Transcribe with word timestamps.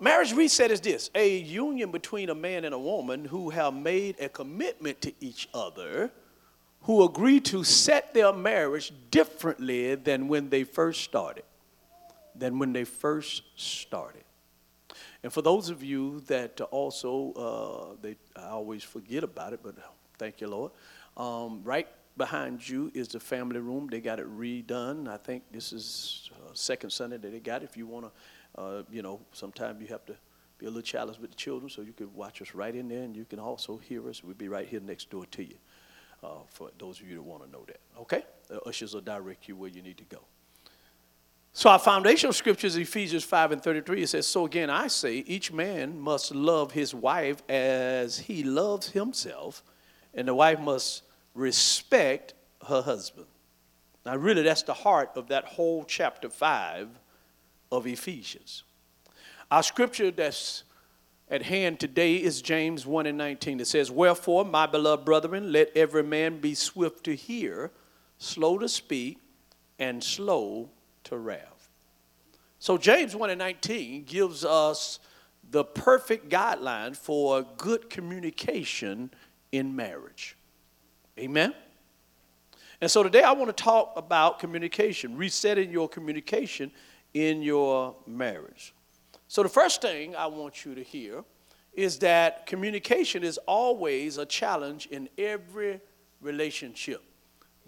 marriage 0.00 0.32
reset 0.32 0.70
is 0.70 0.80
this 0.80 1.10
a 1.14 1.38
union 1.38 1.90
between 1.90 2.30
a 2.30 2.34
man 2.34 2.64
and 2.64 2.74
a 2.74 2.78
woman 2.78 3.24
who 3.24 3.50
have 3.50 3.74
made 3.74 4.20
a 4.20 4.28
commitment 4.28 5.00
to 5.02 5.12
each 5.20 5.48
other, 5.54 6.10
who 6.82 7.04
agree 7.04 7.40
to 7.40 7.64
set 7.64 8.14
their 8.14 8.32
marriage 8.32 8.92
differently 9.10 9.94
than 9.94 10.28
when 10.28 10.50
they 10.50 10.64
first 10.64 11.02
started. 11.02 11.44
Than 12.34 12.58
when 12.58 12.72
they 12.72 12.84
first 12.84 13.42
started. 13.56 14.24
And 15.22 15.32
for 15.32 15.40
those 15.40 15.70
of 15.70 15.82
you 15.82 16.20
that 16.26 16.60
also, 16.60 17.32
uh, 17.32 17.96
they, 18.02 18.16
I 18.36 18.48
always 18.48 18.82
forget 18.82 19.24
about 19.24 19.54
it, 19.54 19.60
but 19.62 19.74
thank 20.18 20.40
you, 20.40 20.48
Lord. 20.48 20.72
Um, 21.16 21.62
right 21.64 21.88
behind 22.16 22.68
you 22.68 22.90
is 22.94 23.08
the 23.08 23.20
family 23.20 23.58
room. 23.58 23.88
They 23.90 24.00
got 24.00 24.20
it 24.20 24.26
redone. 24.38 25.08
I 25.08 25.16
think 25.16 25.44
this 25.50 25.72
is 25.72 26.30
uh, 26.34 26.50
second 26.52 26.90
Sunday 26.90 27.16
that 27.16 27.32
they 27.32 27.40
got 27.40 27.62
it. 27.62 27.70
If 27.70 27.76
you 27.76 27.86
want 27.86 28.06
to, 28.06 28.12
uh, 28.56 28.82
you 28.90 29.02
know, 29.02 29.20
sometimes 29.32 29.80
you 29.80 29.88
have 29.88 30.04
to 30.06 30.16
be 30.58 30.66
a 30.66 30.68
little 30.68 30.82
challenged 30.82 31.20
with 31.20 31.30
the 31.30 31.36
children, 31.36 31.68
so 31.68 31.82
you 31.82 31.92
can 31.92 32.12
watch 32.14 32.40
us 32.40 32.54
right 32.54 32.74
in 32.74 32.88
there, 32.88 33.02
and 33.02 33.16
you 33.16 33.24
can 33.24 33.38
also 33.38 33.76
hear 33.76 34.08
us. 34.08 34.22
We'll 34.22 34.34
be 34.34 34.48
right 34.48 34.66
here 34.66 34.80
next 34.80 35.10
door 35.10 35.26
to 35.26 35.42
you. 35.42 35.56
Uh, 36.22 36.28
for 36.48 36.70
those 36.78 37.00
of 37.00 37.08
you 37.08 37.16
that 37.16 37.22
want 37.22 37.44
to 37.44 37.50
know 37.50 37.64
that, 37.66 37.80
okay? 38.00 38.24
The 38.48 38.60
ushers 38.62 38.94
will 38.94 39.02
direct 39.02 39.46
you 39.46 39.56
where 39.56 39.68
you 39.68 39.82
need 39.82 39.98
to 39.98 40.04
go. 40.04 40.20
So 41.52 41.70
our 41.70 41.78
foundational 41.78 42.32
scripture 42.32 42.66
is 42.66 42.76
Ephesians 42.76 43.22
5 43.22 43.52
and 43.52 43.62
33. 43.62 44.02
It 44.02 44.08
says, 44.08 44.26
So 44.26 44.44
again, 44.44 44.70
I 44.70 44.88
say, 44.88 45.18
each 45.18 45.52
man 45.52 46.00
must 46.00 46.34
love 46.34 46.72
his 46.72 46.94
wife 46.94 47.42
as 47.48 48.18
he 48.18 48.42
loves 48.42 48.88
himself, 48.88 49.62
and 50.14 50.26
the 50.26 50.34
wife 50.34 50.58
must 50.58 51.02
respect 51.34 52.34
her 52.66 52.82
husband. 52.82 53.26
Now, 54.04 54.16
really, 54.16 54.42
that's 54.42 54.62
the 54.62 54.74
heart 54.74 55.10
of 55.14 55.28
that 55.28 55.44
whole 55.44 55.84
chapter 55.84 56.28
5 56.28 56.88
of 57.76 57.86
Ephesians. 57.86 58.64
Our 59.50 59.62
scripture 59.62 60.10
that's 60.10 60.64
at 61.30 61.42
hand 61.42 61.80
today 61.80 62.16
is 62.16 62.42
James 62.42 62.86
1 62.86 63.06
and 63.06 63.18
19. 63.18 63.60
It 63.60 63.66
says, 63.66 63.90
Wherefore, 63.90 64.44
my 64.44 64.66
beloved 64.66 65.04
brethren, 65.04 65.52
let 65.52 65.76
every 65.76 66.02
man 66.02 66.38
be 66.40 66.54
swift 66.54 67.04
to 67.04 67.14
hear, 67.14 67.70
slow 68.18 68.58
to 68.58 68.68
speak, 68.68 69.18
and 69.78 70.02
slow 70.02 70.70
to 71.04 71.16
wrath. 71.16 71.68
So, 72.58 72.78
James 72.78 73.16
1 73.16 73.30
and 73.30 73.38
19 73.38 74.04
gives 74.04 74.44
us 74.44 74.98
the 75.50 75.64
perfect 75.64 76.28
guideline 76.28 76.96
for 76.96 77.42
good 77.56 77.90
communication 77.90 79.10
in 79.52 79.76
marriage. 79.76 80.36
Amen? 81.18 81.54
And 82.80 82.90
so 82.90 83.02
today 83.02 83.22
I 83.22 83.32
want 83.32 83.56
to 83.56 83.62
talk 83.62 83.92
about 83.96 84.38
communication, 84.38 85.16
resetting 85.16 85.70
your 85.70 85.88
communication 85.88 86.70
in 87.14 87.42
your 87.42 87.94
marriage. 88.06 88.74
So 89.28 89.42
the 89.42 89.48
first 89.48 89.80
thing 89.80 90.14
I 90.14 90.26
want 90.26 90.64
you 90.64 90.74
to 90.74 90.82
hear 90.82 91.24
is 91.72 91.98
that 92.00 92.46
communication 92.46 93.24
is 93.24 93.38
always 93.46 94.18
a 94.18 94.26
challenge 94.26 94.86
in 94.86 95.08
every 95.16 95.80
relationship. 96.20 97.02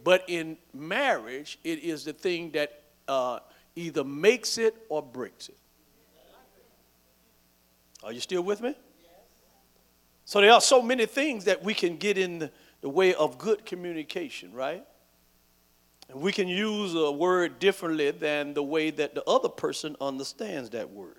But 0.03 0.25
in 0.29 0.59
marriage, 0.75 1.59
it 1.65 1.81
is 1.81 2.05
the 2.05 2.13
thing 2.13 2.51
that 2.53 2.83
uh, 3.09 3.41
either 3.75 4.05
makes 4.05 4.59
it 4.59 4.75
or 4.89 5.03
breaks 5.03 5.49
it. 5.49 5.59
Are 8.05 8.13
you 8.13 8.21
still 8.21 8.43
with 8.43 8.61
me? 8.61 8.75
So 10.25 10.41
there 10.41 10.53
are 10.53 10.61
so 10.61 10.83
many 10.83 11.07
things 11.07 11.45
that 11.45 11.63
we 11.63 11.73
can 11.73 11.97
get 11.97 12.19
in 12.19 12.39
the, 12.41 12.51
the 12.81 12.89
way 12.89 13.15
of 13.15 13.39
good 13.39 13.65
communication, 13.65 14.53
right? 14.53 14.85
And 16.09 16.21
we 16.21 16.33
can 16.33 16.49
use 16.49 16.95
a 16.95 17.11
word 17.11 17.59
differently 17.59 18.11
than 18.11 18.55
the 18.55 18.63
way 18.63 18.91
that 18.91 19.15
the 19.15 19.25
other 19.25 19.49
person 19.49 19.97
understands 20.01 20.71
that 20.71 20.91
word. 20.91 21.19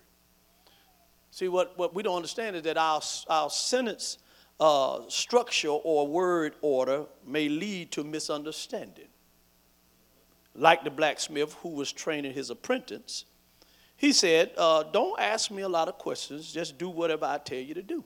See, 1.32 1.48
what, 1.48 1.78
what 1.78 1.94
we 1.94 2.04
don't 2.04 2.16
understand 2.16 2.56
is 2.56 2.64
that 2.64 2.78
our, 2.78 3.02
our 3.30 3.50
sentence 3.50 4.18
uh, 4.60 5.02
structure 5.08 5.70
or 5.70 6.08
word 6.08 6.56
order 6.62 7.06
may 7.26 7.50
lead 7.50 7.92
to 7.92 8.04
misunderstanding. 8.04 9.08
Like 10.56 10.84
the 10.84 10.90
blacksmith 10.90 11.54
who 11.62 11.70
was 11.70 11.92
training 11.92 12.34
his 12.34 12.50
apprentice, 12.50 13.26
he 13.96 14.14
said, 14.14 14.52
uh, 14.58 14.84
Don't 14.84 15.20
ask 15.20 15.52
me 15.52 15.62
a 15.62 15.70
lot 15.70 15.88
of 15.88 15.98
questions, 15.98 16.52
just 16.52 16.78
do 16.78 16.90
whatever 16.90 17.26
I 17.26 17.38
tell 17.38 17.60
you 17.60 17.74
to 17.76 17.84
do. 17.84 18.04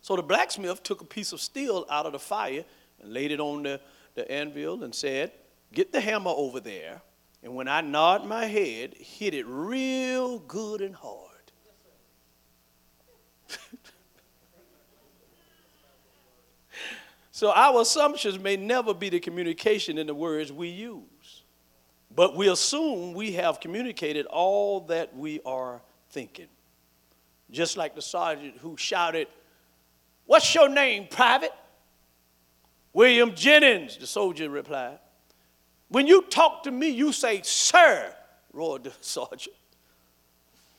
So 0.00 0.16
the 0.16 0.22
blacksmith 0.22 0.82
took 0.82 1.02
a 1.02 1.04
piece 1.04 1.32
of 1.32 1.40
steel 1.40 1.84
out 1.90 2.06
of 2.06 2.12
the 2.12 2.18
fire 2.18 2.64
and 3.02 3.12
laid 3.12 3.30
it 3.30 3.40
on 3.40 3.64
the, 3.64 3.80
the 4.18 4.30
anvil 4.30 4.84
and 4.84 4.94
said, 4.94 5.32
Get 5.72 5.92
the 5.92 6.00
hammer 6.00 6.32
over 6.34 6.60
there. 6.60 7.00
And 7.42 7.54
when 7.54 7.68
I 7.68 7.80
nod 7.82 8.26
my 8.26 8.46
head, 8.46 8.94
hit 8.94 9.32
it 9.32 9.46
real 9.46 10.40
good 10.40 10.80
and 10.80 10.94
hard. 10.94 11.52
so 17.30 17.52
our 17.52 17.82
assumptions 17.82 18.40
may 18.40 18.56
never 18.56 18.92
be 18.92 19.08
the 19.08 19.20
communication 19.20 19.98
in 19.98 20.08
the 20.08 20.14
words 20.14 20.52
we 20.52 20.68
use. 20.68 21.44
But 22.14 22.34
we 22.34 22.48
assume 22.48 23.14
we 23.14 23.32
have 23.32 23.60
communicated 23.60 24.26
all 24.26 24.80
that 24.86 25.14
we 25.16 25.40
are 25.46 25.80
thinking. 26.10 26.48
Just 27.52 27.76
like 27.76 27.94
the 27.94 28.02
sergeant 28.02 28.56
who 28.58 28.76
shouted, 28.76 29.28
What's 30.26 30.52
your 30.54 30.68
name, 30.68 31.06
private? 31.08 31.52
William 32.98 33.32
Jennings, 33.32 33.96
the 33.96 34.08
soldier 34.08 34.50
replied. 34.50 34.98
When 35.86 36.08
you 36.08 36.22
talk 36.22 36.64
to 36.64 36.72
me, 36.72 36.88
you 36.88 37.12
say, 37.12 37.42
Sir, 37.44 38.12
roared 38.52 38.82
the 38.82 38.92
sergeant. 39.00 39.54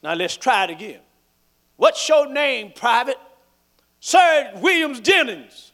Now 0.03 0.15
let's 0.15 0.35
try 0.35 0.65
it 0.65 0.69
again. 0.69 0.99
What's 1.77 2.09
your 2.09 2.27
name, 2.29 2.73
private? 2.75 3.15
Sir 4.01 4.51
Williams 4.57 4.99
Jennings. 4.99 5.71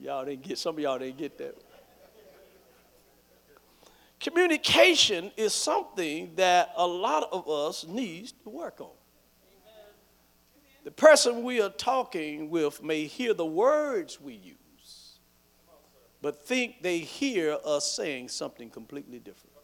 y'all 0.00 0.24
didn't 0.24 0.44
get, 0.44 0.56
some 0.56 0.76
of 0.76 0.80
y'all 0.80 0.98
didn't 0.98 1.18
get 1.18 1.36
that. 1.36 1.58
Communication 4.18 5.30
is 5.36 5.52
something 5.52 6.32
that 6.36 6.72
a 6.74 6.86
lot 6.86 7.28
of 7.32 7.46
us 7.50 7.86
needs 7.86 8.32
to 8.32 8.48
work 8.48 8.80
on. 8.80 8.97
The 10.88 10.92
person 10.92 11.42
we 11.42 11.60
are 11.60 11.68
talking 11.68 12.48
with 12.48 12.82
may 12.82 13.04
hear 13.04 13.34
the 13.34 13.44
words 13.44 14.18
we 14.22 14.32
use, 14.32 15.18
but 16.22 16.46
think 16.46 16.80
they 16.80 17.00
hear 17.00 17.58
us 17.62 17.92
saying 17.92 18.30
something 18.30 18.70
completely 18.70 19.18
different. 19.18 19.54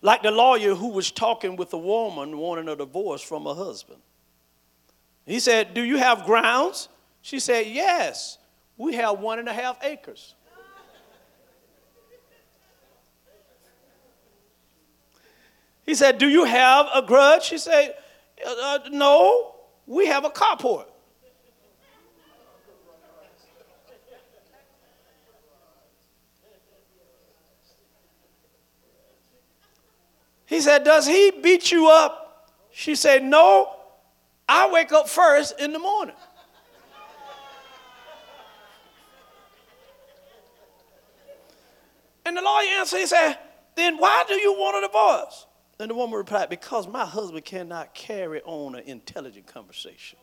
Like 0.00 0.22
the 0.22 0.30
lawyer 0.30 0.74
who 0.74 0.88
was 0.88 1.10
talking 1.10 1.56
with 1.56 1.74
a 1.74 1.78
woman 1.78 2.38
wanting 2.38 2.70
a 2.70 2.74
divorce 2.74 3.20
from 3.20 3.44
her 3.44 3.52
husband. 3.52 4.00
He 5.26 5.38
said, 5.38 5.74
Do 5.74 5.82
you 5.82 5.98
have 5.98 6.24
grounds? 6.24 6.88
She 7.20 7.38
said, 7.38 7.66
Yes, 7.66 8.38
we 8.78 8.94
have 8.94 9.20
one 9.20 9.38
and 9.38 9.46
a 9.46 9.52
half 9.52 9.76
acres. 9.84 10.36
He 15.84 15.94
said, 15.94 16.16
Do 16.16 16.30
you 16.30 16.44
have 16.44 16.86
a 16.94 17.02
grudge? 17.02 17.42
She 17.42 17.58
said, 17.58 17.94
uh, 18.46 18.78
No, 18.90 19.56
we 19.86 20.06
have 20.06 20.24
a 20.24 20.30
carport. 20.30 20.86
He 30.46 30.60
said, 30.60 30.82
Does 30.82 31.06
he 31.06 31.30
beat 31.30 31.70
you 31.70 31.88
up? 31.88 32.50
She 32.72 32.96
said, 32.96 33.22
No, 33.22 33.76
I 34.48 34.68
wake 34.70 34.90
up 34.90 35.08
first 35.08 35.60
in 35.60 35.72
the 35.72 35.78
morning. 35.78 36.16
And 42.26 42.36
the 42.36 42.42
lawyer 42.42 42.66
answered, 42.78 42.98
he 42.98 43.06
said, 43.06 43.38
Then 43.76 43.96
why 43.96 44.24
do 44.26 44.34
you 44.34 44.52
want 44.52 44.84
a 44.84 44.86
divorce? 44.86 45.46
And 45.80 45.90
the 45.90 45.94
woman 45.94 46.18
replied, 46.18 46.50
Because 46.50 46.86
my 46.86 47.06
husband 47.06 47.44
cannot 47.46 47.94
carry 47.94 48.42
on 48.42 48.74
an 48.74 48.84
intelligent 48.84 49.46
conversation. 49.46 50.18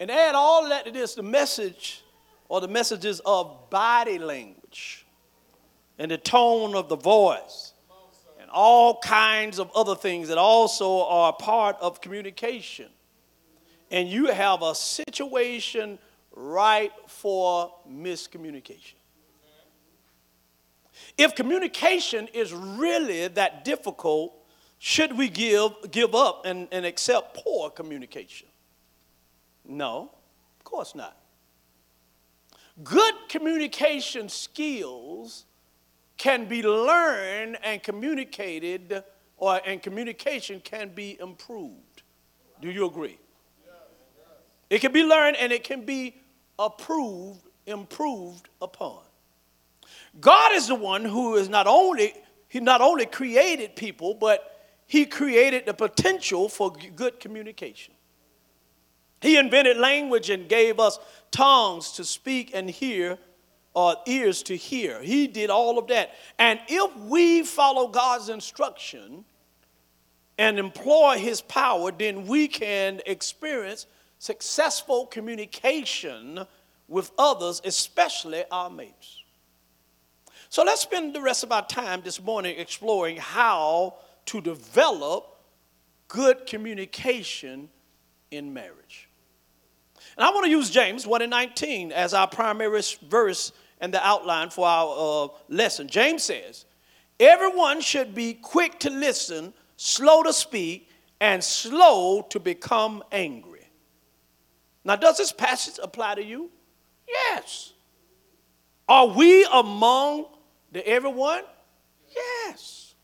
And 0.00 0.10
add 0.10 0.34
all 0.34 0.68
that 0.68 0.86
to 0.86 0.90
this 0.90 1.14
the 1.14 1.22
message 1.22 2.02
or 2.48 2.60
the 2.60 2.68
messages 2.68 3.20
of 3.24 3.70
body 3.70 4.18
language 4.18 5.06
and 5.98 6.10
the 6.10 6.18
tone 6.18 6.74
of 6.74 6.88
the 6.88 6.96
voice 6.96 7.72
and 8.40 8.50
all 8.50 8.98
kinds 9.00 9.58
of 9.58 9.70
other 9.74 9.94
things 9.94 10.28
that 10.28 10.38
also 10.38 11.04
are 11.04 11.32
part 11.32 11.76
of 11.80 12.00
communication. 12.00 12.88
And 13.90 14.08
you 14.08 14.26
have 14.26 14.62
a 14.62 14.74
situation 14.74 15.98
ripe 16.32 17.08
for 17.08 17.72
miscommunication. 17.90 18.94
If 21.18 21.34
communication 21.34 22.28
is 22.34 22.52
really 22.52 23.26
that 23.28 23.64
difficult, 23.64 24.34
should 24.78 25.16
we 25.16 25.28
give, 25.28 25.72
give 25.90 26.14
up 26.14 26.44
and, 26.44 26.68
and 26.70 26.84
accept 26.84 27.36
poor 27.36 27.70
communication? 27.70 28.48
No, 29.64 30.10
of 30.58 30.64
course 30.64 30.94
not. 30.94 31.16
Good 32.84 33.14
communication 33.28 34.28
skills 34.28 35.46
can 36.18 36.46
be 36.46 36.62
learned 36.62 37.58
and 37.62 37.82
communicated, 37.82 39.02
or 39.38 39.60
and 39.64 39.82
communication 39.82 40.60
can 40.60 40.90
be 40.90 41.18
improved. 41.18 42.02
Do 42.60 42.70
you 42.70 42.86
agree? 42.86 43.18
It 44.68 44.80
can 44.80 44.92
be 44.92 45.04
learned 45.04 45.36
and 45.36 45.52
it 45.52 45.64
can 45.64 45.84
be 45.84 46.16
approved, 46.58 47.42
improved 47.66 48.48
upon. 48.60 49.05
God 50.20 50.52
is 50.52 50.68
the 50.68 50.74
one 50.74 51.04
who 51.04 51.36
is 51.36 51.48
not 51.48 51.66
only 51.66 52.14
he 52.48 52.60
not 52.60 52.80
only 52.80 53.06
created 53.06 53.76
people, 53.76 54.14
but 54.14 54.56
he 54.86 55.04
created 55.04 55.66
the 55.66 55.74
potential 55.74 56.48
for 56.48 56.72
good 56.94 57.18
communication. 57.18 57.92
He 59.20 59.36
invented 59.36 59.76
language 59.76 60.30
and 60.30 60.48
gave 60.48 60.78
us 60.78 60.98
tongues 61.30 61.92
to 61.92 62.04
speak 62.04 62.52
and 62.54 62.70
hear, 62.70 63.18
or 63.74 63.96
ears 64.06 64.42
to 64.44 64.56
hear. 64.56 65.02
He 65.02 65.26
did 65.26 65.50
all 65.50 65.78
of 65.78 65.88
that. 65.88 66.12
And 66.38 66.60
if 66.68 66.96
we 66.96 67.42
follow 67.42 67.88
God's 67.88 68.28
instruction 68.28 69.24
and 70.38 70.58
employ 70.58 71.18
His 71.18 71.42
power, 71.42 71.90
then 71.90 72.26
we 72.26 72.48
can 72.48 73.00
experience 73.06 73.86
successful 74.18 75.06
communication 75.06 76.46
with 76.88 77.10
others, 77.18 77.60
especially 77.64 78.44
our 78.50 78.70
mates. 78.70 79.15
So 80.56 80.64
let's 80.64 80.80
spend 80.80 81.14
the 81.14 81.20
rest 81.20 81.42
of 81.42 81.52
our 81.52 81.66
time 81.66 82.00
this 82.02 82.18
morning 82.18 82.58
exploring 82.58 83.18
how 83.18 83.96
to 84.24 84.40
develop 84.40 85.36
good 86.08 86.46
communication 86.46 87.68
in 88.30 88.54
marriage. 88.54 89.10
And 90.16 90.24
I 90.24 90.30
want 90.30 90.46
to 90.46 90.50
use 90.50 90.70
James 90.70 91.06
1 91.06 91.20
and 91.20 91.28
19 91.28 91.92
as 91.92 92.14
our 92.14 92.26
primary 92.26 92.80
verse 93.06 93.52
and 93.82 93.92
the 93.92 94.02
outline 94.02 94.48
for 94.48 94.66
our 94.66 95.26
uh, 95.26 95.28
lesson. 95.50 95.88
James 95.88 96.22
says, 96.22 96.64
Everyone 97.20 97.82
should 97.82 98.14
be 98.14 98.32
quick 98.32 98.80
to 98.80 98.88
listen, 98.88 99.52
slow 99.76 100.22
to 100.22 100.32
speak, 100.32 100.88
and 101.20 101.44
slow 101.44 102.22
to 102.30 102.40
become 102.40 103.04
angry. 103.12 103.68
Now, 104.86 104.96
does 104.96 105.18
this 105.18 105.32
passage 105.32 105.78
apply 105.82 106.14
to 106.14 106.24
you? 106.24 106.50
Yes. 107.06 107.74
Are 108.88 109.08
we 109.08 109.46
among 109.52 110.28
everyone? 110.84 111.42
Yes. 112.14 112.94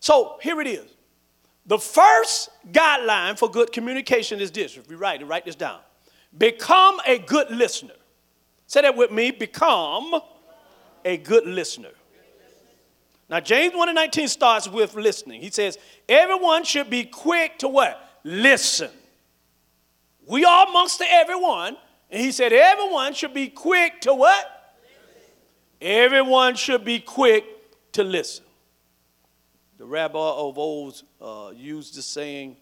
So 0.00 0.38
here 0.42 0.60
it 0.60 0.66
is. 0.66 0.88
The 1.66 1.78
first 1.78 2.50
guideline 2.72 3.38
for 3.38 3.50
good 3.50 3.72
communication 3.72 4.40
is 4.40 4.50
this. 4.50 4.76
If 4.76 4.90
you 4.90 4.96
write 4.96 5.22
it, 5.22 5.26
write 5.26 5.44
this 5.44 5.54
down. 5.54 5.80
Become 6.36 7.00
a 7.06 7.18
good 7.18 7.50
listener. 7.50 7.94
Say 8.66 8.82
that 8.82 8.96
with 8.96 9.10
me. 9.10 9.30
Become 9.30 10.20
a 11.04 11.16
good 11.16 11.46
listener. 11.46 11.90
Now, 13.28 13.38
James 13.40 13.74
1 13.74 13.88
and 13.88 13.96
19 13.96 14.28
starts 14.28 14.68
with 14.68 14.94
listening. 14.94 15.40
He 15.40 15.50
says, 15.50 15.78
Everyone 16.08 16.64
should 16.64 16.90
be 16.90 17.04
quick 17.04 17.58
to 17.60 17.68
what? 17.68 18.00
Listen. 18.24 18.90
We 20.26 20.44
are 20.44 20.66
amongst 20.68 20.98
the 20.98 21.06
everyone. 21.08 21.76
And 22.10 22.20
he 22.20 22.32
said, 22.32 22.52
Everyone 22.52 23.14
should 23.14 23.34
be 23.34 23.48
quick 23.48 24.00
to 24.02 24.14
what? 24.14 24.59
Everyone 25.80 26.56
should 26.56 26.84
be 26.84 27.00
quick 27.00 27.44
to 27.92 28.04
listen. 28.04 28.44
The 29.78 29.86
rabbi 29.86 30.18
of 30.18 30.58
old 30.58 31.02
uh, 31.22 31.52
used 31.56 31.96
the 31.96 32.02
saying, 32.02 32.58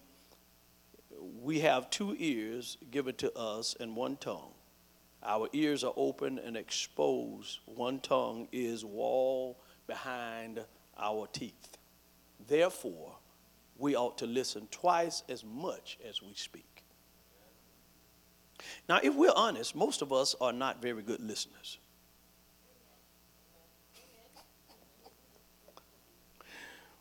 We 1.41 1.59
have 1.59 1.89
two 1.89 2.15
ears 2.17 2.77
given 2.91 3.15
to 3.15 3.37
us 3.37 3.75
and 3.77 3.95
one 3.95 4.15
tongue. 4.17 4.53
Our 5.21 5.49
ears 5.51 5.83
are 5.83 5.93
open 5.97 6.39
and 6.39 6.55
exposed. 6.55 7.59
One 7.65 7.99
tongue 7.99 8.47
is 8.53 8.85
wall 8.85 9.59
behind 9.85 10.63
our 10.97 11.27
teeth. 11.27 11.77
Therefore, 12.47 13.17
we 13.77 13.95
ought 13.97 14.17
to 14.19 14.25
listen 14.25 14.69
twice 14.71 15.23
as 15.27 15.43
much 15.43 15.97
as 16.07 16.21
we 16.21 16.33
speak. 16.35 16.83
Now, 18.87 18.99
if 19.03 19.13
we're 19.13 19.33
honest, 19.35 19.75
most 19.75 20.01
of 20.01 20.13
us 20.13 20.35
are 20.39 20.53
not 20.53 20.81
very 20.81 21.01
good 21.01 21.21
listeners. 21.21 21.79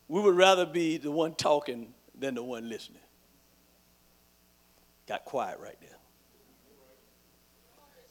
We 0.09 0.21
would 0.21 0.37
rather 0.37 0.67
be 0.67 0.97
the 0.97 1.11
one 1.11 1.35
talking 1.35 1.93
than 2.19 2.35
the 2.35 2.43
one 2.43 2.69
listening. 2.69 3.03
Got 5.07 5.25
quiet 5.25 5.59
right 5.61 5.77
there. 5.81 5.91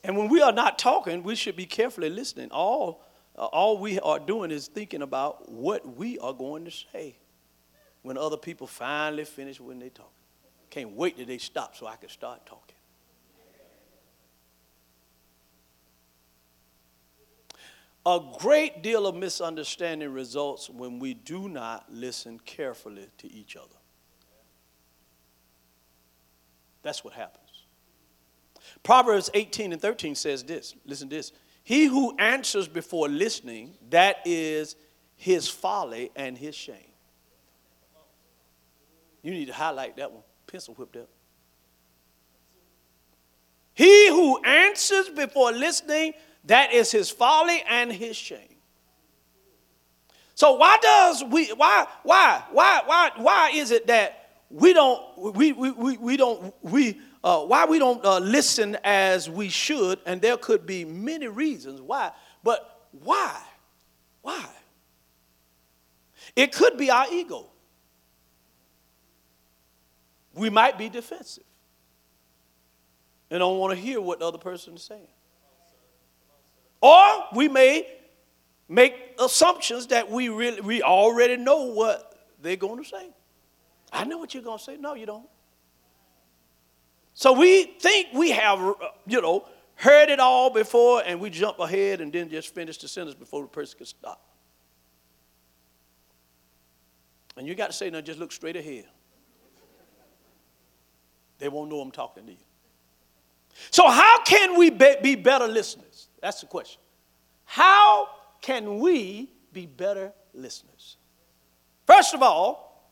And 0.04 0.16
when 0.16 0.30
we 0.30 0.42
are 0.42 0.52
not 0.54 0.80
talking, 0.80 1.24
we 1.24 1.36
should 1.36 1.56
be 1.56 1.66
carefully 1.66 2.10
listening. 2.10 2.50
All, 2.52 3.04
all 3.36 3.78
we 3.78 4.00
are 4.00 4.20
doing 4.20 4.52
is 4.52 4.68
thinking 4.68 5.02
about 5.02 5.52
what 5.52 5.98
we 5.98 6.18
are 6.20 6.34
going 6.34 6.66
to 6.66 6.72
say 6.72 7.18
when 8.04 8.18
other 8.18 8.38
people 8.38 8.68
finally 8.68 9.26
finish 9.26 9.60
when 9.60 9.80
they 9.80 9.90
talk. 9.90 10.12
Can't 10.70 10.92
wait 10.92 11.18
till 11.18 11.26
they 11.26 11.38
stop 11.40 11.76
so 11.76 11.88
I 11.88 11.98
can 11.98 12.10
start 12.10 12.46
talking. 12.46 12.77
A 18.07 18.21
great 18.39 18.83
deal 18.83 19.06
of 19.06 19.15
misunderstanding 19.15 20.13
results 20.13 20.69
when 20.69 20.98
we 20.98 21.13
do 21.13 21.50
not 21.50 21.92
listen 21.92 22.39
carefully 22.39 23.09
to 23.18 23.30
each 23.30 23.57
other. 23.57 23.75
That's 26.83 27.04
what 27.04 27.13
happens. 27.13 27.65
Proverbs 28.81 29.30
18 29.33 29.74
and 29.74 29.81
13 29.81 30.15
says 30.15 30.42
this 30.45 30.74
listen 30.86 31.09
to 31.09 31.18
this. 31.18 31.33
He 31.65 31.88
who 31.88 32.15
answers 32.18 32.69
before 32.69 33.09
listening, 33.09 33.74
that 33.89 34.21
is 34.24 34.77
his 35.18 35.50
folly 35.50 36.09
and 36.15 36.38
his 36.38 36.56
shame. 36.56 36.94
You 39.21 39.31
need 39.31 39.48
to 39.48 39.54
highlight 39.54 39.98
that 39.98 40.13
one, 40.13 40.24
pencil 40.50 40.75
whipped 40.75 40.95
up. 40.95 41.09
He 43.74 44.07
who 44.07 44.42
answers 44.44 45.09
before 45.09 45.51
listening, 45.51 46.13
that 46.45 46.74
is 46.74 46.92
his 46.92 47.10
folly 47.10 47.62
and 47.68 47.92
his 47.92 48.16
shame. 48.16 48.57
So 50.36 50.54
why 50.54 50.78
does 50.81 51.24
we 51.24 51.48
why 51.54 51.88
why 52.04 52.44
why 52.51 52.81
why 52.86 53.12
why 53.16 53.51
is 53.56 53.72
it 53.72 53.88
that 53.88 54.30
we 54.50 54.72
don't 54.72 55.01
we 55.36 55.51
we, 55.51 55.72
we, 55.72 55.98
we 55.98 56.18
don't 56.18 56.54
we 56.62 57.01
uh, 57.24 57.42
why 57.42 57.66
we 57.66 57.80
don't 57.80 58.04
uh, 58.06 58.19
listen 58.19 58.78
as 58.84 59.30
we 59.30 59.50
should? 59.50 60.00
And 60.06 60.22
there 60.22 60.38
could 60.38 60.66
be 60.66 60.86
many 60.86 61.28
reasons 61.28 61.81
why 61.81 62.12
but 62.44 62.88
why 62.92 63.42
why? 64.21 64.45
It 66.35 66.52
could 66.52 66.78
be 66.78 66.92
our 66.92 67.07
ego. 67.12 67.47
We 70.35 70.52
might 70.52 70.78
be 70.78 70.88
defensive 70.88 71.44
and 73.30 73.40
don't 73.40 73.57
want 73.57 73.78
to 73.78 73.83
hear 73.83 74.00
what 74.00 74.19
the 74.19 74.28
other 74.28 74.38
person 74.38 74.76
is 74.76 74.83
saying 74.83 75.07
or 76.81 77.26
we 77.34 77.48
may 77.48 77.88
make 78.69 78.94
assumptions 79.19 79.88
that 79.88 80.10
we 80.10 80.30
really 80.30 80.62
we 80.62 80.81
already 80.81 81.38
know 81.38 81.64
what 81.64 82.18
they're 82.42 82.56
going 82.56 82.84
to 82.84 82.90
say. 82.90 83.10
I 83.92 84.04
know 84.04 84.18
what 84.18 84.34
you're 84.34 84.44
going 84.44 84.57
to 84.57 84.64
say. 84.64 84.78
No, 84.78 84.94
you 84.94 85.06
don't. 85.06 85.28
So 87.14 87.34
we 87.34 87.64
think 87.64 88.10
we 88.14 88.31
have, 88.31 88.60
uh, 88.60 88.74
you 89.07 89.22
know, 89.22 89.48
heard 89.76 90.10
it 90.10 90.19
all 90.19 90.52
before 90.52 91.02
and 91.06 91.19
we 91.19 91.30
jump 91.30 91.60
ahead 91.60 92.02
and 92.02 92.14
then 92.14 92.30
just 92.30 92.54
finish 92.54 92.78
the 92.78 92.88
sentence 92.88 93.16
before 93.16 93.42
the 93.42 93.48
person 93.48 93.78
can 93.78 93.86
stop. 93.88 94.24
And 97.38 97.48
you 97.48 97.56
got 97.56 97.68
to 97.68 97.74
say, 97.74 97.90
no, 97.90 98.02
just 98.02 98.19
look 98.19 98.31
straight 98.31 98.56
ahead. 98.56 98.86
They 101.40 101.50
won't 101.50 101.69
know 101.69 101.80
I'm 101.80 101.92
talking 101.92 102.26
to 102.26 102.31
you. 102.31 102.38
So, 103.71 103.90
how 103.90 104.24
can 104.24 104.57
we 104.57 104.69
be 104.69 105.16
better 105.16 105.47
listeners? 105.47 106.09
That's 106.21 106.42
the 106.42 106.47
question. 106.47 106.81
How 107.45 108.09
can 108.42 108.80
we 108.80 109.30
be 109.54 109.66
better 109.66 110.14
listeners? 110.33 110.97
First 111.86 112.14
of 112.14 112.21
all, 112.21 112.92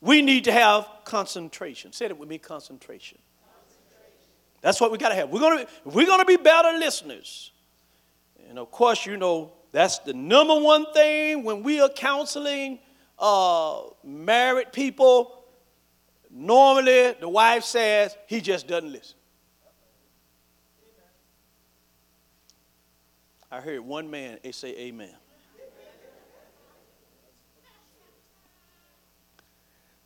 we 0.00 0.22
need 0.22 0.44
to 0.44 0.52
have 0.52 0.86
concentration. 1.04 1.92
Say 1.92 2.06
it 2.06 2.18
with 2.18 2.28
me 2.28 2.38
concentration. 2.38 3.18
That's 4.60 4.80
what 4.80 4.90
we 4.90 4.98
got 4.98 5.10
to 5.10 5.14
have. 5.14 5.30
We're 5.30 5.40
going 5.40 5.66
to 5.66 5.72
we're 5.84 6.06
going 6.06 6.20
to 6.20 6.24
be 6.24 6.36
better 6.36 6.78
listeners. 6.78 7.52
And 8.48 8.58
of 8.58 8.70
course, 8.70 9.04
you 9.04 9.16
know, 9.16 9.52
that's 9.72 9.98
the 9.98 10.14
number 10.14 10.58
one 10.58 10.92
thing 10.92 11.42
when 11.42 11.62
we 11.62 11.80
are 11.80 11.88
counseling 11.88 12.78
uh, 13.18 13.82
married 14.02 14.72
people. 14.72 15.44
Normally, 16.30 17.12
the 17.20 17.28
wife 17.28 17.64
says, 17.64 18.16
he 18.26 18.40
just 18.40 18.66
doesn't 18.66 18.90
listen. 18.90 19.16
I 23.54 23.60
heard 23.60 23.82
one 23.82 24.10
man 24.10 24.40
they 24.42 24.50
say 24.50 24.76
amen. 24.76 25.14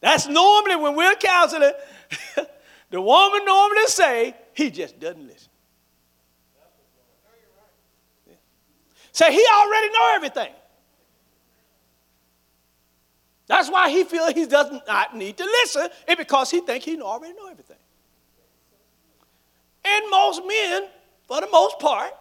That's 0.00 0.28
normally 0.28 0.76
when 0.76 0.94
we're 0.94 1.14
counseling, 1.14 1.72
the 2.90 3.00
woman 3.00 3.46
normally 3.46 3.86
say, 3.86 4.36
he 4.52 4.70
just 4.70 5.00
doesn't 5.00 5.26
listen. 5.26 5.48
Say 9.12 9.32
he 9.32 9.46
already 9.50 9.88
know 9.94 10.12
everything. 10.14 10.52
That's 13.46 13.70
why 13.70 13.88
he 13.88 14.04
feels 14.04 14.34
he 14.34 14.44
does 14.44 14.78
not 14.86 15.16
need 15.16 15.38
to 15.38 15.44
listen, 15.44 15.88
it's 16.06 16.18
because 16.18 16.50
he 16.50 16.60
thinks 16.60 16.84
he 16.84 17.00
already 17.00 17.32
know 17.32 17.48
everything. 17.48 17.78
And 19.86 20.10
most 20.10 20.42
men, 20.46 20.88
for 21.26 21.40
the 21.40 21.48
most 21.50 21.78
part, 21.78 22.12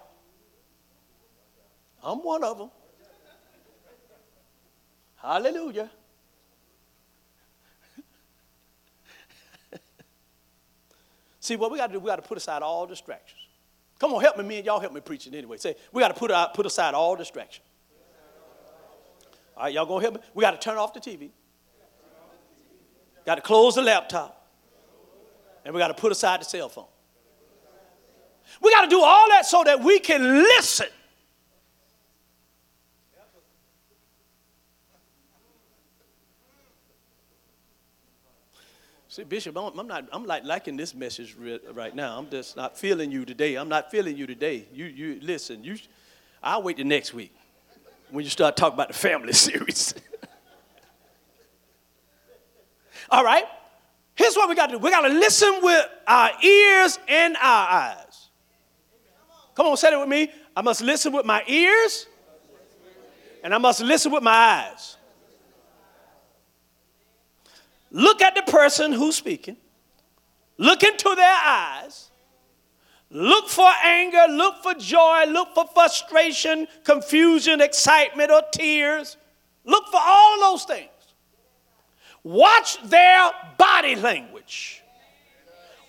I'm 2.08 2.20
one 2.20 2.42
of 2.42 2.58
them. 2.58 2.72
Hallelujah. 5.18 5.92
See, 11.42 11.58
what 11.58 11.70
we 11.70 11.78
got 11.78 11.88
to 11.88 11.94
do, 11.94 12.00
we 12.00 12.08
got 12.08 12.16
to 12.16 12.22
put 12.22 12.38
aside 12.38 12.62
all 12.62 12.88
distractions. 12.88 13.42
Come 14.00 14.14
on, 14.14 14.22
help 14.22 14.38
me, 14.38 14.46
me 14.46 14.56
and 14.58 14.66
y'all 14.66 14.80
help 14.80 14.94
me 14.94 15.02
preaching 15.02 15.36
anyway. 15.36 15.58
Say, 15.58 15.76
we 15.92 16.02
got 16.02 16.08
to 16.08 16.14
put, 16.14 16.32
out, 16.32 16.54
put 16.54 16.66
aside 16.66 16.94
all 16.94 17.18
distractions. 17.18 17.68
All 19.58 19.64
right, 19.64 19.74
y'all 19.74 19.86
gonna 19.86 20.02
help 20.02 20.14
me? 20.16 20.22
We 20.34 20.44
got 20.44 20.52
to 20.52 20.60
turn 20.60 20.78
off 20.78 20.94
the 20.94 21.02
TV. 21.02 21.32
Got 23.26 23.36
to 23.36 23.42
close 23.42 23.76
the 23.76 23.82
laptop. 23.82 24.48
And 25.66 25.74
we 25.74 25.82
got 25.82 25.90
to 25.90 25.94
put 25.94 26.14
aside 26.14 26.40
the 26.40 26.46
cell 26.46 26.70
phone. 26.70 26.86
We 28.62 28.72
got 28.72 28.84
to 28.84 28.90
do 28.90 29.02
all 29.02 29.28
that 29.28 29.46
so 29.46 29.66
that 29.66 29.84
we 29.84 30.00
can 30.00 30.24
listen 30.24 30.88
See, 39.18 39.24
Bishop, 39.24 39.58
I'm 39.58 39.88
not, 39.88 40.08
I'm 40.12 40.26
like 40.26 40.44
liking 40.44 40.78
this 40.78 40.94
message 40.94 41.36
right 41.74 41.96
now. 41.96 42.20
I'm 42.20 42.30
just 42.30 42.56
not 42.56 42.78
feeling 42.78 43.12
you 43.12 43.26
today. 43.26 43.56
I'm 43.56 43.68
not 43.68 43.90
feeling 43.90 44.16
you 44.16 44.28
today. 44.28 44.68
You, 44.72 44.86
you 44.86 45.20
listen, 45.24 45.64
you, 45.64 45.76
I'll 46.44 46.62
wait 46.62 46.78
the 46.78 46.84
next 46.84 47.16
week 47.16 47.34
when 48.12 48.24
you 48.24 48.30
start 48.30 48.56
talking 48.56 48.76
about 48.76 48.90
the 48.90 48.94
family 48.94 49.34
series. 49.34 49.96
All 53.10 53.24
right? 53.24 53.46
Here's 54.14 54.36
what 54.36 54.50
we 54.50 54.54
got 54.54 54.68
to 54.68 54.74
do 54.74 54.78
we 54.78 54.92
got 54.92 55.02
to 55.02 55.12
listen 55.12 55.62
with 55.64 55.86
our 56.06 56.30
ears 56.44 57.00
and 57.08 57.36
our 57.38 57.70
eyes. 57.70 58.30
Come 59.56 59.66
on, 59.66 59.78
say 59.78 59.92
it 59.92 60.00
with 60.00 60.10
me. 60.10 60.32
I 60.56 60.62
must 60.62 60.82
listen 60.82 61.12
with 61.12 61.26
my 61.26 61.42
ears 61.48 62.06
and 63.44 63.52
I 63.52 63.58
must 63.58 63.82
listen 63.82 64.12
with 64.12 64.22
my 64.22 64.30
eyes. 64.30 64.97
Look 67.92 68.22
at 68.22 68.36
the 68.36 68.42
person 68.44 68.92
who's 68.92 69.16
speaking, 69.16 69.58
look 70.58 70.84
into 70.84 71.14
their 71.16 71.38
eyes, 71.46 72.10
look 73.10 73.48
for 73.48 73.70
anger, 73.84 74.26
look 74.30 74.62
for 74.62 74.74
joy, 74.74 75.26
look 75.28 75.54
for 75.54 75.66
frustration, 75.74 76.68
confusion, 76.84 77.62
excitement, 77.62 78.32
or 78.32 78.42
tears. 78.52 79.18
Look 79.64 79.88
for 79.88 80.00
all 80.02 80.40
those 80.40 80.64
things. 80.64 80.90
Watch 82.24 82.82
their 82.84 83.32
body 83.58 83.96
language. 83.96 84.84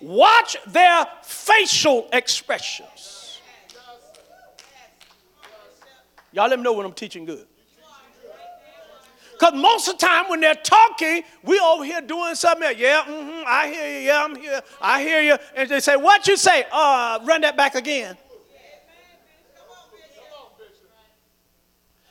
Watch 0.01 0.55
their 0.67 1.05
facial 1.23 2.07
expressions. 2.13 3.41
Y'all 6.31 6.49
let 6.49 6.59
me 6.59 6.63
know 6.63 6.73
when 6.73 6.85
I'm 6.85 6.93
teaching 6.93 7.25
good. 7.25 7.45
Because 9.39 9.53
most 9.53 9.87
of 9.87 9.97
the 9.97 10.05
time 10.05 10.25
when 10.27 10.41
they're 10.41 10.53
talking, 10.53 11.23
we 11.43 11.57
over 11.59 11.85
here 11.85 12.01
doing 12.01 12.35
something 12.35 12.67
else. 12.67 12.77
Yeah, 12.77 13.03
mm-hmm, 13.07 13.43
I 13.47 13.67
hear 13.71 13.99
you. 13.99 14.05
Yeah, 14.07 14.23
I'm 14.25 14.35
here. 14.35 14.61
I 14.81 15.01
hear 15.01 15.21
you. 15.21 15.37
And 15.55 15.69
they 15.69 15.79
say, 15.79 15.95
what 15.95 16.27
you 16.27 16.35
say? 16.35 16.65
Uh, 16.69 17.19
run 17.23 17.39
that 17.41 17.55
back 17.55 17.75
again. 17.75 18.17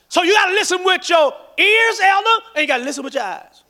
So 0.08 0.22
you 0.22 0.32
got 0.32 0.46
to 0.46 0.52
listen 0.52 0.82
with 0.82 1.06
your 1.10 1.34
ears, 1.58 2.00
elder, 2.02 2.44
and 2.54 2.62
you 2.62 2.66
got 2.66 2.78
to 2.78 2.84
listen 2.84 3.04
with 3.04 3.12
your 3.12 3.24
eyes. 3.24 3.62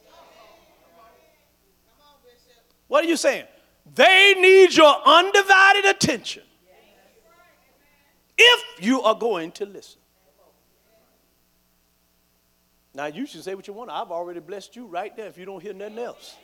What 2.86 3.04
are 3.04 3.08
you 3.08 3.16
saying? 3.16 3.44
They 3.92 4.34
need 4.38 4.72
your 4.72 4.94
undivided 5.04 5.84
attention 5.84 6.44
if 8.36 8.84
you 8.84 9.02
are 9.02 9.16
going 9.16 9.50
to 9.52 9.66
listen. 9.66 10.00
Now, 12.98 13.06
you 13.06 13.26
should 13.26 13.44
say 13.44 13.54
what 13.54 13.68
you 13.68 13.72
want. 13.74 13.92
I've 13.92 14.10
already 14.10 14.40
blessed 14.40 14.74
you 14.74 14.84
right 14.86 15.16
there 15.16 15.28
if 15.28 15.38
you 15.38 15.44
don't 15.44 15.62
hear 15.62 15.72
nothing 15.72 16.00
else. 16.00 16.34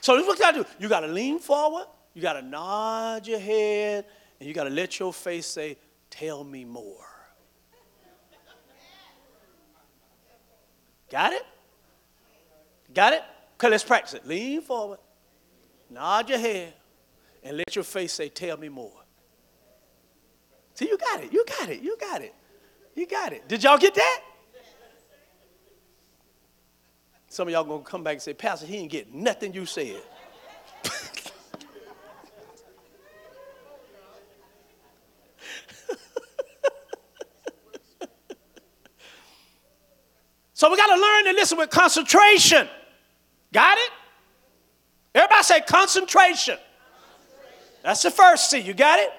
So 0.00 0.14
this 0.14 0.22
is 0.22 0.28
what 0.28 0.38
you 0.38 0.44
got 0.44 0.52
to 0.52 0.62
do. 0.62 0.68
You 0.78 0.88
got 0.88 1.00
to 1.00 1.08
lean 1.08 1.40
forward, 1.40 1.86
you 2.14 2.22
got 2.22 2.34
to 2.34 2.42
nod 2.42 3.26
your 3.26 3.40
head, 3.40 4.04
and 4.38 4.48
you 4.48 4.54
got 4.54 4.62
to 4.62 4.70
let 4.70 5.00
your 5.00 5.12
face 5.12 5.44
say, 5.44 5.76
Tell 6.08 6.44
me 6.44 6.64
more. 6.64 7.04
Got 11.10 11.32
it? 11.32 11.42
Got 12.94 13.14
it? 13.14 13.22
Okay, 13.54 13.70
let's 13.70 13.82
practice 13.82 14.14
it. 14.14 14.24
Lean 14.24 14.62
forward, 14.62 15.00
nod 15.90 16.28
your 16.28 16.38
head, 16.38 16.74
and 17.42 17.56
let 17.56 17.74
your 17.74 17.82
face 17.82 18.12
say, 18.12 18.28
Tell 18.28 18.56
me 18.56 18.68
more. 18.68 18.99
See, 20.80 20.88
you 20.88 20.96
got 20.96 21.22
it. 21.22 21.30
You 21.30 21.44
got 21.44 21.68
it. 21.68 21.82
You 21.82 21.94
got 22.00 22.22
it. 22.22 22.34
You 22.94 23.06
got 23.06 23.34
it. 23.34 23.46
Did 23.46 23.62
y'all 23.62 23.76
get 23.76 23.94
that? 23.94 24.22
Some 27.28 27.48
of 27.48 27.52
y'all 27.52 27.64
gonna 27.64 27.82
come 27.82 28.02
back 28.02 28.14
and 28.14 28.22
say, 28.22 28.32
Pastor, 28.32 28.64
he 28.66 28.78
didn't 28.78 28.90
get 28.90 29.12
nothing 29.12 29.52
you 29.52 29.66
said. 29.66 30.00
so 40.54 40.70
we 40.70 40.78
got 40.78 40.86
to 40.86 40.98
learn 40.98 41.26
to 41.26 41.32
listen 41.32 41.58
with 41.58 41.68
concentration. 41.68 42.66
Got 43.52 43.76
it? 43.76 43.90
Everybody 45.14 45.42
say 45.42 45.60
concentration. 45.60 46.56
That's 47.82 48.00
the 48.00 48.10
first 48.10 48.48
C. 48.48 48.60
You 48.60 48.72
got 48.72 48.98
it? 48.98 49.10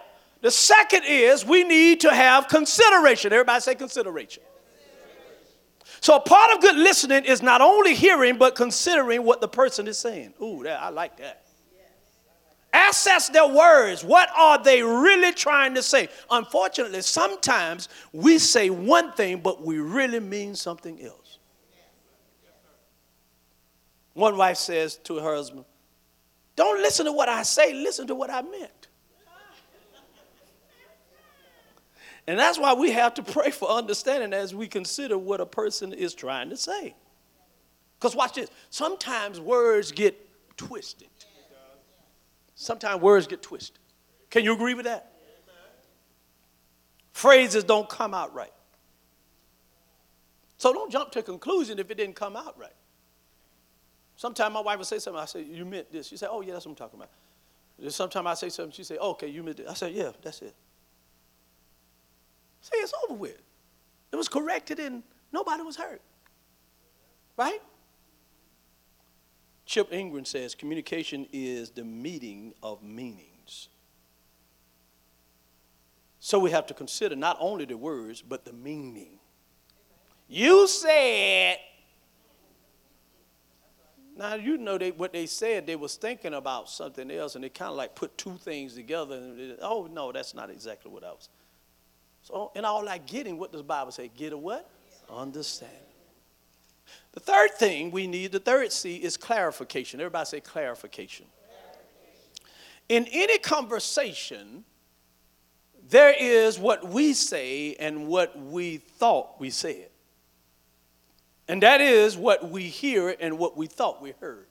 The 0.41 0.51
second 0.51 1.03
is 1.05 1.45
we 1.45 1.63
need 1.63 2.01
to 2.01 2.13
have 2.13 2.47
consideration. 2.47 3.31
Everybody 3.31 3.61
say 3.61 3.75
consideration. 3.75 4.43
So, 6.01 6.19
part 6.19 6.51
of 6.51 6.61
good 6.61 6.77
listening 6.77 7.25
is 7.25 7.43
not 7.43 7.61
only 7.61 7.93
hearing, 7.93 8.37
but 8.37 8.55
considering 8.55 9.23
what 9.23 9.39
the 9.39 9.47
person 9.47 9.87
is 9.87 9.99
saying. 9.99 10.33
Ooh, 10.41 10.63
that, 10.63 10.81
I 10.81 10.89
like 10.89 11.17
that. 11.17 11.43
Assess 12.73 13.29
their 13.29 13.47
words. 13.47 14.03
What 14.03 14.29
are 14.35 14.61
they 14.63 14.81
really 14.81 15.31
trying 15.31 15.75
to 15.75 15.83
say? 15.83 16.07
Unfortunately, 16.31 17.01
sometimes 17.01 17.89
we 18.13 18.39
say 18.39 18.69
one 18.69 19.11
thing, 19.11 19.41
but 19.41 19.61
we 19.61 19.77
really 19.77 20.19
mean 20.19 20.55
something 20.55 20.99
else. 21.03 21.37
One 24.13 24.37
wife 24.37 24.57
says 24.57 24.97
to 25.03 25.17
her 25.17 25.35
husband, 25.35 25.65
Don't 26.55 26.81
listen 26.81 27.05
to 27.05 27.11
what 27.11 27.29
I 27.29 27.43
say, 27.43 27.73
listen 27.73 28.07
to 28.07 28.15
what 28.15 28.29
I 28.29 28.41
meant. 28.41 28.87
And 32.27 32.37
that's 32.37 32.59
why 32.59 32.73
we 32.73 32.91
have 32.91 33.13
to 33.15 33.23
pray 33.23 33.51
for 33.51 33.69
understanding 33.69 34.33
as 34.33 34.53
we 34.53 34.67
consider 34.67 35.17
what 35.17 35.41
a 35.41 35.45
person 35.45 35.91
is 35.93 36.13
trying 36.13 36.49
to 36.49 36.57
say. 36.57 36.95
Because 37.99 38.15
watch 38.15 38.33
this. 38.33 38.49
Sometimes 38.69 39.39
words 39.39 39.91
get 39.91 40.17
twisted. 40.57 41.09
Sometimes 42.55 43.01
words 43.01 43.27
get 43.27 43.41
twisted. 43.41 43.79
Can 44.29 44.43
you 44.43 44.53
agree 44.53 44.73
with 44.73 44.85
that? 44.85 45.11
Phrases 47.11 47.63
don't 47.63 47.89
come 47.89 48.13
out 48.13 48.33
right. 48.33 48.53
So 50.57 50.71
don't 50.71 50.91
jump 50.91 51.11
to 51.13 51.19
a 51.19 51.23
conclusion 51.23 51.79
if 51.79 51.89
it 51.89 51.97
didn't 51.97 52.15
come 52.15 52.35
out 52.35 52.57
right. 52.57 52.73
Sometimes 54.15 54.53
my 54.53 54.61
wife 54.61 54.77
will 54.77 54.85
say 54.85 54.99
something, 54.99 55.19
I 55.19 55.25
say, 55.25 55.41
You 55.41 55.65
meant 55.65 55.91
this. 55.91 56.07
She 56.07 56.17
say, 56.17 56.27
Oh, 56.29 56.41
yeah, 56.41 56.53
that's 56.53 56.65
what 56.65 56.73
I'm 56.73 56.75
talking 56.75 56.99
about. 56.99 57.91
Sometimes 57.91 58.27
I 58.27 58.33
say 58.35 58.49
something, 58.49 58.71
she 58.71 58.83
say, 58.83 58.97
Okay, 58.97 59.27
you 59.27 59.41
meant 59.41 59.59
it. 59.59 59.65
I 59.67 59.73
say, 59.73 59.91
Yeah, 59.91 60.11
that's 60.21 60.43
it. 60.43 60.53
Say 62.61 62.77
it's 62.77 62.93
over 63.03 63.15
with. 63.15 63.41
It 64.11 64.15
was 64.15 64.27
corrected 64.27 64.79
and 64.79 65.03
nobody 65.31 65.63
was 65.63 65.75
hurt. 65.75 66.01
Right? 67.37 67.61
Chip 69.65 69.91
Ingram 69.91 70.25
says 70.25 70.53
communication 70.53 71.27
is 71.31 71.71
the 71.71 71.83
meeting 71.83 72.53
of 72.61 72.83
meanings. 72.83 73.69
So 76.19 76.37
we 76.37 76.51
have 76.51 76.67
to 76.67 76.73
consider 76.73 77.15
not 77.15 77.37
only 77.39 77.65
the 77.65 77.77
words, 77.77 78.21
but 78.21 78.45
the 78.45 78.53
meaning. 78.53 79.17
You 80.27 80.67
said, 80.67 81.57
now 84.15 84.35
you 84.35 84.57
know 84.57 84.77
they, 84.77 84.91
what 84.91 85.13
they 85.13 85.25
said, 85.25 85.65
they 85.65 85.75
was 85.75 85.95
thinking 85.95 86.35
about 86.35 86.69
something 86.69 87.09
else 87.09 87.35
and 87.35 87.43
they 87.43 87.49
kind 87.49 87.71
of 87.71 87.77
like 87.77 87.95
put 87.95 88.17
two 88.17 88.37
things 88.37 88.75
together. 88.75 89.15
And, 89.15 89.57
oh, 89.61 89.89
no, 89.91 90.11
that's 90.11 90.35
not 90.35 90.49
exactly 90.49 90.91
what 90.91 91.03
I 91.03 91.11
was. 91.11 91.29
So 92.23 92.51
in 92.55 92.65
all 92.65 92.85
that 92.85 93.07
getting, 93.07 93.37
what 93.37 93.51
does 93.51 93.61
the 93.61 93.65
Bible 93.67 93.91
say? 93.91 94.09
Get 94.15 94.33
a 94.33 94.37
what? 94.37 94.69
Understand. 95.09 95.71
The 97.13 97.19
third 97.19 97.51
thing 97.55 97.91
we 97.91 98.07
need, 98.07 98.31
the 98.31 98.39
third 98.39 98.71
C 98.71 98.97
is 98.97 99.17
clarification. 99.17 99.99
Everybody 99.99 100.25
say 100.25 100.39
clarification. 100.39 101.25
clarification. 101.49 102.49
In 102.89 103.05
any 103.11 103.37
conversation, 103.37 104.63
there 105.89 106.13
is 106.17 106.57
what 106.57 106.87
we 106.87 107.13
say 107.13 107.75
and 107.79 108.07
what 108.07 108.37
we 108.39 108.77
thought 108.77 109.39
we 109.39 109.49
said. 109.49 109.89
And 111.47 111.63
that 111.63 111.81
is 111.81 112.15
what 112.15 112.49
we 112.49 112.63
hear 112.63 113.13
and 113.19 113.37
what 113.37 113.57
we 113.57 113.67
thought 113.67 114.01
we 114.01 114.13
heard. 114.21 114.47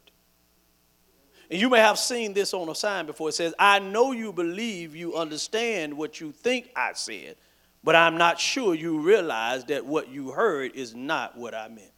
And 1.50 1.58
you 1.58 1.70
may 1.70 1.80
have 1.80 1.98
seen 1.98 2.34
this 2.34 2.52
on 2.52 2.68
a 2.68 2.74
sign 2.74 3.06
before. 3.06 3.30
It 3.30 3.32
says, 3.32 3.54
I 3.58 3.78
know 3.78 4.12
you 4.12 4.32
believe 4.32 4.94
you 4.94 5.16
understand 5.16 5.96
what 5.96 6.20
you 6.20 6.30
think 6.30 6.70
I 6.76 6.92
said, 6.92 7.36
but 7.82 7.96
I'm 7.96 8.18
not 8.18 8.38
sure 8.38 8.74
you 8.74 9.00
realize 9.00 9.64
that 9.66 9.86
what 9.86 10.08
you 10.08 10.30
heard 10.30 10.74
is 10.74 10.94
not 10.94 11.36
what 11.36 11.54
I 11.54 11.68
meant. 11.68 11.90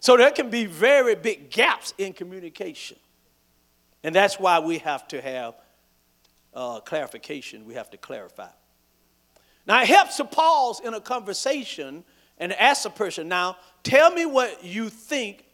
So 0.00 0.16
there 0.16 0.30
can 0.30 0.50
be 0.50 0.64
very 0.64 1.14
big 1.14 1.50
gaps 1.50 1.94
in 1.98 2.12
communication. 2.12 2.96
And 4.02 4.14
that's 4.14 4.40
why 4.40 4.58
we 4.60 4.78
have 4.78 5.06
to 5.08 5.20
have 5.20 5.54
uh, 6.54 6.80
clarification. 6.80 7.66
We 7.66 7.74
have 7.74 7.90
to 7.90 7.98
clarify. 7.98 8.48
Now, 9.66 9.82
it 9.82 9.88
helps 9.88 10.16
to 10.16 10.24
pause 10.24 10.80
in 10.80 10.94
a 10.94 11.00
conversation 11.00 12.02
and 12.38 12.52
ask 12.54 12.84
the 12.84 12.90
person, 12.90 13.28
now, 13.28 13.58
tell 13.82 14.10
me 14.10 14.24
what 14.24 14.64
you 14.64 14.88
think 14.88 15.44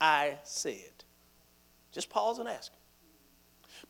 I 0.00 0.36
said. 0.44 0.92
Just 1.90 2.10
pause 2.10 2.38
and 2.38 2.48
ask. 2.48 2.70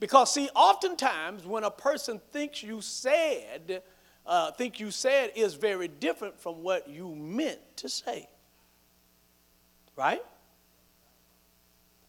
Because, 0.01 0.33
see, 0.33 0.49
oftentimes 0.55 1.47
when 1.47 1.65
a 1.65 1.71
person 1.71 2.21
thinks 2.33 2.63
you 2.63 2.81
said, 2.81 3.83
uh, 4.27 4.51
think 4.53 4.81
you 4.81 4.91
said 4.91 5.33
is 5.37 5.55
very 5.55 5.89
different 5.89 6.39
from 6.39 6.63
what 6.63 6.89
you 6.89 7.15
meant 7.15 7.61
to 7.77 7.89
say. 7.89 8.29
Right? 9.97 10.23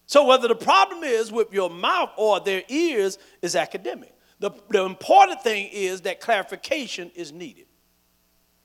So, 0.07 0.25
whether 0.25 0.47
the 0.47 0.55
problem 0.55 1.03
is 1.03 1.31
with 1.31 1.51
your 1.51 1.69
mouth 1.69 2.11
or 2.17 2.39
their 2.39 2.63
ears 2.69 3.17
is 3.41 3.55
academic. 3.55 4.13
The, 4.39 4.51
the 4.69 4.83
important 4.83 5.41
thing 5.41 5.69
is 5.71 6.01
that 6.01 6.19
clarification 6.19 7.11
is 7.15 7.31
needed. 7.31 7.65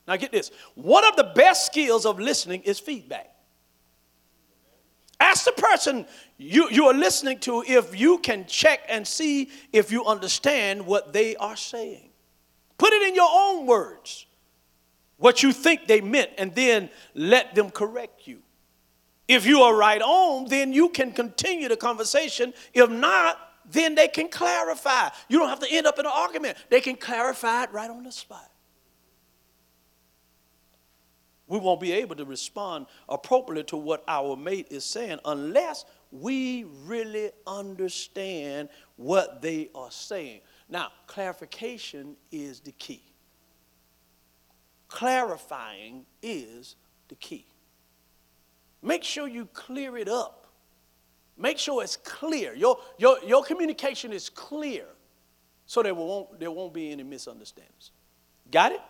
Now, 0.07 0.17
get 0.17 0.33
this 0.33 0.51
one 0.75 1.07
of 1.07 1.17
the 1.17 1.33
best 1.35 1.67
skills 1.67 2.05
of 2.05 2.19
listening 2.19 2.63
is 2.63 2.79
feedback. 2.79 3.35
Ask 5.21 5.45
the 5.45 5.53
person 5.53 6.07
you, 6.39 6.69
you 6.71 6.87
are 6.87 6.95
listening 6.95 7.39
to 7.41 7.63
if 7.67 7.99
you 7.99 8.19
can 8.19 8.47
check 8.47 8.81
and 8.89 9.07
see 9.07 9.51
if 9.73 9.93
you 9.93 10.07
understand 10.07 10.85
what 10.87 11.13
they 11.13 11.37
are 11.37 11.57
saying. 11.57 12.09
Put 12.79 12.95
it 12.95 13.03
in 13.09 13.15
your 13.15 13.29
own 13.31 13.67
words, 13.67 14.25
what 15.19 15.43
you 15.43 15.53
think 15.53 15.87
they 15.87 16.01
meant, 16.01 16.31
and 16.39 16.55
then 16.55 16.89
let 17.15 17.55
them 17.55 17.71
correct 17.71 18.27
you. 18.27 18.39
If 19.29 19.45
you 19.45 19.61
are 19.61 19.77
right 19.77 20.01
on, 20.01 20.49
then 20.49 20.73
you 20.73 20.89
can 20.89 21.13
continue 21.13 21.69
the 21.69 21.77
conversation. 21.77 22.55
If 22.73 22.89
not, 22.91 23.39
then 23.71 23.95
they 23.95 24.09
can 24.09 24.29
clarify. 24.29 25.11
You 25.29 25.39
don't 25.39 25.51
have 25.51 25.61
to 25.61 25.71
end 25.71 25.87
up 25.87 25.99
in 25.99 26.07
an 26.07 26.13
argument. 26.13 26.57
They 26.71 26.81
can 26.81 26.97
clarify 26.97 27.65
it 27.65 27.73
right 27.73 27.91
on 27.91 28.03
the 28.03 28.11
spot 28.11 28.51
we 31.51 31.59
won't 31.59 31.81
be 31.81 31.93
able 31.93 32.15
to 32.15 32.25
respond 32.25 32.87
appropriately 33.09 33.65
to 33.65 33.77
what 33.77 34.05
our 34.07 34.37
mate 34.37 34.69
is 34.71 34.85
saying 34.85 35.19
unless 35.25 35.85
we 36.13 36.65
really 36.85 37.33
understand 37.45 38.69
what 38.97 39.43
they 39.43 39.69
are 39.75 39.91
saying. 39.91 40.41
Now, 40.69 40.93
clarification 41.09 42.17
is 42.31 42.61
the 42.61 42.71
key. 42.73 43.03
Clarifying 44.87 46.07
is 46.23 46.77
the 47.09 47.17
key. 47.17 47.47
Make 48.81 49.03
sure 49.03 49.27
you 49.27 49.47
clear 49.47 49.97
it 49.99 50.09
up. 50.09 50.47
Make 51.37 51.59
sure 51.59 51.83
it's 51.83 51.97
clear. 51.97 52.55
Your, 52.55 52.79
your, 52.97 53.19
your 53.27 53.43
communication 53.43 54.13
is 54.13 54.31
clear 54.31 54.85
so 55.67 55.83
there 55.83 55.95
won't, 55.95 56.39
there 56.39 56.51
won't 56.53 56.73
be 56.73 56.93
any 56.93 57.03
misunderstandings. 57.03 57.91
Got 58.53 58.73
it? 58.73 58.81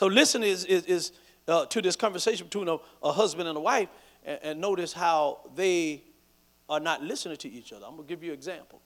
So 0.00 0.06
listen 0.06 0.42
is, 0.42 0.64
is, 0.64 0.84
is 0.86 1.12
uh, 1.46 1.66
to 1.66 1.82
this 1.82 1.94
conversation 1.94 2.46
between 2.46 2.68
a, 2.68 2.78
a 3.02 3.12
husband 3.12 3.46
and 3.50 3.58
a 3.58 3.60
wife 3.60 3.90
and, 4.24 4.38
and, 4.42 4.58
notice 4.58 4.94
how 4.94 5.40
they 5.54 6.04
are 6.70 6.80
not 6.80 7.02
listening 7.02 7.36
to 7.36 7.50
each 7.50 7.70
other. 7.70 7.84
I'm 7.84 7.96
going 7.96 8.08
to 8.08 8.08
give 8.08 8.24
you 8.24 8.30
an 8.30 8.38
example. 8.38 8.80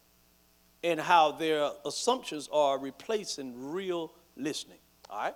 And 0.83 0.98
how 0.98 1.31
their 1.31 1.70
assumptions 1.87 2.48
are 2.53 2.81
replacing 2.81 3.53
real 3.70 4.12
listening. 4.37 4.79
All 5.09 5.20
right? 5.20 5.35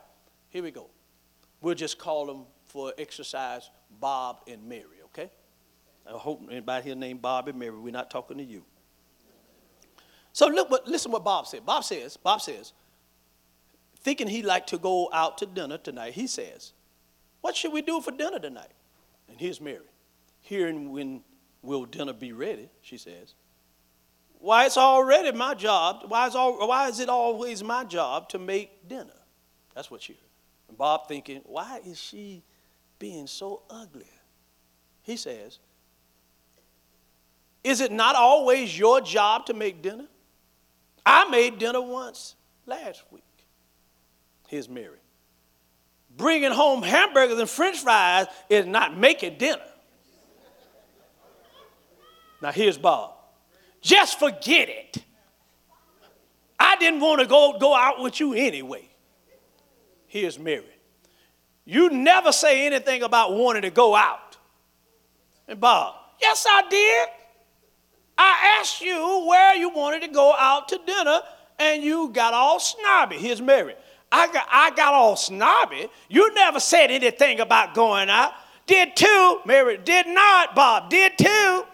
Here 0.48 0.64
we 0.64 0.72
go. 0.72 0.90
We'll 1.60 1.76
just 1.76 1.96
call 1.96 2.26
them 2.26 2.46
for 2.64 2.92
exercise 2.98 3.70
Bob 4.00 4.40
and 4.48 4.68
Mary, 4.68 4.98
okay? 5.04 5.30
I 6.08 6.18
hope 6.18 6.42
anybody 6.50 6.86
here 6.86 6.96
named 6.96 7.22
Bob 7.22 7.46
and 7.46 7.56
Mary, 7.56 7.78
we're 7.78 7.92
not 7.92 8.10
talking 8.10 8.38
to 8.38 8.44
you. 8.44 8.64
So 10.32 10.48
look 10.48 10.72
what, 10.72 10.88
listen 10.88 11.12
what 11.12 11.22
Bob 11.22 11.46
said. 11.46 11.64
Bob 11.64 11.84
says, 11.84 12.16
Bob 12.16 12.40
says, 12.40 12.72
thinking 14.08 14.26
he'd 14.26 14.46
like 14.46 14.66
to 14.66 14.78
go 14.78 15.10
out 15.12 15.36
to 15.36 15.44
dinner 15.44 15.76
tonight, 15.76 16.14
he 16.14 16.26
says, 16.26 16.72
What 17.42 17.54
should 17.54 17.74
we 17.74 17.82
do 17.82 18.00
for 18.00 18.10
dinner 18.10 18.38
tonight? 18.38 18.72
And 19.28 19.38
here's 19.38 19.60
Mary. 19.60 19.84
Hearing 20.40 20.92
when 20.92 21.20
will 21.60 21.84
dinner 21.84 22.14
be 22.14 22.32
ready, 22.32 22.70
she 22.80 22.96
says. 22.96 23.34
Why, 24.38 24.64
it's 24.64 24.78
already 24.78 25.30
my 25.32 25.52
job. 25.52 26.04
Why 26.08 26.26
is, 26.26 26.34
all, 26.34 26.66
why 26.66 26.88
is 26.88 27.00
it 27.00 27.10
always 27.10 27.62
my 27.62 27.84
job 27.84 28.30
to 28.30 28.38
make 28.38 28.88
dinner? 28.88 29.20
That's 29.74 29.90
what 29.90 30.00
she 30.00 30.14
heard. 30.14 30.22
And 30.68 30.78
Bob 30.78 31.06
thinking, 31.06 31.42
why 31.44 31.82
is 31.84 32.00
she 32.00 32.42
being 32.98 33.26
so 33.26 33.60
ugly? 33.68 34.08
He 35.02 35.18
says, 35.18 35.58
Is 37.62 37.82
it 37.82 37.92
not 37.92 38.16
always 38.16 38.78
your 38.78 39.02
job 39.02 39.44
to 39.46 39.52
make 39.52 39.82
dinner? 39.82 40.06
I 41.04 41.28
made 41.28 41.58
dinner 41.58 41.82
once 41.82 42.36
last 42.64 43.02
week. 43.10 43.22
Here's 44.48 44.68
Mary. 44.68 44.98
Bringing 46.16 46.50
home 46.50 46.82
hamburgers 46.82 47.38
and 47.38 47.48
french 47.48 47.78
fries 47.78 48.26
is 48.48 48.66
not 48.66 48.96
making 48.98 49.36
dinner. 49.38 49.62
Now, 52.40 52.50
here's 52.50 52.78
Bob. 52.78 53.12
Just 53.82 54.18
forget 54.18 54.68
it. 54.68 55.04
I 56.58 56.76
didn't 56.76 57.00
want 57.00 57.20
to 57.20 57.26
go, 57.26 57.58
go 57.60 57.74
out 57.74 58.00
with 58.00 58.18
you 58.20 58.32
anyway. 58.32 58.88
Here's 60.06 60.38
Mary. 60.38 60.64
You 61.66 61.90
never 61.90 62.32
say 62.32 62.64
anything 62.64 63.02
about 63.02 63.34
wanting 63.34 63.62
to 63.62 63.70
go 63.70 63.94
out. 63.94 64.38
And 65.46 65.60
Bob, 65.60 65.94
yes, 66.20 66.46
I 66.48 66.62
did. 66.70 67.08
I 68.16 68.58
asked 68.58 68.80
you 68.80 69.26
where 69.28 69.54
you 69.54 69.68
wanted 69.68 70.00
to 70.02 70.08
go 70.08 70.34
out 70.34 70.68
to 70.68 70.80
dinner, 70.86 71.20
and 71.58 71.82
you 71.82 72.08
got 72.08 72.32
all 72.32 72.58
snobby. 72.58 73.16
Here's 73.18 73.42
Mary. 73.42 73.74
I 74.10 74.32
got, 74.32 74.46
I 74.50 74.70
got 74.70 74.94
all 74.94 75.16
snobby. 75.16 75.88
You 76.08 76.32
never 76.34 76.60
said 76.60 76.90
anything 76.90 77.40
about 77.40 77.74
going 77.74 78.08
out. 78.08 78.32
Did 78.66 78.96
too. 78.96 79.40
Mary 79.44 79.78
did 79.78 80.06
not. 80.06 80.54
Bob 80.54 80.90
did 80.90 81.16
too. 81.18 81.64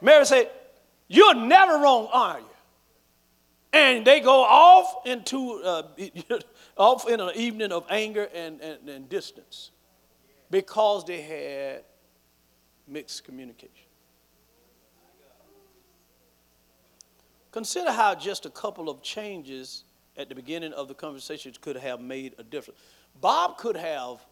Mary 0.00 0.24
said, 0.24 0.50
You're 1.08 1.34
never 1.34 1.74
wrong, 1.74 2.08
are 2.12 2.40
you? 2.40 2.46
And 3.72 4.04
they 4.04 4.20
go 4.20 4.42
off 4.42 5.06
into 5.06 5.62
uh, 5.62 5.82
off 6.76 7.08
in 7.08 7.20
an 7.20 7.30
evening 7.36 7.70
of 7.70 7.84
anger 7.88 8.28
and, 8.34 8.60
and, 8.60 8.88
and 8.88 9.08
distance 9.08 9.70
because 10.50 11.04
they 11.04 11.20
had 11.20 11.84
mixed 12.88 13.24
communication. 13.24 13.89
Consider 17.52 17.90
how 17.90 18.14
just 18.14 18.46
a 18.46 18.50
couple 18.50 18.88
of 18.88 19.02
changes 19.02 19.84
at 20.16 20.28
the 20.28 20.34
beginning 20.34 20.72
of 20.72 20.88
the 20.88 20.94
conversation 20.94 21.52
could 21.60 21.76
have 21.76 22.00
made 22.00 22.34
a 22.38 22.42
difference. 22.44 22.78
Bob 23.20 23.58
could 23.58 23.76
have 23.76 24.24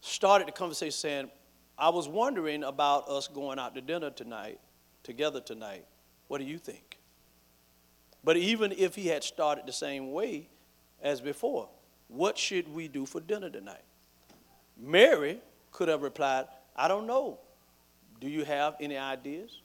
started 0.00 0.48
the 0.48 0.52
conversation 0.52 0.92
saying, 0.92 1.30
I 1.78 1.90
was 1.90 2.08
wondering 2.08 2.64
about 2.64 3.08
us 3.08 3.28
going 3.28 3.58
out 3.58 3.74
to 3.76 3.80
dinner 3.80 4.10
tonight, 4.10 4.58
together 5.04 5.40
tonight. 5.40 5.84
What 6.26 6.38
do 6.38 6.44
you 6.44 6.58
think? 6.58 6.98
But 8.24 8.36
even 8.36 8.72
if 8.72 8.96
he 8.96 9.06
had 9.06 9.22
started 9.22 9.66
the 9.66 9.72
same 9.72 10.12
way 10.12 10.48
as 11.00 11.20
before, 11.20 11.68
what 12.08 12.36
should 12.36 12.74
we 12.74 12.88
do 12.88 13.06
for 13.06 13.20
dinner 13.20 13.50
tonight? 13.50 13.84
Mary 14.76 15.38
could 15.70 15.88
have 15.88 16.02
replied, 16.02 16.46
I 16.74 16.88
don't 16.88 17.06
know. 17.06 17.38
Do 18.20 18.28
you 18.28 18.44
have 18.44 18.74
any 18.80 18.96
ideas? 18.96 19.62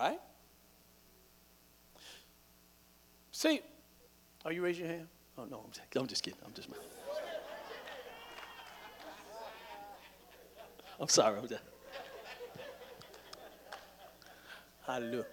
Right? 0.00 0.18
See, 3.32 3.60
are 4.46 4.52
you 4.52 4.62
raising 4.62 4.86
your 4.86 4.94
hand? 4.94 5.08
Oh, 5.36 5.44
no, 5.44 5.58
I'm 5.66 5.70
just, 5.70 5.94
I'm 5.94 6.06
just 6.06 6.22
kidding. 6.22 6.40
I'm 6.42 6.54
just. 6.54 6.68
I'm 11.00 11.08
sorry. 11.08 11.38
I'm 11.38 11.46
just. 11.46 11.60
Hallelujah. 14.86 15.26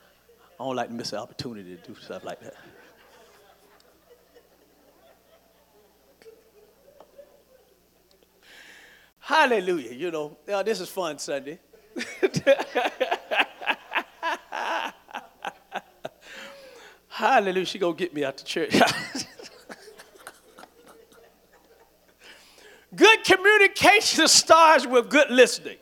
I 0.59 0.63
don't 0.65 0.75
like 0.75 0.89
to 0.89 0.93
miss 0.93 1.13
an 1.13 1.19
opportunity 1.19 1.77
to 1.77 1.87
do 1.87 1.95
stuff 1.95 2.25
like 2.25 2.41
that. 2.41 2.55
Hallelujah. 9.19 9.93
You 9.93 10.11
know, 10.11 10.37
this 10.45 10.81
is 10.81 10.89
fun 10.89 11.19
Sunday. 11.19 11.57
Hallelujah. 17.17 17.65
She 17.65 17.79
gonna 17.79 17.95
get 17.95 18.13
me 18.13 18.23
out 18.23 18.37
the 18.37 18.43
church. 18.43 18.79
good 22.95 23.23
communication 23.23 24.27
starts 24.27 24.85
with 24.85 25.09
good 25.09 25.31
listening, 25.31 25.77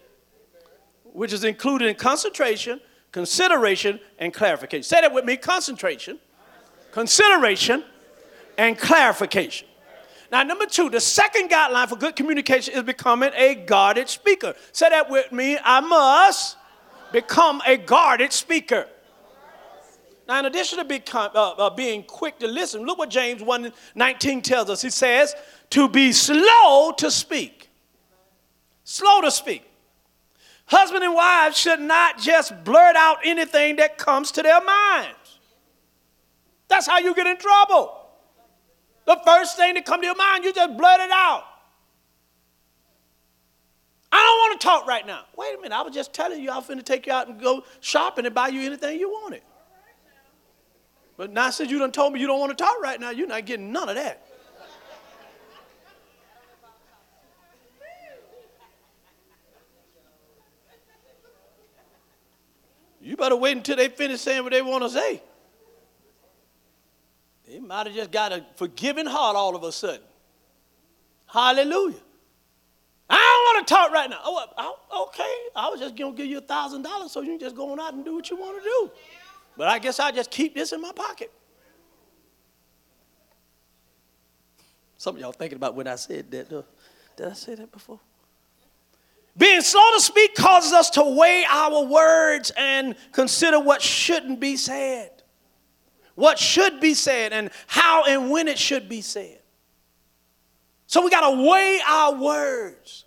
which 1.11 1.33
is 1.33 1.43
included 1.43 1.89
in 1.89 1.95
concentration, 1.95 2.79
consideration, 3.11 3.99
and 4.17 4.33
clarification. 4.33 4.83
Say 4.83 5.01
that 5.01 5.13
with 5.13 5.25
me 5.25 5.35
concentration, 5.35 6.19
consideration, 6.93 7.83
and 8.57 8.77
clarification. 8.77 9.67
Now, 10.31 10.43
number 10.43 10.65
two, 10.65 10.89
the 10.89 11.01
second 11.01 11.49
guideline 11.49 11.89
for 11.89 11.97
good 11.97 12.15
communication 12.15 12.75
is 12.75 12.83
becoming 12.83 13.31
a 13.35 13.55
guarded 13.55 14.07
speaker. 14.07 14.55
Say 14.71 14.87
that 14.87 15.09
with 15.09 15.33
me. 15.33 15.57
I 15.61 15.81
must 15.81 16.55
become 17.11 17.61
a 17.67 17.75
guarded 17.75 18.31
speaker. 18.31 18.87
Now, 20.27 20.39
in 20.39 20.45
addition 20.45 20.79
to 20.79 20.85
become, 20.85 21.31
uh, 21.35 21.51
uh, 21.51 21.69
being 21.69 22.03
quick 22.03 22.39
to 22.39 22.47
listen, 22.47 22.83
look 22.83 22.97
what 22.97 23.09
James 23.09 23.43
1 23.43 23.71
19 23.93 24.41
tells 24.41 24.69
us. 24.69 24.81
He 24.81 24.89
says, 24.89 25.35
to 25.71 25.87
be 25.87 26.11
slow 26.11 26.93
to 26.97 27.11
speak. 27.11 27.69
Slow 28.83 29.21
to 29.21 29.31
speak. 29.31 29.63
Husband 30.65 31.03
and 31.03 31.13
wives 31.13 31.57
should 31.57 31.79
not 31.79 32.17
just 32.17 32.63
blurt 32.63 32.95
out 32.95 33.17
anything 33.23 33.75
that 33.75 33.97
comes 33.97 34.31
to 34.31 34.41
their 34.41 34.63
minds. 34.63 35.39
That's 36.67 36.87
how 36.87 36.97
you 36.97 37.13
get 37.13 37.27
in 37.27 37.37
trouble. 37.37 38.01
The 39.05 39.19
first 39.23 39.57
thing 39.57 39.75
that 39.75 39.85
comes 39.85 40.01
to 40.01 40.07
your 40.07 40.15
mind, 40.15 40.43
you 40.43 40.51
just 40.53 40.75
blurt 40.75 41.01
it 41.01 41.11
out. 41.11 41.43
I 44.11 44.17
don't 44.17 44.37
want 44.49 44.61
to 44.61 44.65
talk 44.65 44.87
right 44.87 45.05
now. 45.05 45.21
Wait 45.37 45.55
a 45.55 45.61
minute, 45.61 45.75
I 45.75 45.83
was 45.83 45.93
just 45.93 46.13
telling 46.13 46.41
you 46.41 46.49
I 46.49 46.57
was 46.57 46.65
going 46.65 46.79
to 46.79 46.83
take 46.83 47.05
you 47.05 47.13
out 47.13 47.27
and 47.27 47.39
go 47.39 47.63
shopping 47.81 48.25
and 48.25 48.33
buy 48.33 48.47
you 48.47 48.61
anything 48.61 48.99
you 48.99 49.09
wanted. 49.09 49.41
But 51.17 51.31
now 51.31 51.49
since 51.49 51.71
you 51.71 51.79
done 51.79 51.91
told 51.91 52.13
me 52.13 52.19
you 52.19 52.27
don't 52.27 52.39
want 52.39 52.57
to 52.57 52.61
talk 52.61 52.81
right 52.81 52.99
now, 52.99 53.09
you're 53.11 53.27
not 53.27 53.45
getting 53.45 53.71
none 53.71 53.89
of 53.89 53.95
that. 53.95 54.21
You 62.99 63.15
better 63.15 63.35
wait 63.35 63.55
until 63.55 63.75
they 63.75 63.87
finish 63.87 64.21
saying 64.21 64.41
what 64.41 64.51
they 64.51 64.63
want 64.63 64.83
to 64.83 64.89
say. 64.89 65.21
They 67.47 67.59
might 67.59 67.85
have 67.85 67.95
just 67.95 68.11
got 68.11 68.31
a 68.33 68.43
forgiving 68.55 69.05
heart 69.05 69.35
all 69.35 69.55
of 69.55 69.63
a 69.63 69.71
sudden. 69.71 70.01
Hallelujah. 71.27 71.99
I 73.07 73.15
don't 73.15 73.55
want 73.55 73.67
to 73.67 73.73
talk 73.73 73.91
right 73.91 74.09
now. 74.09 74.19
Oh, 74.23 75.07
okay. 75.09 75.35
I 75.55 75.69
was 75.69 75.79
just 75.79 75.95
going 75.95 76.15
to 76.15 76.17
give 76.17 76.25
you 76.25 76.39
a 76.39 76.41
thousand 76.41 76.81
dollars 76.81 77.11
so 77.11 77.21
you 77.21 77.29
can 77.29 77.39
just 77.39 77.55
go 77.55 77.71
on 77.71 77.79
out 77.79 77.93
and 77.93 78.03
do 78.03 78.15
what 78.15 78.27
you 78.31 78.37
want 78.37 78.57
to 78.57 78.63
do. 78.63 78.91
But 79.57 79.67
I 79.67 79.79
guess 79.79 79.99
I'll 79.99 80.11
just 80.11 80.31
keep 80.31 80.55
this 80.55 80.71
in 80.73 80.81
my 80.81 80.91
pocket. 80.91 81.31
Some 84.97 85.15
of 85.15 85.21
y'all 85.21 85.31
thinking 85.31 85.57
about 85.57 85.75
when 85.75 85.87
I 85.87 85.95
said 85.95 86.31
that. 86.31 86.51
Uh, 86.51 86.63
did 87.15 87.27
I 87.27 87.33
say 87.33 87.55
that 87.55 87.71
before? 87.71 87.99
Being 89.37 89.61
slow 89.61 89.89
to 89.95 90.01
speak 90.01 90.35
causes 90.35 90.73
us 90.73 90.89
to 90.91 91.03
weigh 91.03 91.45
our 91.49 91.85
words 91.85 92.51
and 92.57 92.95
consider 93.11 93.59
what 93.59 93.81
shouldn't 93.81 94.39
be 94.39 94.57
said 94.57 95.11
what 96.15 96.39
should 96.39 96.79
be 96.79 96.93
said 96.93 97.33
and 97.33 97.51
how 97.67 98.05
and 98.05 98.31
when 98.31 98.47
it 98.47 98.57
should 98.57 98.89
be 98.89 99.01
said. 99.01 99.39
So 100.87 101.03
we 101.03 101.11
got 101.11 101.29
to 101.29 101.47
weigh 101.47 101.79
our 101.87 102.15
words. 102.15 103.05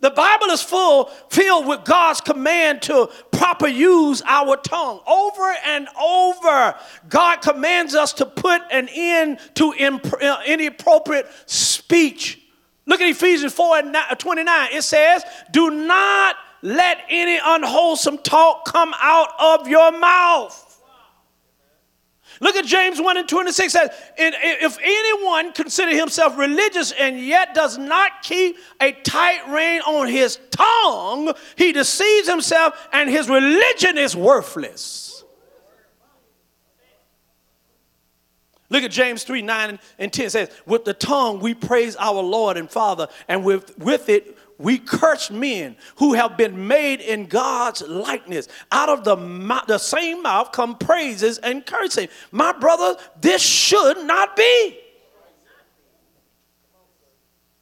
The 0.00 0.10
Bible 0.10 0.48
is 0.48 0.62
full, 0.62 1.06
filled 1.30 1.66
with 1.66 1.84
God's 1.84 2.20
command 2.20 2.82
to 2.82 3.08
proper 3.36 3.68
use 3.68 4.22
our 4.24 4.56
tongue. 4.56 5.00
Over 5.06 5.54
and 5.64 5.88
over, 6.00 6.74
God 7.08 7.36
commands 7.36 7.94
us 7.94 8.12
to 8.14 8.26
put 8.26 8.62
an 8.70 8.88
end 8.92 9.38
to 9.54 9.72
uh, 9.72 10.42
inappropriate 10.46 11.26
speech. 11.46 12.40
Look 12.86 13.00
at 13.00 13.08
Ephesians 13.08 13.52
4 13.52 13.78
and 13.78 13.96
29. 14.18 14.68
It 14.72 14.82
says, 14.82 15.24
Do 15.50 15.70
not 15.70 16.36
let 16.62 16.98
any 17.08 17.38
unwholesome 17.42 18.18
talk 18.18 18.64
come 18.64 18.94
out 19.00 19.30
of 19.38 19.68
your 19.68 19.92
mouth 19.92 20.65
Look 22.40 22.56
at 22.56 22.66
James 22.66 23.00
1 23.00 23.16
and 23.16 23.28
26 23.28 23.72
says, 23.72 23.90
if 24.16 24.78
anyone 24.82 25.52
consider 25.52 25.96
himself 25.96 26.36
religious 26.36 26.92
and 26.92 27.18
yet 27.18 27.54
does 27.54 27.78
not 27.78 28.22
keep 28.22 28.56
a 28.80 28.92
tight 28.92 29.48
rein 29.48 29.80
on 29.82 30.08
his 30.08 30.38
tongue, 30.50 31.32
he 31.56 31.72
deceives 31.72 32.28
himself 32.28 32.88
and 32.92 33.08
his 33.08 33.28
religion 33.28 33.96
is 33.96 34.14
worthless. 34.14 35.06
Look 38.68 38.82
at 38.82 38.90
James 38.90 39.22
3 39.22 39.42
9 39.42 39.78
and 39.98 40.12
10 40.12 40.30
says, 40.30 40.50
With 40.66 40.84
the 40.84 40.94
tongue 40.94 41.40
we 41.40 41.54
praise 41.54 41.96
our 41.96 42.20
Lord 42.20 42.56
and 42.56 42.70
Father, 42.70 43.08
and 43.28 43.44
with, 43.44 43.78
with 43.78 44.08
it 44.08 44.35
we 44.58 44.78
curse 44.78 45.30
men 45.30 45.76
who 45.96 46.14
have 46.14 46.36
been 46.36 46.66
made 46.66 47.00
in 47.00 47.26
God's 47.26 47.82
likeness. 47.82 48.48
Out 48.72 48.88
of 48.88 49.04
the, 49.04 49.16
the 49.66 49.78
same 49.78 50.22
mouth 50.22 50.52
come 50.52 50.78
praises 50.78 51.38
and 51.38 51.64
cursing. 51.64 52.08
My 52.32 52.52
brother, 52.52 52.98
this 53.20 53.42
should 53.42 54.04
not 54.06 54.34
be. 54.34 54.78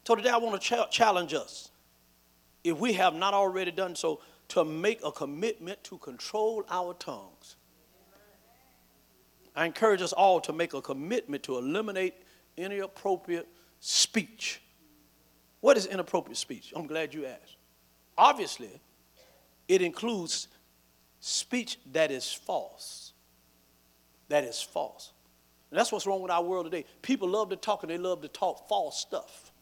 So 0.07 0.15
today 0.15 0.31
I 0.31 0.37
want 0.37 0.61
to 0.61 0.77
ch- 0.77 0.91
challenge 0.91 1.35
us, 1.35 1.71
if 2.63 2.79
we 2.79 2.93
have 2.93 3.15
not 3.15 3.35
already 3.35 3.71
done 3.71 3.97
so, 3.97 4.21
to 4.49 4.65
make 4.65 5.01
a 5.05 5.11
commitment 5.11 5.83
to 5.85 5.99
control 5.99 6.65
our 6.69 6.95
tongues. 6.95 7.57
I 9.57 9.65
encourage 9.67 10.03
us 10.03 10.13
all 10.13 10.41
to 10.43 10.53
make 10.53 10.75
a 10.75 10.83
commitment 10.83 11.43
to 11.45 11.57
eliminate 11.57 12.15
inappropriate 12.57 13.49
speech 13.81 14.61
what 15.65 15.79
is 15.79 15.87
inappropriate 15.87 16.37
speech? 16.37 16.75
I'm 16.77 16.87
glad 16.87 17.15
you 17.15 17.25
asked. 17.25 17.57
Obviously, 18.19 18.69
it 19.67 19.81
includes 19.81 20.49
speech 21.21 21.79
that 21.93 22.11
is 22.11 22.31
false. 22.31 23.15
That 24.29 24.45
is 24.45 24.61
false. 24.61 25.15
And 25.71 25.79
that's 25.79 25.91
what's 25.91 26.07
wrong 26.07 26.21
with 26.21 26.31
our 26.31 26.45
world 26.45 26.67
today. 26.67 26.85
People 27.01 27.31
love 27.31 27.49
to 27.49 27.57
talk 27.57 27.83
and 27.83 27.89
they 27.89 27.97
love 27.97 28.21
to 28.21 28.29
talk 28.29 28.69
false 28.69 29.01
stuff. 29.01 29.53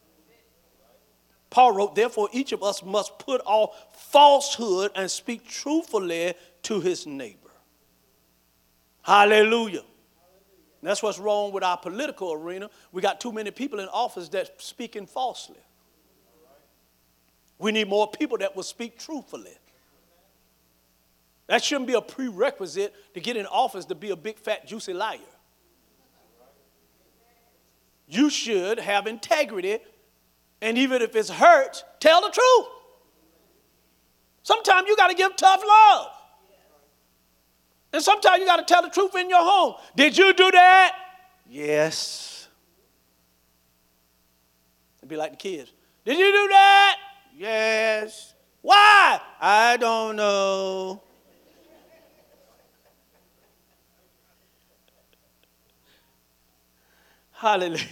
Paul 1.49 1.73
wrote, 1.73 1.95
Therefore, 1.95 2.27
each 2.33 2.51
of 2.51 2.63
us 2.63 2.83
must 2.83 3.17
put 3.17 3.39
off 3.45 3.73
falsehood 4.11 4.91
and 4.97 5.09
speak 5.09 5.47
truthfully 5.47 6.33
to 6.63 6.81
his 6.81 7.07
neighbor. 7.07 7.49
Hallelujah. 9.03 9.83
that's 10.81 11.01
what's 11.01 11.17
wrong 11.17 11.53
with 11.53 11.63
our 11.63 11.77
political 11.77 12.33
arena. 12.33 12.69
We 12.91 13.01
got 13.01 13.21
too 13.21 13.31
many 13.31 13.51
people 13.51 13.79
in 13.79 13.87
office 13.87 14.27
that 14.27 14.61
speaking 14.61 15.05
falsely. 15.05 15.61
We 17.63 17.71
need 17.71 17.87
more 17.87 18.09
people 18.09 18.37
that 18.39 18.57
will 18.57 18.63
speak 18.63 18.99
truthfully. 18.99 19.57
That 21.47 21.63
shouldn't 21.63 21.87
be 21.87 21.93
a 21.93 22.01
prerequisite 22.01 22.93
to 23.13 23.21
get 23.21 23.37
in 23.37 23.45
office 23.45 23.85
to 23.85 23.95
be 23.95 24.09
a 24.09 24.17
big, 24.17 24.37
fat, 24.37 24.67
juicy 24.67 24.93
liar. 24.93 25.19
You 28.05 28.29
should 28.29 28.79
have 28.79 29.07
integrity, 29.07 29.79
and 30.61 30.77
even 30.77 31.01
if 31.01 31.15
it's 31.15 31.29
hurt, 31.29 31.85
tell 32.01 32.19
the 32.21 32.31
truth. 32.31 32.67
Sometimes 34.43 34.89
you 34.89 34.97
got 34.97 35.07
to 35.07 35.15
give 35.15 35.33
tough 35.37 35.63
love. 35.65 36.07
And 37.93 38.03
sometimes 38.03 38.41
you 38.41 38.45
got 38.45 38.57
to 38.57 38.65
tell 38.65 38.81
the 38.81 38.89
truth 38.89 39.15
in 39.15 39.29
your 39.29 39.41
home. 39.41 39.75
Did 39.95 40.17
you 40.17 40.33
do 40.33 40.51
that? 40.51 40.97
Yes. 41.49 42.49
It'd 44.99 45.07
be 45.07 45.15
like 45.15 45.31
the 45.31 45.37
kids. 45.37 45.71
Did 46.03 46.17
you 46.17 46.29
do 46.29 46.47
that? 46.49 46.97
Yes. 47.35 48.33
Why? 48.61 49.19
I 49.41 49.77
don't 49.77 50.15
know. 50.15 51.01
Hallelujah. 57.31 57.83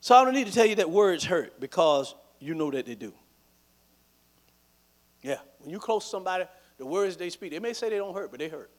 So 0.00 0.14
I 0.14 0.24
don't 0.24 0.32
need 0.32 0.46
to 0.46 0.52
tell 0.52 0.64
you 0.64 0.76
that 0.76 0.88
words 0.88 1.24
hurt 1.24 1.60
because 1.60 2.14
you 2.40 2.54
know 2.54 2.70
that 2.70 2.86
they 2.86 2.94
do. 2.94 3.12
Yeah. 5.20 5.36
When 5.58 5.68
you 5.68 5.78
close 5.78 6.10
somebody, 6.10 6.44
the 6.78 6.86
words 6.86 7.18
they 7.18 7.28
speak, 7.28 7.50
they 7.50 7.58
may 7.58 7.74
say 7.74 7.90
they 7.90 7.98
don't 7.98 8.14
hurt, 8.14 8.30
but 8.30 8.40
they 8.40 8.48
hurt. 8.48 8.70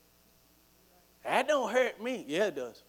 That 1.23 1.47
don't 1.47 1.71
hurt 1.71 2.01
me. 2.01 2.25
Yeah, 2.27 2.45
it 2.45 2.55
does. 2.55 2.81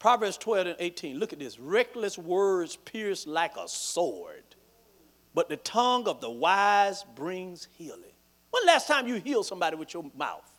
Proverbs 0.00 0.38
12 0.38 0.66
and 0.66 0.76
18. 0.80 1.18
Look 1.18 1.32
at 1.34 1.38
this. 1.38 1.60
Reckless 1.60 2.18
words 2.18 2.74
pierce 2.74 3.26
like 3.26 3.56
a 3.56 3.68
sword, 3.68 4.42
but 5.34 5.48
the 5.48 5.58
tongue 5.58 6.08
of 6.08 6.22
the 6.22 6.30
wise 6.30 7.04
brings 7.14 7.68
healing. 7.76 8.00
When 8.50 8.66
last 8.66 8.88
time 8.88 9.06
you 9.06 9.16
healed 9.16 9.46
somebody 9.46 9.76
with 9.76 9.94
your 9.94 10.10
mouth? 10.16 10.50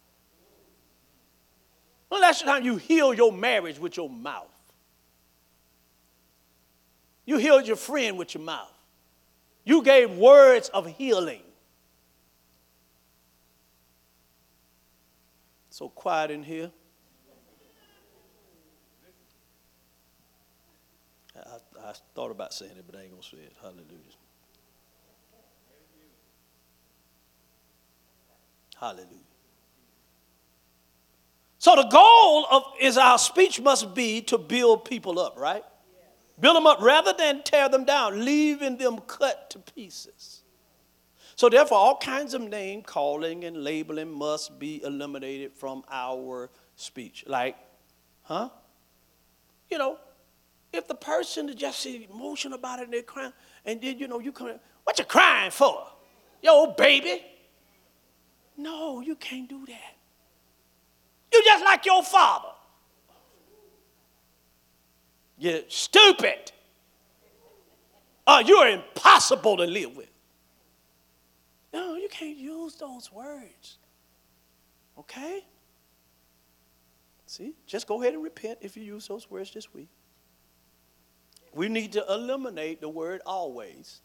When 2.08 2.22
last 2.22 2.44
time 2.44 2.64
you 2.64 2.78
healed 2.78 3.18
your 3.18 3.34
marriage 3.34 3.80
with 3.80 3.98
your 3.98 4.10
mouth? 4.10 4.48
You 7.26 7.38
healed 7.38 7.66
your 7.66 7.78
friend 7.78 8.18
with 8.18 8.36
your 8.36 8.44
mouth. 8.44 8.72
You 9.64 9.82
gave 9.82 10.12
words 10.12 10.70
of 10.70 10.86
healing. 10.86 11.42
So 15.72 15.90
quiet 15.90 16.30
in 16.30 16.44
here. 16.44 16.72
I, 21.86 21.94
thought 22.16 22.32
about 22.32 22.54
saying 22.54 22.74
it, 22.78 22.86
but 22.86 22.98
I 22.98 23.04
ain't 23.04 23.12
going 23.12 23.22
to 23.22 23.28
say 23.28 23.38
it. 23.38 23.54
Hallelujah. 23.62 23.86
Hallelujah. 28.78 29.08
So 31.60 31.76
the 31.76 31.88
goal 31.88 32.48
of 32.50 32.64
is 32.80 32.98
our 32.98 33.20
speech 33.20 33.62
must 33.62 33.94
be 33.94 34.22
to 34.22 34.40
build 34.40 34.86
people 34.86 35.20
up, 35.20 35.38
right? 35.38 35.64
Build 36.40 36.56
them 36.56 36.66
up 36.66 36.82
rather 36.82 37.14
than 37.14 37.44
tear 37.44 37.70
them 37.70 37.86
down, 37.86 38.26
leaving 38.26 38.78
them 38.78 38.98
cut 39.02 39.52
to 39.52 39.60
pieces. 39.60 40.42
So 41.36 41.50
therefore, 41.50 41.78
all 41.78 41.98
kinds 41.98 42.34
of 42.34 42.42
name 42.42 42.82
calling 42.82 43.44
and 43.46 43.64
labeling 43.64 44.12
must 44.12 44.58
be 44.58 44.82
eliminated 44.84 45.54
from 45.54 45.84
our 45.90 46.50
speech. 46.76 47.24
Like, 47.28 47.58
huh? 48.24 48.50
You 49.70 49.78
know, 49.78 49.98
if 50.74 50.88
the 50.88 50.96
person 50.96 51.50
is 51.50 51.56
just 51.56 51.86
emotional 51.86 52.58
about 52.58 52.80
it 52.80 52.84
and 52.84 52.94
they're 52.94 53.02
crying, 53.02 53.34
and 53.66 53.82
then 53.82 53.98
you 53.98 54.08
know 54.08 54.20
you 54.20 54.32
come, 54.32 54.54
what 54.84 54.98
you 54.98 55.06
crying 55.06 55.52
for? 55.52 55.88
Yo, 56.42 56.74
baby. 56.78 57.24
No, 58.58 59.02
you 59.02 59.16
can't 59.16 59.50
do 59.50 59.66
that. 59.66 59.96
You 61.32 61.42
just 61.44 61.64
like 61.64 61.86
your 61.86 62.04
father. 62.04 62.50
You're 65.38 65.62
stupid. 65.68 66.52
Uh, 68.28 68.44
you're 68.46 68.68
impossible 68.68 69.58
to 69.58 69.64
live 69.64 69.96
with. 69.96 70.10
No, 71.74 71.96
you 71.96 72.08
can't 72.10 72.38
use 72.38 72.76
those 72.76 73.12
words. 73.12 73.78
Okay? 74.98 75.44
See, 77.26 77.54
just 77.66 77.88
go 77.88 78.02
ahead 78.02 78.14
and 78.14 78.22
repent 78.22 78.60
if 78.62 78.76
you 78.76 78.84
use 78.84 79.08
those 79.08 79.32
words 79.32 79.52
this 79.52 79.74
week. 79.74 79.88
We 81.54 81.68
need 81.68 81.94
to 81.94 82.06
eliminate 82.10 82.82
the 82.82 82.90
word 82.90 83.22
always 83.26 84.02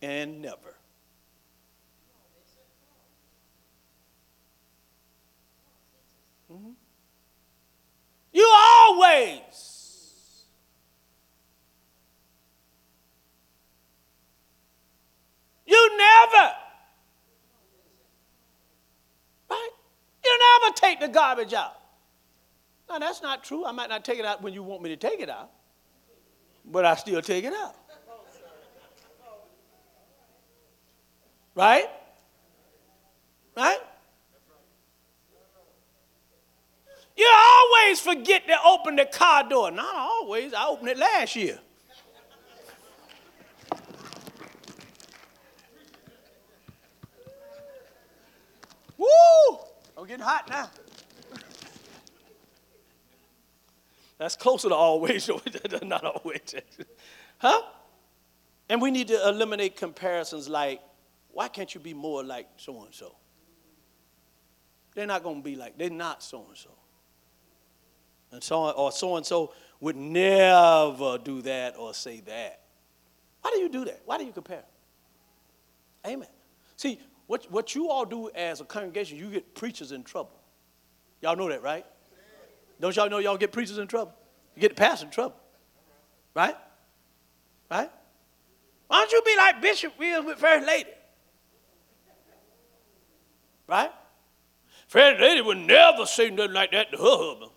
and 0.00 0.40
never. 0.42 0.76
Mm-hmm. 6.52 6.70
You 8.32 8.52
always. 8.56 10.44
You 15.66 15.90
never. 15.96 16.52
Right? 19.48 19.70
You 20.24 20.38
never 20.62 20.74
take 20.74 21.00
the 21.00 21.08
garbage 21.08 21.54
out. 21.54 21.76
Now, 22.88 22.98
that's 22.98 23.22
not 23.22 23.44
true. 23.44 23.64
I 23.64 23.70
might 23.70 23.88
not 23.88 24.04
take 24.04 24.18
it 24.18 24.24
out 24.24 24.42
when 24.42 24.52
you 24.52 24.64
want 24.64 24.82
me 24.82 24.90
to 24.90 24.96
take 24.96 25.20
it 25.20 25.30
out, 25.30 25.50
but 26.70 26.84
I 26.84 26.94
still 26.94 27.20
take 27.22 27.44
it 27.44 27.52
out. 27.52 27.74
Right? 31.54 31.86
Right? 33.56 33.78
You 37.16 37.30
always 37.36 38.00
forget 38.00 38.46
to 38.46 38.56
open 38.64 38.96
the 38.96 39.04
car 39.04 39.46
door. 39.46 39.70
Not 39.70 39.94
always. 39.94 40.54
I 40.54 40.66
opened 40.68 40.88
it 40.88 40.98
last 40.98 41.36
year. 41.36 41.58
Woo! 48.96 49.58
I'm 49.98 50.06
getting 50.06 50.24
hot 50.24 50.48
now. 50.48 50.70
That's 54.20 54.36
closer 54.36 54.68
to 54.68 54.74
always, 54.74 55.30
not 55.82 56.04
always. 56.04 56.54
huh? 57.38 57.62
And 58.68 58.82
we 58.82 58.90
need 58.90 59.08
to 59.08 59.28
eliminate 59.28 59.76
comparisons 59.76 60.46
like, 60.46 60.82
why 61.32 61.48
can't 61.48 61.74
you 61.74 61.80
be 61.80 61.94
more 61.94 62.22
like 62.22 62.46
so 62.58 62.84
and 62.84 62.94
so? 62.94 63.16
They're 64.94 65.06
not 65.06 65.22
going 65.22 65.36
to 65.36 65.42
be 65.42 65.56
like, 65.56 65.78
they're 65.78 65.88
not 65.88 66.22
so 66.22 66.44
and 66.48 66.56
so 66.56 66.68
and 68.30 68.42
so 68.42 68.70
or 68.72 68.92
so 68.92 69.16
and 69.16 69.24
so 69.24 69.54
would 69.80 69.96
never 69.96 71.16
do 71.16 71.40
that 71.40 71.78
or 71.78 71.94
say 71.94 72.20
that. 72.20 72.60
Why 73.40 73.52
do 73.54 73.60
you 73.60 73.70
do 73.70 73.86
that? 73.86 74.02
Why 74.04 74.18
do 74.18 74.26
you 74.26 74.32
compare? 74.32 74.64
Amen. 76.06 76.28
See, 76.76 77.00
what, 77.26 77.50
what 77.50 77.74
you 77.74 77.88
all 77.88 78.04
do 78.04 78.28
as 78.34 78.60
a 78.60 78.64
congregation, 78.66 79.16
you 79.16 79.30
get 79.30 79.54
preachers 79.54 79.92
in 79.92 80.04
trouble. 80.04 80.38
Y'all 81.22 81.36
know 81.36 81.48
that, 81.48 81.62
right? 81.62 81.86
Don't 82.80 82.96
y'all 82.96 83.10
know 83.10 83.18
y'all 83.18 83.36
get 83.36 83.52
preachers 83.52 83.78
in 83.78 83.86
trouble? 83.86 84.14
You 84.56 84.62
get 84.62 84.70
the 84.70 84.74
pastor 84.74 85.06
in 85.06 85.12
trouble. 85.12 85.36
Right? 86.34 86.56
Right? 87.70 87.90
Why 88.88 88.98
don't 88.98 89.12
you 89.12 89.22
be 89.22 89.36
like 89.36 89.60
Bishop 89.60 89.98
Wills 89.98 90.24
with 90.24 90.38
First 90.38 90.66
Lady? 90.66 90.90
Right? 93.66 93.90
First 94.88 95.20
Lady 95.20 95.40
would 95.42 95.58
never 95.58 96.06
say 96.06 96.30
nothing 96.30 96.54
like 96.54 96.72
that 96.72 96.90
to 96.92 96.96
her 96.96 97.04
husband. 97.04 97.50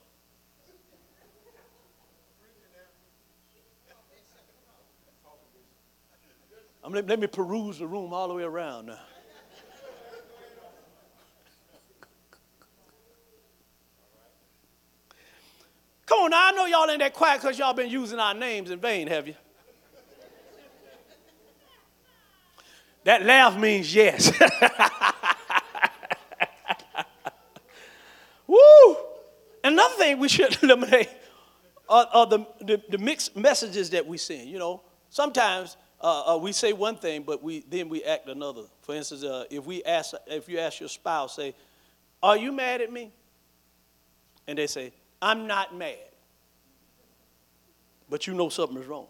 I'm, 6.83 6.91
let, 6.91 7.07
let 7.07 7.19
me 7.19 7.27
peruse 7.27 7.79
the 7.79 7.88
room 7.88 8.13
all 8.13 8.27
the 8.27 8.33
way 8.33 8.43
around 8.43 8.88
now. 8.88 8.99
Come 16.06 16.20
on 16.20 16.32
now, 16.32 16.48
I 16.48 16.52
know 16.52 16.66
y'all 16.66 16.89
ain't 16.89 17.00
that 17.00 17.13
quiet 17.13 17.42
because 17.42 17.58
y'all 17.58 17.74
been 17.74 17.89
using 17.89 18.20
our 18.20 18.34
names 18.34 18.72
in 18.72 18.80
vain, 18.80 19.08
have 19.08 19.28
you? 19.28 19.36
That 23.06 23.24
laugh 23.24 23.58
means 23.58 23.94
yes. 23.94 24.32
Woo! 28.48 28.98
Another 29.63 29.96
thing 29.96 30.20
we 30.20 30.30
should 30.30 30.58
eliminate 30.63 31.10
are, 31.89 32.08
are 32.13 32.26
the, 32.26 32.46
the, 32.62 32.82
the, 32.89 32.98
mixed 32.98 33.36
messages 33.36 33.89
that 33.89 34.06
we 34.06 34.18
send. 34.18 34.50
You 34.50 34.58
know, 34.60 34.82
sometimes 35.10 35.76
uh, 36.02 36.36
uh, 36.36 36.38
we 36.38 36.54
say 36.54 36.72
one 36.72 36.96
thing, 36.96 37.24
but 37.24 37.44
we 37.44 37.66
then 37.70 37.89
we 37.89 38.04
act 38.04 38.28
another. 38.30 38.63
For 38.82 38.96
instance, 38.96 39.24
uh, 39.24 39.46
if 39.50 39.66
we 39.66 39.84
ask, 39.84 40.13
if 40.28 40.48
you 40.48 40.60
ask 40.60 40.80
your 40.80 40.89
spouse, 40.89 41.36
say, 41.36 41.56
"Are 42.22 42.38
you 42.38 42.52
mad 42.52 42.82
at 42.82 42.92
me?" 42.92 43.12
and 44.48 44.58
they 44.58 44.68
say, 44.68 44.92
"I'm 45.23 45.47
not 45.47 45.75
mad," 45.75 46.12
but 48.09 48.27
you 48.27 48.33
know 48.33 48.49
something 48.49 48.77
is 48.77 48.88
wrong. 48.88 49.07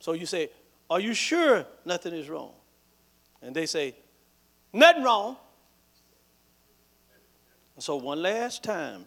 So 0.00 0.12
you 0.12 0.26
say, 0.26 0.50
"Are 0.88 1.00
you 1.00 1.14
sure 1.14 1.66
nothing 1.84 2.14
is 2.14 2.28
wrong?" 2.28 2.54
and 3.42 3.54
they 3.54 3.66
say, 3.66 3.94
"Nothing 4.72 5.02
wrong." 5.02 5.36
So 7.78 7.96
one 7.96 8.22
last 8.22 8.62
time, 8.62 9.06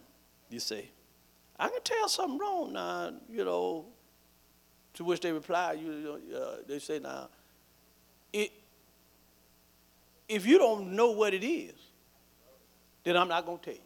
you 0.50 0.60
say, 0.60 0.90
"I 1.58 1.68
can 1.68 1.82
tell 1.82 2.08
something 2.08 2.38
wrong 2.38 2.72
now." 2.72 3.12
You 3.28 3.44
know, 3.44 3.86
to 4.96 5.04
which 5.04 5.20
they 5.20 5.30
reply, 5.30 5.74
you, 5.74 6.20
uh, 6.34 6.56
they 6.66 6.78
say, 6.78 6.98
now, 6.98 7.28
it, 8.32 8.50
if 10.26 10.46
you 10.46 10.58
don't 10.58 10.92
know 10.96 11.10
what 11.10 11.34
it 11.34 11.44
is, 11.44 11.74
then 13.04 13.16
I'm 13.16 13.28
not 13.28 13.44
going 13.44 13.58
to 13.58 13.64
tell 13.64 13.74
you. 13.74 13.80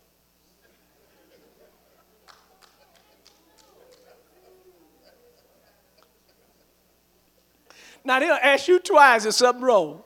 Now 8.11 8.19
they'll 8.19 8.33
ask 8.43 8.67
you 8.67 8.81
twice 8.81 9.25
if 9.25 9.35
something 9.35 9.63
wrong. 9.63 10.03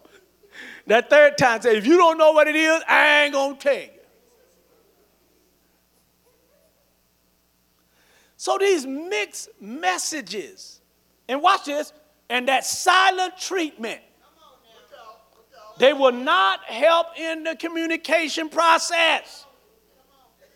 That 0.87 1.09
third 1.09 1.38
time, 1.38 1.62
say, 1.62 1.79
if 1.79 1.87
you 1.87 1.97
don't 1.97 2.19
know 2.19 2.33
what 2.33 2.47
it 2.47 2.55
is, 2.55 2.83
I 2.87 3.23
ain't 3.23 3.33
gonna 3.33 3.57
tell 3.57 3.75
you. 3.75 3.88
So 8.37 8.59
these 8.61 8.85
mixed 8.85 9.49
messages 9.59 10.83
and 11.29 11.40
watch 11.40 11.64
this, 11.64 11.95
and 12.29 12.47
that 12.49 12.67
silent 12.67 13.38
treatment. 13.38 14.03
They 15.79 15.95
will 15.95 16.12
not 16.12 16.62
help 16.64 17.19
in 17.19 17.43
the 17.45 17.57
communication 17.57 18.51
process. 18.51 19.47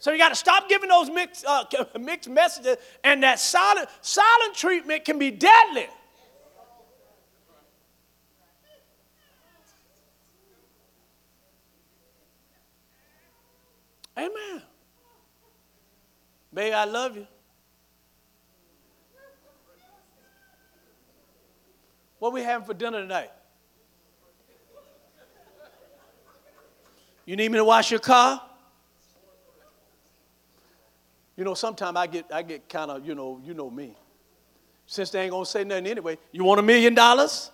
So 0.01 0.13
you 0.13 0.19
got 0.19 0.29
to 0.29 0.35
stop 0.35 0.69
giving 0.69 0.91
those 0.91 1.09
mixed, 1.09 1.47
uh, 1.47 1.65
mixed 1.99 2.29
messages, 2.29 2.77
and 3.03 3.23
that 3.23 3.41
silent, 3.41 3.89
silent 4.03 4.55
treatment 4.55 5.07
can 5.07 5.19
be 5.19 5.31
deadly. 5.31 5.89
Amen. 14.19 14.63
Baby, 16.53 16.75
I 16.75 16.85
love 16.85 17.17
you. 17.17 17.27
What 22.19 22.33
we 22.33 22.43
having 22.43 22.67
for 22.67 22.75
dinner 22.75 23.01
tonight? 23.01 23.31
You 27.27 27.37
need 27.37 27.53
me 27.53 27.59
to 27.59 27.65
wash 27.65 27.91
your 27.93 28.01
car? 28.01 28.43
You 31.37 31.45
know, 31.45 31.55
sometimes 31.55 31.97
I 31.97 32.07
get 32.09 32.25
I 32.33 32.43
get 32.43 32.69
kind 32.69 32.91
of, 32.91 33.07
you 33.07 33.15
know, 33.15 33.41
you 33.45 33.55
know 33.55 33.71
me. 33.71 33.95
Since 34.87 35.11
they 35.11 35.23
ain't 35.23 35.31
gonna 35.31 35.47
say 35.47 35.63
nothing 35.63 35.87
anyway, 35.87 36.19
you 36.33 36.43
want 36.43 36.59
a 36.59 36.63
million 36.63 36.95
dollars? 36.95 37.53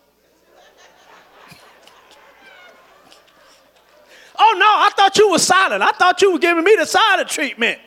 Oh 4.36 4.56
no, 4.58 4.66
I 4.66 4.90
thought 4.96 5.16
you 5.16 5.30
were 5.30 5.38
silent. 5.38 5.82
I 5.82 5.92
thought 5.92 6.20
you 6.20 6.32
were 6.32 6.38
giving 6.38 6.64
me 6.64 6.74
the 6.76 6.86
silent 6.86 7.28
treatment. 7.28 7.78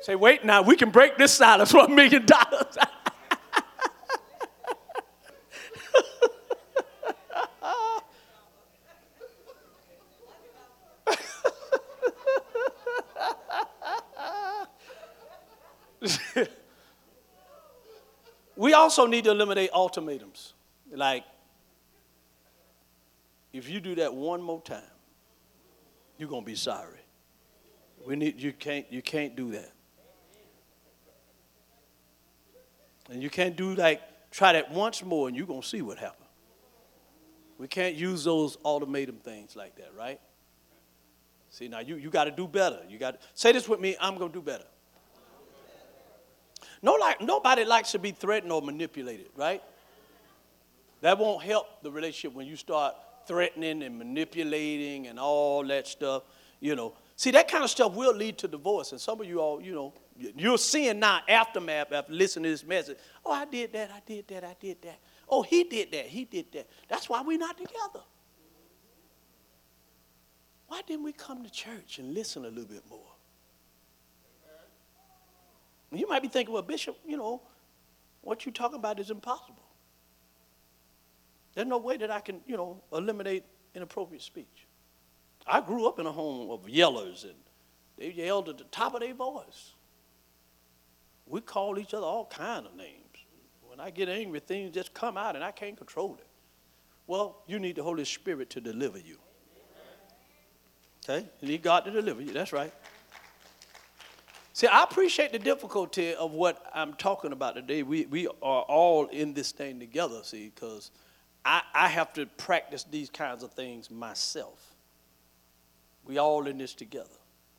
Say, 0.00 0.14
wait 0.14 0.44
now, 0.44 0.62
we 0.62 0.76
can 0.76 0.90
break 0.90 1.16
this 1.16 1.32
silence 1.32 1.70
for 1.70 1.84
a 1.84 1.88
million 1.88 2.26
dollars. 2.26 2.76
we 18.56 18.74
also 18.74 19.06
need 19.06 19.24
to 19.24 19.30
eliminate 19.30 19.70
ultimatums. 19.72 20.52
Like, 20.92 21.24
if 23.54 23.70
you 23.70 23.78
do 23.78 23.94
that 23.94 24.12
one 24.12 24.42
more 24.42 24.60
time, 24.60 24.82
you're 26.18 26.28
gonna 26.28 26.44
be 26.44 26.56
sorry. 26.56 26.98
We 28.04 28.16
need 28.16 28.40
you 28.40 28.52
can't 28.52 28.84
you 28.90 29.00
can't 29.00 29.36
do 29.36 29.52
that. 29.52 29.70
And 33.10 33.22
you 33.22 33.30
can't 33.30 33.56
do 33.56 33.74
like 33.74 34.02
try 34.32 34.54
that 34.54 34.72
once 34.72 35.04
more 35.04 35.28
and 35.28 35.36
you're 35.36 35.46
gonna 35.46 35.62
see 35.62 35.82
what 35.82 35.98
happens. 35.98 36.28
We 37.56 37.68
can't 37.68 37.94
use 37.94 38.24
those 38.24 38.58
ultimatum 38.64 39.18
things 39.18 39.54
like 39.54 39.76
that, 39.76 39.92
right? 39.96 40.20
See 41.50 41.68
now 41.68 41.78
you, 41.78 41.94
you 41.94 42.10
gotta 42.10 42.32
do 42.32 42.48
better. 42.48 42.80
You 42.88 42.98
got 42.98 43.20
say 43.34 43.52
this 43.52 43.68
with 43.68 43.78
me, 43.78 43.96
I'm 44.00 44.18
gonna 44.18 44.32
do 44.32 44.42
better. 44.42 44.66
No, 46.82 46.94
like, 46.94 47.20
nobody 47.20 47.64
likes 47.64 47.92
to 47.92 47.98
be 47.98 48.10
threatened 48.10 48.52
or 48.52 48.60
manipulated, 48.60 49.28
right? 49.36 49.62
That 51.02 51.18
won't 51.18 51.42
help 51.42 51.66
the 51.82 51.90
relationship 51.90 52.36
when 52.36 52.46
you 52.46 52.56
start 52.56 52.94
threatening 53.26 53.82
and 53.82 53.98
manipulating 53.98 55.06
and 55.06 55.18
all 55.18 55.64
that 55.66 55.86
stuff, 55.86 56.24
you 56.60 56.74
know. 56.76 56.94
See, 57.16 57.30
that 57.30 57.48
kind 57.48 57.62
of 57.62 57.70
stuff 57.70 57.94
will 57.94 58.14
lead 58.14 58.38
to 58.38 58.48
divorce. 58.48 58.92
And 58.92 59.00
some 59.00 59.20
of 59.20 59.26
you 59.26 59.40
all, 59.40 59.60
you 59.60 59.74
know, 59.74 59.94
you're 60.16 60.58
seeing 60.58 61.00
now 61.00 61.20
aftermath 61.28 61.92
after 61.92 62.12
listening 62.12 62.44
to 62.44 62.50
this 62.50 62.64
message. 62.64 62.98
Oh, 63.24 63.32
I 63.32 63.44
did 63.44 63.72
that, 63.72 63.90
I 63.90 64.00
did 64.04 64.28
that, 64.28 64.44
I 64.44 64.56
did 64.58 64.82
that. 64.82 64.98
Oh, 65.28 65.42
he 65.42 65.64
did 65.64 65.92
that, 65.92 66.06
he 66.06 66.24
did 66.24 66.52
that. 66.52 66.68
That's 66.88 67.08
why 67.08 67.22
we're 67.22 67.38
not 67.38 67.56
together. 67.56 68.04
Why 70.66 70.82
didn't 70.86 71.04
we 71.04 71.12
come 71.12 71.44
to 71.44 71.50
church 71.50 71.98
and 71.98 72.14
listen 72.14 72.44
a 72.44 72.48
little 72.48 72.64
bit 72.64 72.82
more? 72.88 73.00
You 75.92 76.08
might 76.08 76.22
be 76.22 76.28
thinking, 76.28 76.52
well, 76.52 76.62
Bishop, 76.62 76.96
you 77.06 77.16
know, 77.16 77.42
what 78.22 78.44
you're 78.44 78.52
talking 78.52 78.78
about 78.78 78.98
is 78.98 79.10
impossible. 79.10 79.63
There's 81.54 81.66
no 81.66 81.78
way 81.78 81.96
that 81.96 82.10
I 82.10 82.20
can, 82.20 82.40
you 82.46 82.56
know, 82.56 82.82
eliminate 82.92 83.44
inappropriate 83.74 84.22
speech. 84.22 84.66
I 85.46 85.60
grew 85.60 85.86
up 85.86 85.98
in 85.98 86.06
a 86.06 86.12
home 86.12 86.50
of 86.50 86.62
yellers, 86.66 87.24
and 87.24 87.34
they 87.98 88.10
yelled 88.10 88.48
at 88.48 88.58
the 88.58 88.64
top 88.64 88.94
of 88.94 89.00
their 89.00 89.14
voice. 89.14 89.74
We 91.26 91.40
called 91.40 91.78
each 91.78 91.94
other 91.94 92.06
all 92.06 92.26
kinds 92.26 92.66
of 92.66 92.76
names. 92.76 93.00
When 93.62 93.80
I 93.80 93.90
get 93.90 94.08
angry, 94.08 94.40
things 94.40 94.74
just 94.74 94.94
come 94.94 95.16
out, 95.16 95.34
and 95.36 95.44
I 95.44 95.50
can't 95.50 95.76
control 95.76 96.16
it. 96.18 96.26
Well, 97.06 97.42
you 97.46 97.58
need 97.58 97.76
the 97.76 97.82
Holy 97.82 98.04
Spirit 98.04 98.50
to 98.50 98.60
deliver 98.60 98.98
you. 98.98 99.18
Okay? 101.04 101.26
You 101.40 101.48
need 101.48 101.62
God 101.62 101.84
to 101.84 101.90
deliver 101.90 102.22
you. 102.22 102.32
That's 102.32 102.52
right. 102.52 102.72
See, 104.54 104.68
I 104.68 104.84
appreciate 104.84 105.32
the 105.32 105.38
difficulty 105.38 106.14
of 106.14 106.30
what 106.30 106.64
I'm 106.72 106.94
talking 106.94 107.32
about 107.32 107.56
today. 107.56 107.82
We, 107.82 108.06
we 108.06 108.28
are 108.28 108.62
all 108.62 109.06
in 109.06 109.34
this 109.34 109.50
thing 109.50 109.80
together, 109.80 110.20
see, 110.22 110.52
because 110.54 110.92
I, 111.44 111.62
I 111.74 111.88
have 111.88 112.12
to 112.14 112.26
practice 112.26 112.84
these 112.84 113.10
kinds 113.10 113.42
of 113.42 113.52
things 113.52 113.90
myself. 113.90 114.74
We 116.04 116.18
all 116.18 116.46
in 116.46 116.58
this 116.58 116.74
together, 116.74 117.08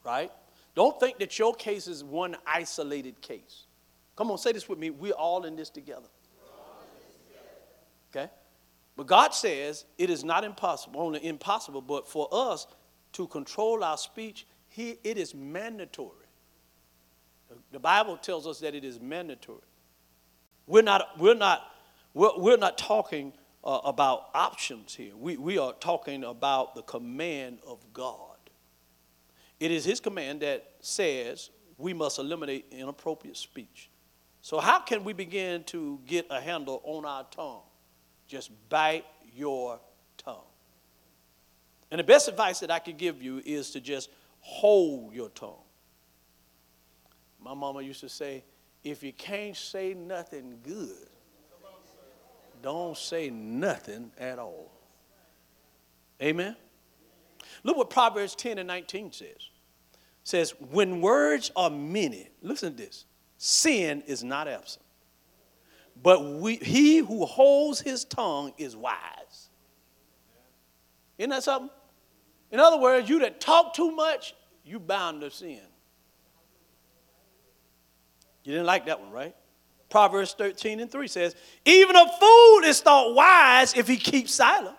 right? 0.04 0.32
Don't 0.76 1.00
think 1.00 1.20
that 1.20 1.38
your 1.40 1.54
case 1.54 1.88
is 1.88 2.04
one 2.04 2.36
isolated 2.46 3.22
case. 3.22 3.66
Come 4.16 4.32
on, 4.32 4.38
say 4.38 4.52
this 4.52 4.68
with 4.68 4.80
me. 4.80 4.90
We're 4.90 5.14
all 5.14 5.46
in 5.46 5.56
this 5.56 5.70
together. 5.70 6.08
Okay? 8.16 8.30
But 8.96 9.08
God 9.08 9.34
says 9.34 9.86
it 9.98 10.10
is 10.10 10.24
not 10.24 10.44
impossible, 10.44 11.02
only 11.02 11.26
impossible, 11.26 11.82
but 11.82 12.08
for 12.08 12.30
us 12.32 12.68
to 13.14 13.28
control 13.28 13.84
our 13.84 13.98
speech, 13.98 14.48
he, 14.70 14.98
it 15.04 15.18
is 15.18 15.34
mandatory. 15.36 16.12
The 17.72 17.80
Bible 17.80 18.18
tells 18.18 18.48
us 18.48 18.60
that 18.60 18.74
it 18.74 18.84
is 18.84 19.00
mandatory. 19.00 19.60
We're 20.68 20.82
not, 20.82 21.20
we're 21.20 21.36
not, 21.36 21.62
we're, 22.14 22.38
we're 22.38 22.58
not 22.58 22.78
talking 22.78 23.34
uh, 23.66 23.82
about 23.84 24.30
options 24.34 24.94
here. 24.94 25.16
We, 25.16 25.38
we 25.38 25.58
are 25.58 25.74
talking 25.74 26.24
about 26.24 26.76
the 26.76 26.84
command 26.84 27.60
of 27.66 27.80
God. 27.94 28.38
It 29.60 29.72
is 29.72 29.86
His 29.86 30.00
command 30.00 30.42
that 30.42 30.66
says 30.82 31.50
we 31.78 31.94
must 31.94 32.20
eliminate 32.20 32.68
inappropriate 32.72 33.38
speech. 33.38 33.90
So, 34.42 34.60
how 34.60 34.80
can 34.80 35.04
we 35.04 35.14
begin 35.14 35.64
to 35.66 36.00
get 36.06 36.28
a 36.30 36.40
handle 36.40 36.82
on 36.84 37.06
our 37.06 37.24
tongue? 37.32 37.64
Just 38.28 38.52
bite 38.70 39.06
your 39.34 39.80
tongue. 40.18 40.46
And 41.90 42.00
the 42.00 42.04
best 42.04 42.28
advice 42.28 42.60
that 42.60 42.70
I 42.70 42.80
could 42.80 42.98
give 42.98 43.22
you 43.22 43.42
is 43.44 43.72
to 43.72 43.82
just 43.82 44.10
hold 44.40 45.14
your 45.14 45.30
tongue. 45.30 45.64
My 47.40 47.54
mama 47.54 47.82
used 47.82 48.02
to 48.02 48.10
say, 48.10 48.44
if 48.84 49.02
you 49.02 49.14
can't 49.14 49.56
say 49.56 49.94
nothing 49.96 50.60
good, 50.64 51.08
don't 52.66 52.98
say 52.98 53.30
nothing 53.30 54.12
at 54.18 54.40
all. 54.40 54.72
Amen? 56.20 56.56
Look 57.64 57.78
what 57.78 57.92
Proverbs 57.92 58.34
10 58.34 58.58
and 58.58 58.68
19 58.68 59.12
says. 59.12 59.28
It 59.30 59.40
says, 60.24 60.56
when 60.72 61.00
words 61.00 61.52
are 61.56 61.70
many, 61.70 62.28
listen 62.42 62.76
to 62.76 62.84
this, 62.84 63.06
sin 63.38 64.02
is 64.08 64.24
not 64.24 64.48
absent. 64.48 64.84
But 66.02 66.26
we, 66.26 66.56
he 66.56 66.98
who 66.98 67.28
holds 67.28 67.82
his 67.82 68.04
tongue 68.04 68.52
is 68.58 68.76
wise. 68.76 69.50
Isn't 71.20 71.30
that 71.30 71.44
something? 71.44 71.70
In 72.52 72.60
other 72.60 72.80
words, 72.80 73.08
you 73.08 73.20
that 73.20 73.40
talk 73.40 73.76
too 73.76 73.92
much, 73.92 74.34
you 74.64 74.80
bound 74.80 75.22
to 75.22 75.30
sin. 75.30 75.62
You 78.44 78.54
didn't 78.54 78.66
like 78.66 78.88
that 78.88 79.00
one, 79.00 79.12
right? 79.12 79.36
Proverbs 79.90 80.34
13 80.38 80.80
and 80.80 80.92
3 80.92 81.08
says, 81.08 81.36
Even 81.66 81.96
a 81.96 82.06
fool 82.20 82.64
is 82.64 82.82
thought 82.82 83.14
wise 83.14 83.74
if 83.76 83.88
he 83.88 83.98
keeps 83.98 84.34
silent. 84.34 84.76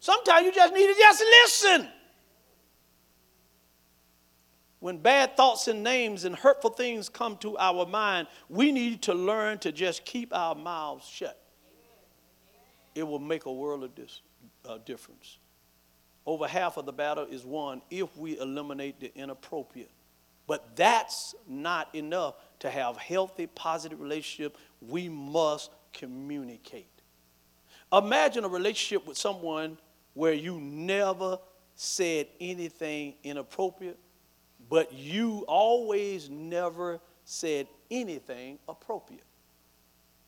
Sometimes 0.00 0.46
you 0.46 0.52
just 0.52 0.72
need 0.72 0.86
to 0.86 0.94
just 0.94 1.22
listen. 1.44 1.88
When 4.80 4.98
bad 4.98 5.36
thoughts 5.36 5.66
and 5.66 5.82
names 5.82 6.24
and 6.24 6.36
hurtful 6.36 6.70
things 6.70 7.08
come 7.08 7.36
to 7.38 7.58
our 7.58 7.84
mind, 7.84 8.28
we 8.48 8.70
need 8.70 9.02
to 9.02 9.14
learn 9.14 9.58
to 9.58 9.72
just 9.72 10.04
keep 10.04 10.32
our 10.32 10.54
mouths 10.54 11.06
shut. 11.06 11.40
It 12.94 13.02
will 13.02 13.18
make 13.18 13.46
a 13.46 13.52
world 13.52 13.82
of 13.82 13.94
this, 13.96 14.22
uh, 14.64 14.78
difference. 14.84 15.38
Over 16.24 16.46
half 16.46 16.76
of 16.76 16.86
the 16.86 16.92
battle 16.92 17.24
is 17.24 17.44
won 17.44 17.82
if 17.90 18.16
we 18.16 18.38
eliminate 18.38 19.00
the 19.00 19.12
inappropriate 19.16 19.90
but 20.48 20.74
that's 20.74 21.34
not 21.46 21.94
enough 21.94 22.34
to 22.60 22.70
have 22.70 22.96
healthy, 22.96 23.46
positive 23.46 24.00
relationship. 24.00 24.56
We 24.80 25.08
must 25.08 25.70
communicate. 25.92 26.88
Imagine 27.92 28.44
a 28.44 28.48
relationship 28.48 29.06
with 29.06 29.16
someone 29.16 29.78
where 30.14 30.32
you 30.32 30.58
never 30.58 31.38
said 31.74 32.26
anything 32.40 33.14
inappropriate, 33.22 33.98
but 34.68 34.92
you 34.92 35.44
always 35.46 36.28
never 36.28 36.98
said 37.24 37.68
anything 37.90 38.58
appropriate. 38.68 39.22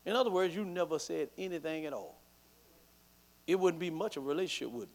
In 0.05 0.15
other 0.15 0.31
words, 0.31 0.55
you 0.55 0.65
never 0.65 0.99
said 0.99 1.31
anything 1.39 1.87
at 1.87 1.93
all. 1.93 2.21
It 3.47 3.59
wouldn't 3.59 3.81
be 3.81 3.91
much 3.91 4.17
of 4.17 4.25
a 4.25 4.27
relationship, 4.27 4.73
would 4.73 4.85
it? 4.85 4.89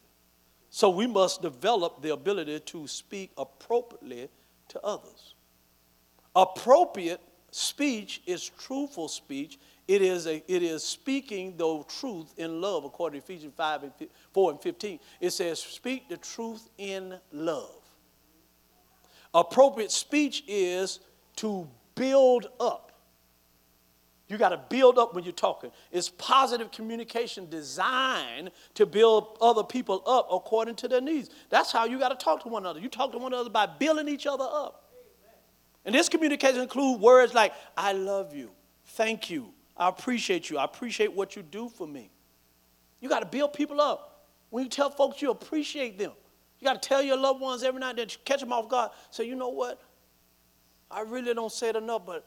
So 0.70 0.88
we 0.88 1.06
must 1.06 1.42
develop 1.42 2.00
the 2.00 2.12
ability 2.12 2.60
to 2.60 2.86
speak 2.86 3.32
appropriately 3.36 4.28
to 4.76 4.86
others. 4.86 5.34
Appropriate 6.34 7.20
speech 7.50 8.22
is 8.26 8.50
truthful 8.60 9.08
speech. 9.08 9.58
It 9.88 10.02
is, 10.02 10.26
a, 10.26 10.42
it 10.52 10.62
is 10.62 10.82
speaking 10.82 11.56
the 11.56 11.82
truth 11.88 12.34
in 12.36 12.60
love, 12.60 12.84
according 12.84 13.20
to 13.20 13.24
Ephesians 13.24 13.54
5 13.56 13.84
and 13.84 13.92
4 14.32 14.50
and 14.50 14.60
15. 14.60 14.98
It 15.20 15.30
says, 15.30 15.60
speak 15.60 16.08
the 16.08 16.18
truth 16.18 16.68
in 16.76 17.18
love. 17.32 17.80
Appropriate 19.32 19.90
speech 19.90 20.44
is 20.46 21.00
to 21.36 21.68
build 21.94 22.48
up. 22.60 22.85
You 24.28 24.38
got 24.38 24.48
to 24.48 24.60
build 24.68 24.98
up 24.98 25.14
when 25.14 25.22
you're 25.22 25.32
talking. 25.32 25.70
It's 25.92 26.08
positive 26.08 26.72
communication 26.72 27.48
designed 27.48 28.50
to 28.74 28.84
build 28.84 29.38
other 29.40 29.62
people 29.62 30.02
up 30.04 30.26
according 30.32 30.74
to 30.76 30.88
their 30.88 31.00
needs. 31.00 31.30
That's 31.48 31.70
how 31.70 31.84
you 31.84 31.98
got 31.98 32.08
to 32.08 32.24
talk 32.24 32.42
to 32.42 32.48
one 32.48 32.64
another. 32.64 32.80
You 32.80 32.88
talk 32.88 33.12
to 33.12 33.18
one 33.18 33.32
another 33.32 33.50
by 33.50 33.66
building 33.66 34.08
each 34.08 34.26
other 34.26 34.46
up. 34.50 34.90
And 35.84 35.94
this 35.94 36.08
communication 36.08 36.60
includes 36.60 37.00
words 37.00 37.32
like, 37.32 37.52
I 37.76 37.92
love 37.92 38.34
you, 38.34 38.50
thank 38.86 39.30
you, 39.30 39.52
I 39.76 39.88
appreciate 39.88 40.50
you, 40.50 40.58
I 40.58 40.64
appreciate 40.64 41.12
what 41.12 41.36
you 41.36 41.42
do 41.42 41.68
for 41.68 41.86
me. 41.86 42.10
You 43.00 43.08
got 43.08 43.20
to 43.20 43.26
build 43.26 43.52
people 43.52 43.80
up. 43.80 44.26
When 44.50 44.64
you 44.64 44.70
tell 44.70 44.90
folks 44.90 45.22
you 45.22 45.30
appreciate 45.30 45.96
them, 45.96 46.10
you 46.58 46.64
got 46.64 46.82
to 46.82 46.88
tell 46.88 47.02
your 47.02 47.16
loved 47.16 47.40
ones 47.40 47.62
every 47.62 47.78
night 47.78 47.96
that 47.96 48.16
catch 48.24 48.40
them 48.40 48.52
off 48.52 48.68
guard. 48.68 48.90
Say, 49.12 49.28
you 49.28 49.36
know 49.36 49.50
what? 49.50 49.80
I 50.90 51.02
really 51.02 51.34
don't 51.34 51.52
say 51.52 51.68
it 51.68 51.76
enough, 51.76 52.04
but 52.04 52.26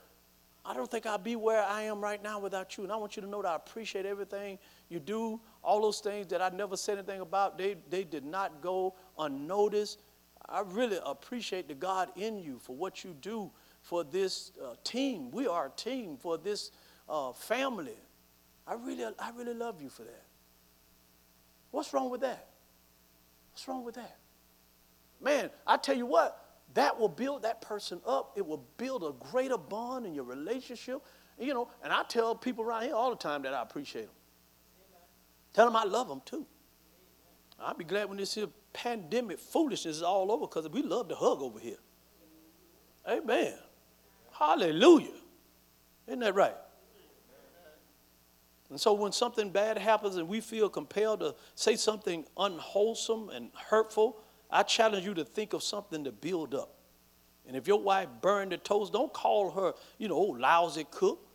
I 0.70 0.76
don't 0.76 0.90
think 0.90 1.08
I'd 1.08 1.24
be 1.24 1.36
where 1.36 1.64
I 1.64 1.82
am 1.82 2.00
right 2.00 2.22
now 2.22 2.38
without 2.38 2.78
you. 2.78 2.84
And 2.84 2.94
I 2.94 2.96
want 2.96 3.16
you 3.16 3.24
to 3.24 3.28
know 3.28 3.42
that 3.42 3.48
I 3.48 3.56
appreciate 3.56 4.06
everything 4.06 4.60
you 4.88 5.00
do. 5.00 5.42
All 5.64 5.82
those 5.82 6.00
things 6.00 6.28
that 6.28 6.44
I 6.44 6.50
never 6.50 6.78
said 6.78 7.00
anything 7.00 7.22
about, 7.22 7.58
they, 7.58 7.78
they 7.90 8.04
did 8.04 8.24
not 8.24 8.62
go 8.62 8.94
unnoticed. 9.18 10.00
I 10.48 10.62
really 10.64 11.00
appreciate 11.04 11.68
the 11.68 11.74
God 11.74 12.10
in 12.16 12.38
you 12.40 12.60
for 12.60 12.76
what 12.76 13.04
you 13.04 13.16
do 13.20 13.50
for 13.82 14.04
this 14.04 14.52
uh, 14.64 14.76
team. 14.84 15.32
We 15.32 15.48
are 15.48 15.66
a 15.66 15.72
team 15.72 16.18
for 16.18 16.38
this 16.38 16.70
uh, 17.10 17.32
family. 17.32 17.98
I 18.68 18.76
really, 18.76 19.06
I 19.18 19.32
really 19.36 19.56
love 19.56 19.82
you 19.82 19.90
for 19.90 20.04
that. 20.04 20.26
What's 21.72 21.92
wrong 21.94 22.12
with 22.12 22.22
that? 22.22 22.48
What's 23.52 23.68
wrong 23.68 23.84
with 23.84 23.96
that? 23.96 24.18
Man, 25.20 25.50
I 25.66 25.78
tell 25.78 25.98
you 25.98 26.06
what, 26.06 26.39
that 26.74 27.00
will 27.00 27.10
build 27.10 27.44
that 27.44 27.62
person 27.62 28.00
up. 28.06 28.34
It 28.36 28.46
will 28.46 28.66
build 28.78 29.04
a 29.04 29.14
greater 29.32 29.58
bond 29.58 30.06
in 30.06 30.14
your 30.14 30.24
relationship. 30.24 31.02
You 31.40 31.54
know, 31.54 31.70
and 31.84 31.92
I 31.92 32.04
tell 32.04 32.36
people 32.36 32.64
around 32.64 32.84
here 32.84 32.94
all 32.94 33.10
the 33.10 33.16
time 33.16 33.44
that 33.44 33.54
I 33.54 33.62
appreciate 33.62 34.04
them. 34.04 34.16
Tell 35.54 35.66
them 35.66 35.76
I 35.76 35.84
love 35.84 36.08
them 36.08 36.22
too. 36.26 36.46
I'll 37.60 37.74
be 37.74 37.84
glad 37.84 38.08
when 38.08 38.18
this 38.18 38.36
here 38.36 38.48
pandemic 38.72 39.40
foolishness 39.40 39.98
is 39.98 40.04
all 40.04 40.32
over 40.32 40.48
because 40.48 40.70
we 40.70 40.82
love 40.84 41.10
to 41.10 41.16
hug 41.16 41.42
over 41.42 41.60
here. 41.60 41.80
Amen. 43.08 43.54
Hallelujah. 44.32 45.08
Isn't 46.08 46.20
that 46.20 46.36
right? 46.36 46.56
And 48.70 48.80
so 48.80 48.94
when 48.94 49.12
something 49.12 49.50
bad 49.50 49.78
happens 49.78 50.18
and 50.18 50.28
we 50.28 50.42
feel 50.42 50.70
compelled 50.70 51.22
to 51.22 51.36
say 51.56 51.76
something 51.76 52.26
unwholesome 52.38 53.30
and 53.30 53.50
hurtful, 53.70 54.22
I 54.50 54.64
challenge 54.64 55.06
you 55.06 55.14
to 55.16 55.26
think 55.26 55.54
of 55.54 55.64
something 55.64 56.04
to 56.04 56.12
build 56.12 56.56
up. 56.56 56.76
And 57.48 57.56
if 57.56 57.68
your 57.68 57.80
wife 57.82 58.08
burned 58.22 58.52
the 58.52 58.58
toast, 58.58 58.94
don't 58.94 59.12
call 59.12 59.52
her, 59.52 59.74
you 59.98 60.08
know, 60.08 60.16
old 60.16 60.40
lousy 60.40 60.86
cook 60.90 61.28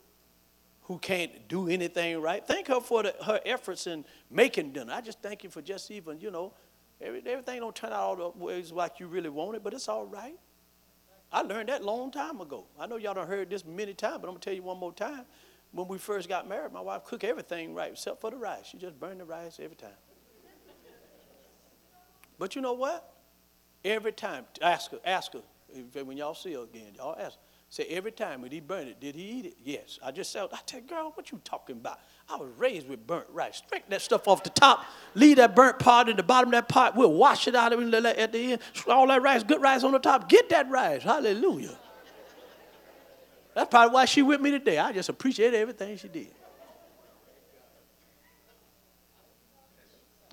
who 0.83 0.99
can't 0.99 1.49
do 1.49 1.69
anything 1.69 2.21
right. 2.21 2.47
Thank 2.47 2.69
her 2.69 2.81
for 2.81 3.03
the, 3.03 3.15
her 3.25 3.41
efforts 3.45 3.87
in 3.87 4.05
making 4.31 4.73
dinner. 4.73 4.93
I 4.93 5.01
just 5.01 5.21
thank 5.23 5.43
you 5.43 5.51
for 5.51 5.63
just 5.63 5.91
even, 5.91 6.21
you 6.21 6.31
know, 6.31 6.53
every, 7.01 7.23
everything 7.27 7.61
don't 7.61 7.75
turn 7.75 7.91
out 7.91 8.01
all 8.01 8.17
the 8.17 8.39
ways 8.39 8.71
like 8.71 9.01
you 9.01 9.07
really 9.07 9.31
want 9.31 9.57
it, 9.57 9.65
but 9.65 9.73
it's 9.73 9.89
all 9.89 10.07
right. 10.07 10.39
I 11.33 11.41
learned 11.43 11.69
that 11.69 11.83
long 11.83 12.13
time 12.13 12.41
ago. 12.41 12.67
I 12.79 12.87
know 12.87 12.97
y'all 12.97 13.15
done 13.15 13.27
heard 13.27 13.51
this 13.51 13.65
many 13.65 13.95
times, 13.95 14.19
but 14.21 14.29
I'm 14.29 14.35
gonna 14.35 14.41
tell 14.41 14.55
you 14.55 14.63
one 14.63 14.79
more 14.79 14.93
time. 14.93 15.25
When 15.73 15.89
we 15.89 15.99
first 15.99 16.29
got 16.29 16.49
married, 16.49 16.73
my 16.73 16.81
wife 16.81 17.05
cooked 17.05 17.25
everything 17.25 17.75
right 17.75 17.91
except 17.91 18.21
for 18.21 18.31
the 18.31 18.37
rice. 18.37 18.67
She 18.67 18.79
just 18.79 19.01
burned 19.01 19.19
the 19.19 19.25
rice 19.25 19.59
every 19.61 19.75
time. 19.75 19.91
But 22.39 22.55
you 22.57 22.63
know 22.63 22.73
what? 22.73 23.13
Every 23.85 24.13
time, 24.13 24.45
ask 24.63 24.91
her, 24.93 25.01
ask 25.05 25.33
her, 25.33 25.43
when 26.05 26.17
y'all 26.17 26.35
see 26.35 26.55
her 26.55 26.63
again, 26.63 26.93
y'all 26.97 27.17
ask 27.19 27.37
her. 27.37 27.41
Say 27.71 27.85
every 27.87 28.13
time 28.13 28.41
when 28.41 28.53
he 28.53 28.61
burned 28.61 28.89
it, 28.89 29.01
did 29.01 29.17
he 29.17 29.23
eat 29.23 29.47
it? 29.47 29.57
Yes. 29.65 29.99
I 30.05 30.13
just 30.13 30.31
said, 30.31 30.47
I 30.53 30.59
tell 30.65 30.81
girl, 30.83 31.11
what 31.15 31.33
you 31.33 31.41
talking 31.45 31.77
about? 31.77 31.99
I 32.29 32.37
was 32.37 32.49
raised 32.57 32.89
with 32.89 33.05
burnt 33.05 33.27
rice. 33.33 33.57
Strike 33.57 33.89
that 33.89 34.01
stuff 34.01 34.29
off 34.29 34.45
the 34.45 34.51
top, 34.51 34.85
leave 35.15 35.39
that 35.39 35.57
burnt 35.57 35.81
part 35.81 36.09
in 36.09 36.17
the 36.17 36.23
bottom 36.23 36.49
of 36.49 36.53
that 36.53 36.69
pot. 36.69 36.95
We'll 36.95 37.13
wash 37.13 37.49
it 37.49 37.57
out 37.57 37.73
at 37.73 38.33
the 38.33 38.53
end. 38.53 38.61
All 38.87 39.09
that 39.09 39.23
rice, 39.23 39.43
good 39.43 39.61
rice 39.61 39.83
on 39.83 39.91
the 39.91 39.99
top. 39.99 40.29
Get 40.29 40.51
that 40.51 40.71
rice. 40.71 41.03
Hallelujah. 41.03 41.77
That's 43.55 43.71
probably 43.71 43.93
why 43.93 44.05
she 44.05 44.23
with 44.23 44.41
me 44.41 44.53
today. 44.53 44.79
I 44.79 44.93
just 44.93 45.09
appreciate 45.09 45.53
everything 45.55 45.97
she 45.97 46.09
did. 46.09 46.31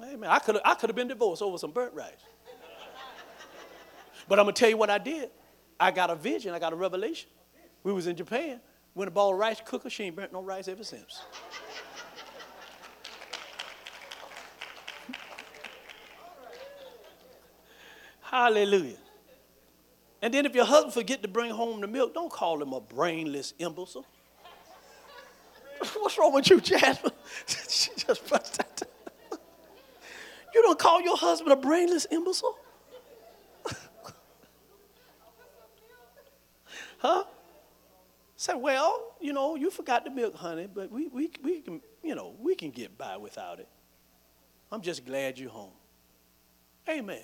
Amen. 0.03 0.29
I 0.29 0.39
could 0.39 0.59
I 0.63 0.75
could 0.75 0.89
have 0.89 0.95
been 0.95 1.07
divorced 1.07 1.41
over 1.41 1.57
some 1.57 1.71
burnt 1.71 1.93
rice. 1.93 2.11
But 4.27 4.39
I'm 4.39 4.45
gonna 4.45 4.53
tell 4.53 4.69
you 4.69 4.77
what 4.77 4.89
I 4.89 4.97
did. 4.97 5.29
I 5.79 5.91
got 5.91 6.09
a 6.09 6.15
vision, 6.15 6.53
I 6.53 6.59
got 6.59 6.73
a 6.73 6.75
revelation. 6.75 7.29
We 7.83 7.91
was 7.91 8.07
in 8.07 8.15
Japan. 8.15 8.61
When 8.93 9.07
a 9.07 9.11
ball 9.11 9.33
of 9.33 9.39
rice 9.39 9.61
cooker, 9.63 9.89
she 9.89 10.03
ain't 10.03 10.15
burnt 10.15 10.33
no 10.33 10.41
rice 10.41 10.67
ever 10.67 10.83
since. 10.83 11.21
Hallelujah. 18.21 18.97
And 20.21 20.33
then 20.33 20.45
if 20.45 20.55
your 20.55 20.65
husband 20.65 20.93
forget 20.93 21.21
to 21.23 21.27
bring 21.27 21.51
home 21.51 21.81
the 21.81 21.87
milk, 21.87 22.13
don't 22.13 22.31
call 22.31 22.61
him 22.61 22.73
a 22.73 22.79
brainless 22.79 23.53
imbecile. 23.59 24.05
What's 25.97 26.17
wrong 26.17 26.33
with 26.33 26.49
you, 26.49 26.61
Jasmine? 26.61 27.11
she 27.47 27.91
just 27.97 28.29
bust 28.29 28.57
that. 28.57 28.83
You 30.53 30.61
don't 30.61 30.77
call 30.79 31.01
your 31.01 31.17
husband 31.17 31.51
a 31.51 31.55
brainless 31.55 32.07
imbecile? 32.11 32.57
huh? 36.99 37.23
Said, 38.35 38.55
well, 38.55 39.15
you 39.19 39.33
know, 39.33 39.55
you 39.55 39.69
forgot 39.69 40.03
the 40.03 40.09
milk, 40.09 40.35
honey, 40.35 40.67
but 40.73 40.91
we, 40.91 41.07
we, 41.07 41.31
we 41.43 41.61
can, 41.61 41.81
you 42.03 42.15
know, 42.15 42.35
we 42.39 42.55
can 42.55 42.71
get 42.71 42.97
by 42.97 43.17
without 43.17 43.59
it. 43.59 43.67
I'm 44.71 44.81
just 44.81 45.05
glad 45.05 45.37
you're 45.37 45.51
home. 45.51 45.73
Amen. 46.89 47.21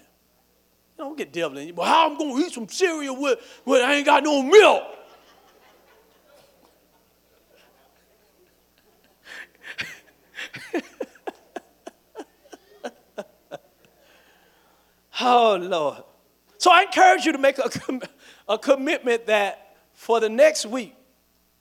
You 0.97 1.03
don't 1.03 1.17
get 1.17 1.31
devil 1.33 1.57
in 1.57 1.67
you. 1.67 1.73
Well, 1.73 1.87
how 1.87 2.09
I'm 2.09 2.17
going 2.17 2.35
to 2.35 2.47
eat 2.47 2.53
some 2.53 2.67
cereal 2.67 3.19
with, 3.19 3.39
with 3.65 3.81
I 3.81 3.95
ain't 3.95 4.05
got 4.05 4.23
no 4.23 4.43
milk? 4.43 4.83
Oh, 15.21 15.57
Lord. 15.61 16.03
So 16.57 16.71
I 16.71 16.83
encourage 16.83 17.25
you 17.25 17.31
to 17.31 17.37
make 17.37 17.57
a, 17.59 17.69
a 18.49 18.57
commitment 18.57 19.27
that 19.27 19.75
for 19.93 20.19
the 20.19 20.29
next 20.29 20.65
week, 20.65 20.95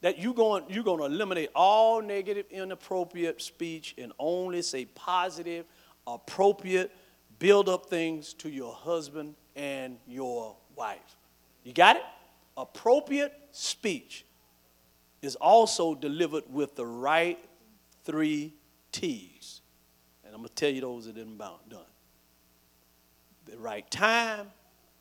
that 0.03 0.19
you're 0.19 0.35
going, 0.35 0.65
you're 0.69 0.85
going 0.85 0.99
to 1.01 1.07
eliminate 1.07 1.51
all 1.55 2.01
negative, 2.03 2.47
inappropriate 2.51 3.41
speech 3.41 3.95
and 3.99 4.13
only 4.19 4.63
say 4.63 4.85
positive, 4.85 5.67
appropriate, 6.07 6.95
build 7.39 7.69
up 7.69 7.87
things 7.87 8.35
to 8.35 8.49
your 8.49 8.73
husband 8.73 9.35
and 9.55 9.99
your 10.07 10.57
wife. 10.77 11.17
You 11.65 11.73
got 11.73 11.97
it? 11.97 12.03
Appropriate 12.57 13.33
speech 13.53 14.25
is 15.23 15.35
also 15.37 15.95
delivered 15.95 16.45
with 16.49 16.77
the 16.77 16.87
right 16.87 17.39
three 18.05 18.55
T's. 18.93 19.61
And 20.25 20.35
I'm 20.35 20.41
going 20.41 20.49
to 20.49 20.55
tell 20.55 20.71
you 20.71 20.81
those 20.81 21.07
that 21.07 21.15
didn't 21.15 21.39
done. 21.39 21.61
The 23.47 23.59
right 23.59 23.89
time, 23.91 24.49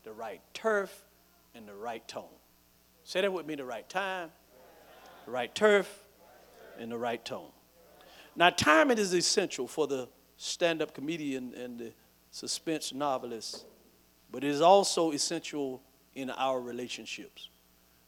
the 0.03 0.13
right 0.13 0.41
turf, 0.53 1.03
and 1.53 1.67
the 1.67 1.75
right 1.75 2.05
tone. 2.07 2.25
Say 3.03 3.21
that 3.21 3.31
with 3.31 3.45
me 3.45 3.55
the 3.55 3.65
right 3.65 3.87
time, 3.87 4.31
the 5.25 5.31
right 5.31 5.53
turf, 5.53 6.07
and 6.79 6.91
the 6.91 6.97
right 6.97 7.23
tone. 7.23 7.49
Now, 8.35 8.49
timing 8.49 8.97
is 8.97 9.13
essential 9.13 9.67
for 9.67 9.87
the 9.87 10.09
stand 10.37 10.81
up 10.81 10.93
comedian 10.93 11.53
and 11.53 11.79
the 11.79 11.93
suspense 12.31 12.93
novelist, 12.93 13.65
but 14.31 14.43
it 14.43 14.49
is 14.49 14.61
also 14.61 15.11
essential 15.11 15.81
in 16.15 16.29
our 16.29 16.59
relationships. 16.59 17.49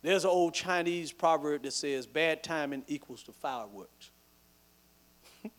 There's 0.02 0.24
an 0.24 0.30
old 0.30 0.54
Chinese 0.54 1.12
proverb 1.12 1.64
that 1.64 1.74
says, 1.74 2.06
bad 2.06 2.44
timing 2.44 2.84
equals 2.88 3.24
to 3.24 3.32
fireworks. 3.32 4.12
That's 5.44 5.54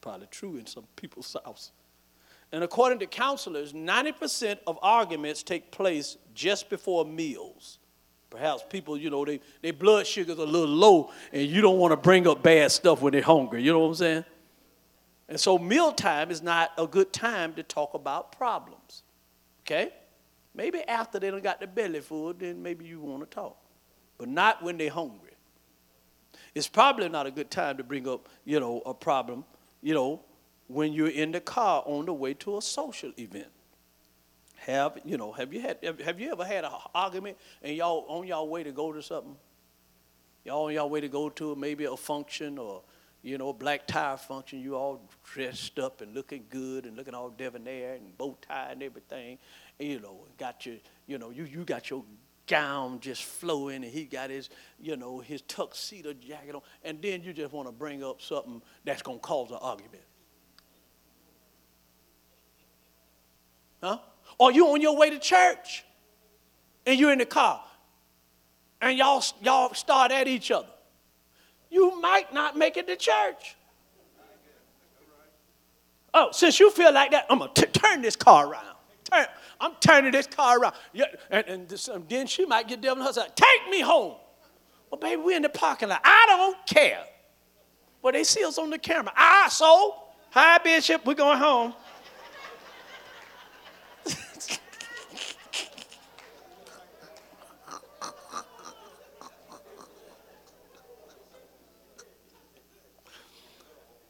probably 0.00 0.26
true 0.30 0.56
in 0.56 0.66
some 0.66 0.84
people's 0.96 1.34
house. 1.44 1.72
And 2.52 2.62
according 2.62 3.00
to 3.00 3.06
counselors, 3.06 3.72
90% 3.72 4.58
of 4.66 4.78
arguments 4.80 5.42
take 5.42 5.70
place 5.70 6.16
just 6.34 6.70
before 6.70 7.04
meals. 7.04 7.78
Perhaps 8.30 8.64
people, 8.68 8.96
you 8.96 9.10
know, 9.10 9.24
they, 9.24 9.40
their 9.62 9.72
blood 9.72 10.06
sugar's 10.06 10.38
a 10.38 10.44
little 10.44 10.66
low 10.66 11.10
and 11.32 11.42
you 11.42 11.60
don't 11.60 11.78
want 11.78 11.92
to 11.92 11.96
bring 11.96 12.26
up 12.26 12.42
bad 12.42 12.70
stuff 12.70 13.00
when 13.00 13.12
they're 13.12 13.22
hungry. 13.22 13.62
You 13.62 13.72
know 13.72 13.80
what 13.80 13.88
I'm 13.88 13.94
saying? 13.94 14.24
And 15.28 15.40
so 15.40 15.58
mealtime 15.58 16.30
is 16.30 16.42
not 16.42 16.70
a 16.78 16.86
good 16.86 17.12
time 17.12 17.54
to 17.54 17.62
talk 17.62 17.94
about 17.94 18.32
problems. 18.32 19.02
Okay? 19.62 19.92
Maybe 20.54 20.82
after 20.82 21.18
they 21.18 21.30
don't 21.30 21.42
got 21.42 21.60
the 21.60 21.66
belly 21.66 22.00
full, 22.00 22.32
then 22.32 22.62
maybe 22.62 22.84
you 22.84 23.00
want 23.00 23.28
to 23.28 23.34
talk. 23.34 23.56
But 24.18 24.28
not 24.28 24.62
when 24.62 24.78
they're 24.78 24.90
hungry. 24.90 25.32
It's 26.54 26.68
probably 26.68 27.08
not 27.08 27.26
a 27.26 27.30
good 27.30 27.50
time 27.50 27.76
to 27.76 27.84
bring 27.84 28.08
up, 28.08 28.28
you 28.44 28.60
know, 28.60 28.82
a 28.86 28.94
problem, 28.94 29.44
you 29.82 29.92
know, 29.94 30.22
when 30.68 30.92
you're 30.92 31.08
in 31.08 31.32
the 31.32 31.40
car 31.40 31.82
on 31.86 32.06
the 32.06 32.14
way 32.14 32.34
to 32.34 32.58
a 32.58 32.62
social 32.62 33.12
event. 33.18 33.48
Have, 34.56 34.98
you 35.04 35.16
know, 35.16 35.32
have 35.32 35.52
you 35.52 35.60
had 35.60 35.78
have 36.04 36.18
you 36.18 36.32
ever 36.32 36.44
had 36.44 36.64
an 36.64 36.72
argument 36.94 37.36
and 37.62 37.76
y'all 37.76 38.04
on 38.08 38.26
y'all 38.26 38.48
way 38.48 38.64
to 38.64 38.72
go 38.72 38.92
to 38.92 39.02
something? 39.02 39.36
y'all 40.46 40.66
on 40.66 40.74
y'all 40.74 40.88
way 40.88 41.00
to 41.00 41.08
go 41.08 41.28
to 41.28 41.56
maybe 41.56 41.84
a 41.84 41.96
function 41.96 42.56
or 42.56 42.82
you 43.22 43.38
know, 43.38 43.48
a 43.48 43.52
black 43.52 43.88
tie 43.88 44.14
function, 44.14 44.60
you 44.60 44.76
all 44.76 45.00
dressed 45.24 45.80
up 45.80 46.00
and 46.00 46.14
looking 46.14 46.44
good 46.48 46.86
and 46.86 46.96
looking 46.96 47.12
all 47.12 47.28
debonair 47.28 47.94
and 47.94 48.16
bow 48.16 48.38
tie 48.40 48.68
and 48.70 48.84
everything. 48.84 49.36
And, 49.80 49.88
you 49.88 49.98
know, 49.98 50.20
got 50.38 50.64
your, 50.64 50.76
you 51.08 51.18
know, 51.18 51.30
you, 51.30 51.42
you 51.42 51.64
got 51.64 51.90
your 51.90 52.04
gown 52.46 53.00
just 53.00 53.24
flowing 53.24 53.82
and 53.82 53.92
he 53.92 54.04
got 54.04 54.30
his, 54.30 54.48
you 54.80 54.96
know, 54.96 55.18
his 55.18 55.42
tuxedo 55.42 56.12
jacket 56.12 56.54
on. 56.54 56.60
And 56.84 57.02
then 57.02 57.24
you 57.24 57.32
just 57.32 57.52
want 57.52 57.66
to 57.66 57.72
bring 57.72 58.04
up 58.04 58.22
something 58.22 58.62
that's 58.84 59.02
to 59.02 59.18
cause 59.18 59.50
an 59.50 59.58
argument. 59.60 60.04
Huh? 63.82 63.98
Or 64.38 64.52
you 64.52 64.66
on 64.68 64.80
your 64.80 64.96
way 64.96 65.10
to 65.10 65.18
church 65.18 65.84
and 66.84 66.98
you're 66.98 67.12
in 67.12 67.18
the 67.18 67.26
car 67.26 67.62
and 68.80 68.96
y'all, 68.96 69.24
y'all 69.42 69.74
start 69.74 70.12
at 70.12 70.28
each 70.28 70.50
other 70.50 70.68
you 71.70 72.00
might 72.00 72.32
not 72.32 72.56
make 72.56 72.76
it 72.76 72.86
to 72.86 72.96
church. 72.96 73.56
Oh, 76.14 76.30
since 76.32 76.58
you 76.58 76.70
feel 76.70 76.92
like 76.92 77.10
that, 77.10 77.26
I'm 77.28 77.38
going 77.38 77.52
to 77.52 77.66
turn 77.66 78.00
this 78.00 78.16
car 78.16 78.48
around. 78.48 78.76
Turn, 79.04 79.26
I'm 79.60 79.72
turning 79.80 80.12
this 80.12 80.26
car 80.26 80.58
around. 80.58 80.74
Yeah, 80.94 81.04
and, 81.30 81.46
and 81.46 81.68
this, 81.68 81.88
um, 81.88 82.04
then 82.08 82.26
she 82.26 82.46
might 82.46 82.66
get 82.68 82.80
devil 82.80 83.02
in 83.02 83.06
her 83.06 83.12
side. 83.12 83.36
Take 83.36 83.70
me 83.70 83.80
home. 83.80 84.14
Well, 84.90 84.98
baby, 84.98 85.20
we're 85.20 85.36
in 85.36 85.42
the 85.42 85.50
parking 85.50 85.90
lot. 85.90 86.00
I 86.02 86.24
don't 86.28 86.66
care. 86.66 87.04
Well, 88.00 88.12
they 88.12 88.24
see 88.24 88.44
us 88.44 88.56
on 88.56 88.70
the 88.70 88.78
camera. 88.78 89.12
Ah, 89.14 89.48
so, 89.50 89.94
hi, 90.30 90.58
Bishop, 90.58 91.04
we're 91.04 91.14
going 91.14 91.38
home. 91.38 91.74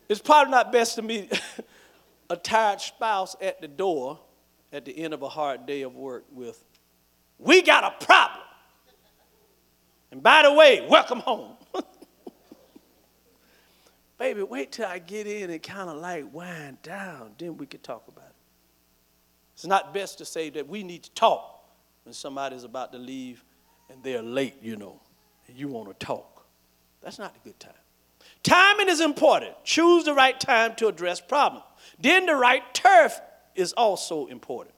It's 0.08 0.20
probably 0.20 0.52
not 0.52 0.72
best 0.72 0.96
to 0.96 1.02
meet 1.02 1.40
a 2.30 2.36
tired 2.36 2.80
spouse 2.80 3.36
at 3.40 3.60
the 3.60 3.68
door 3.68 4.20
at 4.72 4.84
the 4.84 4.96
end 4.98 5.14
of 5.14 5.22
a 5.22 5.28
hard 5.28 5.66
day 5.66 5.82
of 5.82 5.94
work 5.94 6.24
with, 6.30 6.62
We 7.38 7.62
got 7.62 7.84
a 7.84 8.04
problem. 8.04 8.42
And 10.10 10.22
by 10.22 10.42
the 10.42 10.52
way, 10.52 10.86
welcome 10.88 11.20
home. 11.20 11.56
Baby, 14.18 14.42
wait 14.42 14.72
till 14.72 14.86
I 14.86 14.98
get 14.98 15.26
in 15.26 15.50
and 15.50 15.62
kind 15.62 15.90
of 15.90 15.96
like 15.96 16.32
wind 16.32 16.80
down, 16.82 17.32
then 17.38 17.56
we 17.56 17.66
can 17.66 17.80
talk 17.80 18.08
about 18.08 18.24
it. 18.24 18.34
It's 19.54 19.66
not 19.66 19.92
best 19.92 20.18
to 20.18 20.24
say 20.24 20.50
that 20.50 20.68
we 20.68 20.82
need 20.82 21.02
to 21.04 21.10
talk 21.12 21.64
when 22.04 22.12
somebody's 22.12 22.64
about 22.64 22.92
to 22.92 22.98
leave 22.98 23.44
and 23.90 24.02
they're 24.02 24.22
late, 24.22 24.56
you 24.62 24.76
know, 24.76 25.00
and 25.48 25.56
you 25.56 25.68
want 25.68 25.88
to 25.88 26.06
talk. 26.06 26.46
That's 27.02 27.18
not 27.18 27.34
a 27.36 27.44
good 27.44 27.58
time. 27.58 27.72
Timing 28.42 28.88
is 28.88 29.00
important. 29.00 29.54
Choose 29.64 30.04
the 30.04 30.14
right 30.14 30.38
time 30.38 30.74
to 30.76 30.88
address 30.88 31.20
problems. 31.20 31.64
Then 31.98 32.26
the 32.26 32.36
right 32.36 32.62
turf 32.74 33.20
is 33.54 33.72
also 33.72 34.26
important. 34.26 34.74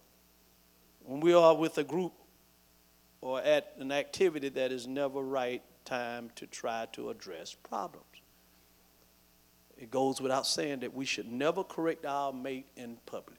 When 1.04 1.20
we 1.20 1.34
are 1.34 1.54
with 1.54 1.78
a 1.78 1.84
group 1.84 2.12
or 3.20 3.40
at 3.42 3.74
an 3.78 3.92
activity 3.92 4.48
that 4.50 4.72
is 4.72 4.86
never 4.86 5.20
right 5.22 5.62
time 5.84 6.30
to 6.36 6.46
try 6.46 6.86
to 6.92 7.10
address 7.10 7.54
problems. 7.54 8.04
It 9.76 9.90
goes 9.90 10.20
without 10.20 10.46
saying 10.46 10.80
that 10.80 10.94
we 10.94 11.04
should 11.04 11.30
never 11.30 11.64
correct 11.64 12.04
our 12.04 12.32
mate 12.32 12.66
in 12.76 12.98
public. 13.06 13.38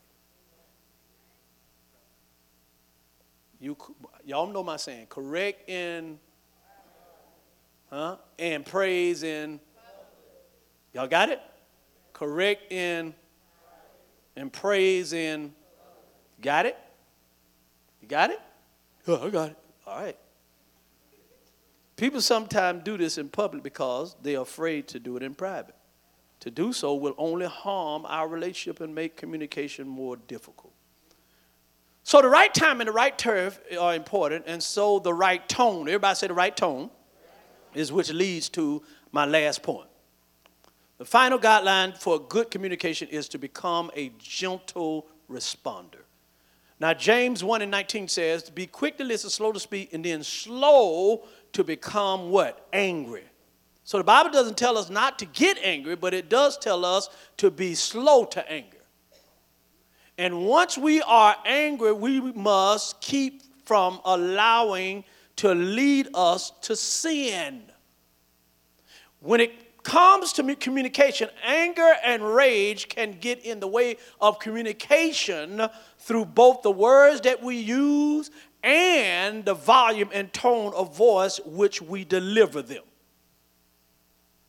You, 3.60 3.76
y'all 4.26 4.47
know 4.47 4.64
my 4.64 4.78
saying, 4.78 5.07
correct 5.07 5.70
in, 5.70 6.18
huh? 7.89 8.16
And 8.38 8.66
praise 8.66 9.24
in 9.24 9.60
Y'all 10.94 11.08
got 11.08 11.30
it? 11.30 11.42
Correct 12.14 12.72
in 12.72 13.14
and 14.36 14.52
praise 14.52 15.14
in. 15.14 15.54
Got 16.42 16.66
it? 16.66 16.78
You 18.02 18.08
got 18.08 18.32
it? 18.32 18.40
Oh, 19.08 19.28
I 19.28 19.30
got 19.30 19.50
it. 19.50 19.58
All 19.86 20.02
right. 20.02 20.18
People 21.98 22.22
sometimes 22.22 22.84
do 22.84 22.98
this 22.98 23.18
in 23.18 23.28
public 23.28 23.62
because 23.62 24.16
they're 24.22 24.40
afraid 24.40 24.88
to 24.88 25.00
do 25.00 25.18
it 25.18 25.24
in 25.24 25.36
private. 25.36 25.76
To 26.42 26.52
do 26.52 26.72
so 26.72 26.96
will 26.96 27.16
only 27.18 27.46
harm 27.46 28.06
our 28.06 28.28
relationship 28.28 28.80
and 28.80 28.96
make 28.96 29.18
communication 29.18 29.88
more 29.88 30.16
difficult. 30.16 30.74
So 32.04 32.22
the 32.22 32.30
right 32.30 32.54
time 32.54 32.80
and 32.80 32.88
the 32.88 32.94
right 32.94 33.16
turf 33.18 33.60
are 33.78 33.94
important, 33.94 34.46
and 34.48 34.64
so 34.64 35.00
the 35.00 35.14
right 35.14 35.48
tone. 35.50 35.90
Everybody 35.90 36.16
say 36.16 36.28
the 36.28 36.34
right 36.34 36.56
tone 36.56 36.90
is 37.74 37.92
which 37.92 38.12
leads 38.12 38.48
to 38.50 38.82
my 39.12 39.26
last 39.26 39.62
point. 39.62 39.90
The 41.00 41.06
final 41.06 41.39
guideline 41.39 41.97
for 41.97 42.20
good 42.20 42.52
communication 42.52 43.08
is 43.08 43.30
to 43.30 43.38
become 43.38 43.89
a 43.95 44.12
gentle 44.20 45.08
responder. 45.32 46.04
Now, 46.78 46.93
James 46.93 47.41
1 47.41 47.62
and 47.62 47.72
19 47.72 48.10
says, 48.10 48.50
Be 48.50 48.68
quick 48.68 48.97
to 48.97 49.06
listen, 49.06 49.30
slow 49.30 49.54
to 49.54 49.62
speak, 49.62 49.93
and 49.93 50.04
then 50.04 50.24
slow 50.24 51.24
to 51.54 51.64
become 51.64 52.32
what? 52.32 52.68
Angry. 52.74 53.24
So 53.86 53.97
the 53.97 54.04
Bible 54.04 54.30
doesn't 54.30 54.58
tell 54.58 54.78
us 54.78 54.89
not 54.89 55.18
to 55.20 55.26
get 55.26 55.58
angry, 55.64 55.95
but 55.95 56.14
it 56.14 56.30
does 56.30 56.58
tell 56.58 56.84
us 56.84 57.10
to 57.38 57.50
be 57.50 57.76
slow 57.76 58.26
to 58.26 58.52
anger. 58.52 58.78
And 60.18 60.45
once 60.45 60.78
we 60.78 61.02
are 61.02 61.34
angry, 61.45 61.93
we 61.93 62.20
must 62.20 63.00
keep 63.00 63.41
from 63.66 64.02
allowing 64.04 65.06
to 65.38 65.56
lead 65.56 66.10
us 66.14 66.52
to 66.64 66.76
sin. 66.76 67.64
When 69.22 69.39
it 69.39 69.68
comes 69.84 70.34
to 70.34 70.56
communication, 70.56 71.30
anger 71.44 71.94
and 72.04 72.24
rage 72.24 72.90
can 72.90 73.18
get 73.20 73.46
in 73.46 73.60
the 73.60 73.68
way 73.68 73.98
of 74.20 74.40
communication 74.40 75.62
through 75.98 76.26
both 76.26 76.62
the 76.62 76.72
words 76.72 77.22
that 77.22 77.42
we 77.42 77.58
use 77.58 78.32
and 78.64 79.46
the 79.46 79.54
volume 79.54 80.10
and 80.14 80.32
tone 80.34 80.74
of 80.74 80.96
voice 80.96 81.40
which 81.46 81.82
we 81.82 82.04
deliver 82.04 82.62
them. 82.62 82.84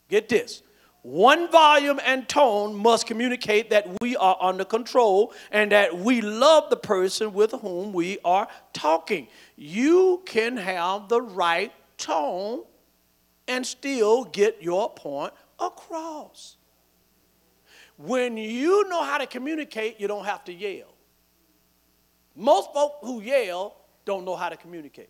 Get 0.09 0.27
this. 0.27 0.61
One 1.03 1.49
volume 1.49 1.99
and 2.05 2.29
tone 2.29 2.75
must 2.75 3.07
communicate 3.07 3.71
that 3.71 3.87
we 4.01 4.15
are 4.17 4.37
under 4.39 4.63
control 4.63 5.33
and 5.51 5.71
that 5.71 5.97
we 5.97 6.21
love 6.21 6.69
the 6.69 6.77
person 6.77 7.33
with 7.33 7.53
whom 7.53 7.91
we 7.91 8.19
are 8.23 8.47
talking. 8.73 9.27
You 9.55 10.21
can 10.25 10.57
have 10.57 11.09
the 11.09 11.21
right 11.21 11.71
tone 11.97 12.63
and 13.47 13.65
still 13.65 14.25
get 14.25 14.61
your 14.61 14.89
point 14.89 15.33
across. 15.59 16.57
When 17.97 18.37
you 18.37 18.87
know 18.89 19.03
how 19.03 19.17
to 19.17 19.27
communicate, 19.27 19.99
you 19.99 20.07
don't 20.07 20.25
have 20.25 20.43
to 20.45 20.53
yell. 20.53 20.93
Most 22.35 22.73
folk 22.73 22.97
who 23.01 23.21
yell 23.21 23.75
don't 24.05 24.25
know 24.25 24.35
how 24.35 24.49
to 24.49 24.57
communicate. 24.57 25.09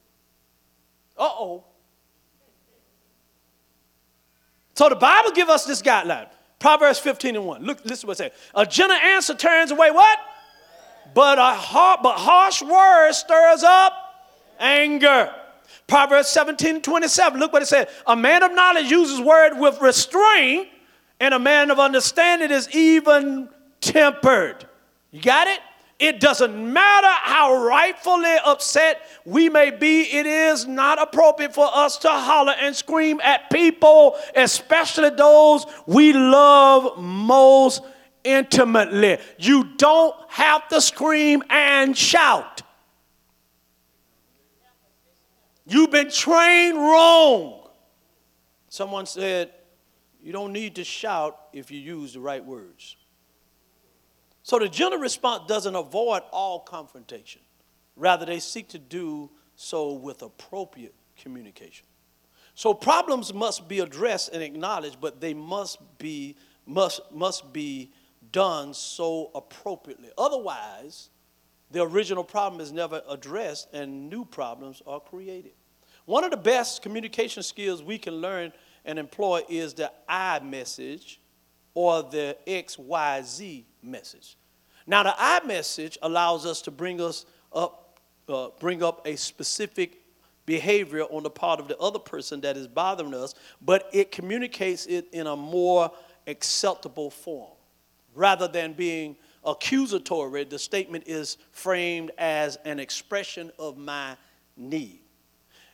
Uh 1.17 1.23
oh. 1.23 1.63
So 4.73 4.89
the 4.89 4.95
Bible 4.95 5.31
give 5.31 5.49
us 5.49 5.65
this 5.65 5.81
guideline. 5.81 6.27
Proverbs 6.59 6.99
15 6.99 7.35
and 7.35 7.45
1. 7.45 7.63
Look, 7.63 7.83
listen 7.85 8.07
what 8.07 8.19
it 8.19 8.31
says. 8.31 8.31
A 8.55 8.65
gentle 8.65 8.97
answer 8.97 9.35
turns 9.35 9.71
away 9.71 9.91
what? 9.91 10.19
But 11.13 11.37
a 11.37 11.53
har- 11.53 11.99
but 12.01 12.17
harsh 12.17 12.61
word 12.61 13.13
stirs 13.13 13.63
up 13.63 13.93
anger. 14.59 15.33
Proverbs 15.91 16.29
17 16.29 16.83
27, 16.83 17.37
look 17.37 17.51
what 17.51 17.61
it 17.61 17.65
said. 17.65 17.89
A 18.07 18.15
man 18.15 18.43
of 18.43 18.55
knowledge 18.55 18.89
uses 18.89 19.19
word 19.19 19.55
with 19.57 19.81
restraint, 19.81 20.69
and 21.19 21.33
a 21.33 21.39
man 21.39 21.69
of 21.69 21.79
understanding 21.81 22.49
is 22.49 22.73
even 22.73 23.49
tempered. 23.81 24.65
You 25.11 25.21
got 25.21 25.49
it? 25.49 25.59
It 25.99 26.21
doesn't 26.21 26.55
matter 26.71 27.09
how 27.09 27.65
rightfully 27.65 28.37
upset 28.45 29.01
we 29.25 29.49
may 29.49 29.69
be, 29.69 30.03
it 30.03 30.25
is 30.25 30.65
not 30.65 30.97
appropriate 30.97 31.53
for 31.53 31.69
us 31.73 31.97
to 31.97 32.07
holler 32.07 32.55
and 32.57 32.73
scream 32.73 33.19
at 33.19 33.49
people, 33.49 34.15
especially 34.33 35.09
those 35.09 35.65
we 35.87 36.13
love 36.13 36.99
most 36.99 37.81
intimately. 38.23 39.17
You 39.37 39.65
don't 39.75 40.15
have 40.29 40.69
to 40.69 40.79
scream 40.79 41.43
and 41.49 41.97
shout. 41.97 42.60
You've 45.71 45.91
been 45.91 46.11
trained 46.11 46.77
wrong. 46.77 47.69
Someone 48.67 49.05
said, 49.05 49.51
You 50.21 50.33
don't 50.33 50.51
need 50.51 50.75
to 50.75 50.83
shout 50.83 51.39
if 51.53 51.71
you 51.71 51.79
use 51.79 52.13
the 52.13 52.19
right 52.19 52.43
words. 52.43 52.97
So 54.43 54.59
the 54.59 54.67
gentle 54.67 54.99
response 54.99 55.43
doesn't 55.47 55.73
avoid 55.73 56.23
all 56.33 56.59
confrontation. 56.59 57.41
Rather, 57.95 58.25
they 58.25 58.39
seek 58.39 58.67
to 58.69 58.79
do 58.79 59.29
so 59.55 59.93
with 59.93 60.23
appropriate 60.23 60.95
communication. 61.15 61.85
So 62.53 62.73
problems 62.73 63.33
must 63.33 63.69
be 63.69 63.79
addressed 63.79 64.33
and 64.33 64.43
acknowledged, 64.43 64.97
but 64.99 65.21
they 65.21 65.33
must 65.33 65.79
be 65.97 66.35
must 66.65 66.99
must 67.13 67.53
be 67.53 67.91
done 68.33 68.73
so 68.73 69.31
appropriately. 69.33 70.09
Otherwise, 70.17 71.11
the 71.71 71.81
original 71.81 72.25
problem 72.25 72.59
is 72.59 72.73
never 72.73 73.01
addressed 73.07 73.73
and 73.73 74.09
new 74.09 74.25
problems 74.25 74.81
are 74.85 74.99
created. 74.99 75.53
One 76.11 76.25
of 76.25 76.31
the 76.31 76.35
best 76.35 76.81
communication 76.81 77.41
skills 77.41 77.81
we 77.81 77.97
can 77.97 78.15
learn 78.15 78.51
and 78.83 78.99
employ 78.99 79.43
is 79.47 79.73
the 79.73 79.89
I 80.09 80.41
message 80.41 81.21
or 81.73 82.03
the 82.03 82.35
XYZ 82.45 83.63
message. 83.81 84.35
Now, 84.85 85.03
the 85.03 85.13
I 85.17 85.41
message 85.45 85.97
allows 86.01 86.45
us 86.45 86.61
to 86.63 86.71
bring 86.71 86.99
us 86.99 87.25
up, 87.53 87.97
uh, 88.27 88.49
bring 88.59 88.83
up 88.83 89.07
a 89.07 89.15
specific 89.15 90.01
behavior 90.45 91.03
on 91.03 91.23
the 91.23 91.29
part 91.29 91.61
of 91.61 91.69
the 91.69 91.77
other 91.77 91.97
person 91.97 92.41
that 92.41 92.57
is 92.57 92.67
bothering 92.67 93.13
us, 93.13 93.33
but 93.61 93.89
it 93.93 94.11
communicates 94.11 94.87
it 94.87 95.07
in 95.13 95.27
a 95.27 95.35
more 95.37 95.89
acceptable 96.27 97.09
form. 97.09 97.53
Rather 98.15 98.49
than 98.49 98.73
being 98.73 99.15
accusatory, 99.45 100.43
the 100.43 100.59
statement 100.59 101.05
is 101.07 101.37
framed 101.53 102.11
as 102.17 102.57
an 102.65 102.81
expression 102.81 103.49
of 103.57 103.77
my 103.77 104.17
need. 104.57 105.00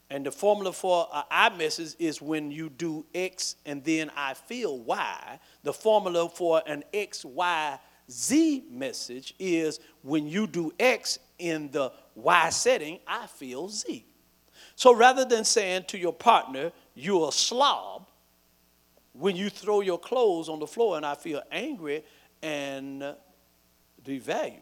And 0.10 0.26
the 0.26 0.32
formula 0.32 0.72
for 0.72 1.08
an 1.14 1.24
I 1.30 1.50
message 1.50 1.96
is 2.00 2.22
when 2.22 2.50
you 2.50 2.70
do 2.70 3.06
X 3.14 3.56
and 3.66 3.84
then 3.84 4.10
I 4.16 4.34
feel 4.36 4.80
Y. 4.80 5.40
The 5.64 5.74
formula 5.74 6.30
for 6.30 6.62
an 6.66 6.84
X, 6.94 7.26
Y, 7.26 7.80
Z 8.10 8.64
message 8.72 9.34
is 9.38 9.80
when 10.02 10.28
you 10.28 10.48
do 10.48 10.72
X 10.80 11.20
in 11.40 11.70
the 11.72 11.92
Y 12.16 12.50
setting, 12.50 13.00
I 13.06 13.28
feel 13.28 13.68
Z. 13.68 14.06
So 14.76 14.96
rather 14.96 15.26
than 15.26 15.44
saying 15.44 15.86
to 15.90 15.98
your 15.98 16.14
partner, 16.14 16.72
you're 16.96 17.30
a 17.30 17.32
slob, 17.32 18.08
when 19.14 19.36
you 19.36 19.50
throw 19.50 19.82
your 19.82 20.00
clothes 20.00 20.48
on 20.48 20.60
the 20.60 20.68
floor 20.68 20.96
and 20.96 21.06
I 21.06 21.16
feel 21.16 21.42
angry 21.52 22.04
and 22.42 23.16
devalued, 24.06 24.62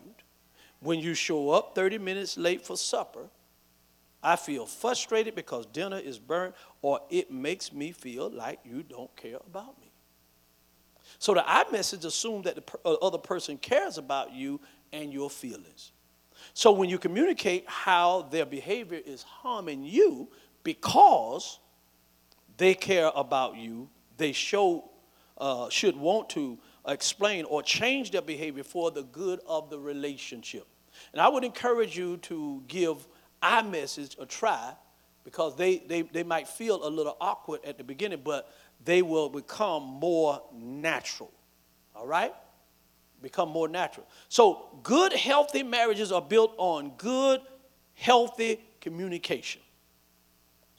when 0.79 0.99
you 0.99 1.13
show 1.13 1.49
up 1.51 1.75
30 1.75 1.97
minutes 1.97 2.37
late 2.37 2.65
for 2.65 2.77
supper, 2.77 3.29
I 4.25 4.35
feel 4.37 4.65
frustrated 4.65 5.35
because 5.35 5.67
dinner 5.67 5.99
is 5.99 6.17
burnt, 6.17 6.55
or 6.81 6.99
it 7.11 7.31
makes 7.31 7.71
me 7.71 7.91
feel 7.91 8.29
like 8.29 8.59
you 8.65 8.81
don't 8.81 9.15
care 9.15 9.37
about 9.45 9.79
me. 9.79 9.91
So 11.19 11.35
the 11.35 11.47
I 11.47 11.63
message 11.71 12.03
assumes 12.05 12.45
that 12.45 12.55
the 12.55 12.63
uh, 12.83 12.93
other 12.93 13.19
person 13.19 13.57
cares 13.57 13.99
about 13.99 14.33
you 14.33 14.59
and 14.91 15.13
your 15.13 15.29
feelings. 15.29 15.91
So 16.55 16.71
when 16.71 16.89
you 16.89 16.97
communicate 16.97 17.65
how 17.67 18.23
their 18.23 18.45
behavior 18.45 18.99
is 19.05 19.21
harming 19.21 19.83
you 19.83 20.29
because 20.63 21.59
they 22.57 22.73
care 22.73 23.11
about 23.15 23.55
you, 23.57 23.89
they 24.17 24.31
show 24.31 24.89
uh, 25.37 25.69
should 25.69 25.95
want 25.95 26.29
to 26.29 26.57
explain 26.87 27.45
or 27.45 27.61
change 27.61 28.09
their 28.09 28.21
behavior 28.21 28.63
for 28.63 28.89
the 28.89 29.03
good 29.03 29.39
of 29.45 29.69
the 29.69 29.77
relationship. 29.77 30.65
And 31.11 31.21
I 31.21 31.27
would 31.27 31.43
encourage 31.43 31.97
you 31.97 32.17
to 32.17 32.63
give 32.67 33.07
I 33.45 33.61
message 33.61 34.17
a 34.19 34.25
try 34.25 34.73
because 35.23 35.55
they, 35.55 35.77
they, 35.77 36.01
they 36.01 36.23
might 36.23 36.47
feel 36.47 36.85
a 36.85 36.89
little 36.89 37.15
awkward 37.21 37.59
at 37.63 37.77
the 37.77 37.83
beginning, 37.83 38.21
but 38.23 38.51
they 38.83 39.03
will 39.03 39.29
become 39.29 39.83
more 39.83 40.41
natural. 40.51 41.31
All 41.95 42.07
right? 42.07 42.33
Become 43.21 43.49
more 43.49 43.67
natural. 43.67 44.07
So, 44.29 44.79
good, 44.81 45.13
healthy 45.13 45.61
marriages 45.61 46.11
are 46.11 46.23
built 46.23 46.55
on 46.57 46.93
good, 46.97 47.39
healthy 47.93 48.61
communication. 48.81 49.61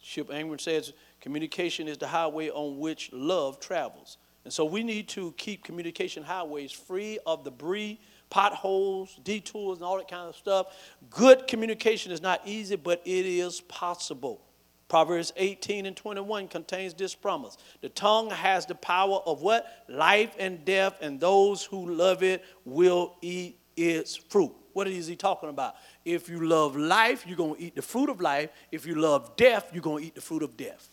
Chip 0.03 0.33
Ingram 0.33 0.59
says 0.59 0.93
communication 1.21 1.87
is 1.87 1.99
the 1.99 2.09
highway 2.09 2.51
on 2.51 2.79
which 2.79 3.13
love 3.13 3.61
travels. 3.61 4.19
And 4.45 4.53
so 4.53 4.65
we 4.65 4.83
need 4.85 5.09
to 5.11 5.35
keep 5.37 5.65
communication 5.65 6.23
highways 6.23 6.71
free 6.71 7.19
of 7.27 7.43
debris 7.45 8.01
potholes, 8.31 9.19
detours, 9.23 9.79
and 9.79 9.85
all 9.85 9.99
that 9.99 10.09
kind 10.09 10.29
of 10.29 10.37
stuff. 10.37 10.75
Good 11.11 11.47
communication 11.47 12.13
is 12.13 12.21
not 12.21 12.41
easy, 12.45 12.77
but 12.77 13.01
it 13.05 13.27
is 13.27 13.61
possible. 13.63 14.41
Proverbs 14.89 15.33
18 15.37 15.87
and 15.87 15.97
21 15.97 16.49
contains 16.49 16.95
this 16.95 17.15
promise. 17.15 17.57
The 17.81 17.89
tongue 17.89 18.31
has 18.31 18.67
the 18.67 18.77
power 18.77 19.21
of 19.27 19.43
what? 19.43 19.67
Life 19.89 20.35
and 20.39 20.65
death, 20.65 20.99
and 21.01 21.19
those 21.19 21.65
who 21.65 21.95
love 21.95 22.23
it 22.23 22.45
will 22.65 23.17
eat 23.21 23.59
its 23.77 24.15
fruit. 24.15 24.53
What 24.73 24.87
is 24.87 25.07
he 25.07 25.17
talking 25.17 25.49
about? 25.49 25.75
If 26.05 26.29
you 26.29 26.47
love 26.47 26.77
life, 26.77 27.25
you're 27.27 27.37
going 27.37 27.57
to 27.57 27.63
eat 27.63 27.75
the 27.75 27.83
fruit 27.83 28.11
of 28.11 28.21
life. 28.21 28.51
If 28.71 28.87
you 28.87 28.95
love 28.95 29.35
death, 29.37 29.71
you're 29.73 29.83
going 29.83 30.03
to 30.03 30.09
eat 30.09 30.15
the 30.15 30.21
fruit 30.21 30.43
of 30.43 30.57
death. 30.57 30.89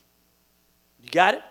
You 1.01 1.09
got 1.11 1.35
it? 1.35 1.43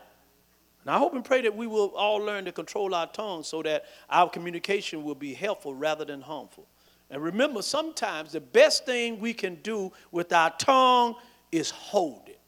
And 0.82 0.90
I 0.90 0.98
hope 0.98 1.14
and 1.14 1.24
pray 1.24 1.42
that 1.42 1.56
we 1.56 1.66
will 1.66 1.94
all 1.96 2.18
learn 2.18 2.44
to 2.46 2.52
control 2.52 2.94
our 2.94 3.06
tongue 3.06 3.44
so 3.44 3.62
that 3.62 3.84
our 4.10 4.28
communication 4.28 5.04
will 5.04 5.14
be 5.14 5.32
helpful 5.32 5.74
rather 5.74 6.04
than 6.04 6.20
harmful. 6.20 6.66
And 7.10 7.22
remember, 7.22 7.62
sometimes 7.62 8.32
the 8.32 8.40
best 8.40 8.84
thing 8.84 9.20
we 9.20 9.34
can 9.34 9.56
do 9.56 9.92
with 10.10 10.32
our 10.32 10.50
tongue 10.58 11.14
is 11.52 11.70
hold 11.70 12.22
it. 12.26 12.40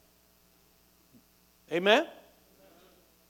Amen? 1.71 2.07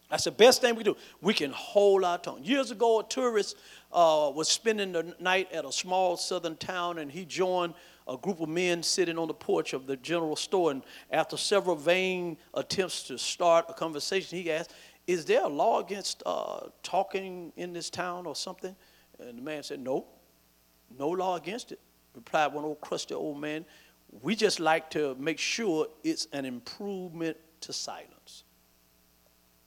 That's 0.10 0.24
the 0.24 0.32
best 0.32 0.62
thing 0.62 0.76
we 0.76 0.84
do. 0.84 0.95
We 1.22 1.34
can 1.34 1.51
hold 1.51 2.03
our 2.03 2.18
tongue. 2.18 2.43
Years 2.43 2.72
ago, 2.72 2.99
a 2.99 3.03
tourist 3.03 3.58
uh, 3.91 4.32
was 4.34 4.47
spending 4.47 4.91
the 4.91 5.16
night 5.20 5.51
at 5.51 5.66
a 5.66 5.72
small 5.72 6.16
southern 6.16 6.56
town, 6.56 6.99
and 6.99 7.12
he 7.12 7.26
joined 7.26 7.74
a 8.08 8.16
group 8.16 8.39
of 8.39 8.47
men 8.47 8.84
sitting 8.84 9.18
on 9.18 9.28
the 9.28 9.34
porch 9.34 9.74
of 9.74 9.88
the 9.88 9.97
general 9.97 10.36
store. 10.36 10.72
And 10.72 10.84
after 11.12 11.38
several 11.38 11.76
vain 11.76 12.38
attempts 12.53 13.03
to 13.03 13.18
start 13.18 13.66
a 13.68 13.74
conversation, 13.74 14.38
he 14.38 14.51
asked, 14.51 14.74
is 15.08 15.26
there 15.26 15.43
a 15.43 15.47
law 15.47 15.80
against 15.80 16.24
uh, 16.26 16.62
talking 16.82 17.53
in 17.58 17.74
this 17.74 17.89
town 17.89 18.26
or 18.26 18.36
something? 18.36 18.76
And 19.20 19.38
the 19.38 19.41
man 19.41 19.64
said, 19.64 19.80
No, 19.80 20.06
no 20.97 21.10
law 21.10 21.36
against 21.36 21.72
it. 21.72 21.80
Replied 22.16 22.53
one 22.53 22.64
old 22.64 22.82
crusty 22.82 23.14
old 23.14 23.39
man, 23.39 23.66
We 24.22 24.36
just 24.36 24.60
like 24.60 24.89
to 24.91 25.16
make 25.20 25.39
sure 25.39 25.88
it's 26.03 26.28
an 26.34 26.45
improvement 26.45 27.38
to 27.62 27.74
silence. 27.74 28.43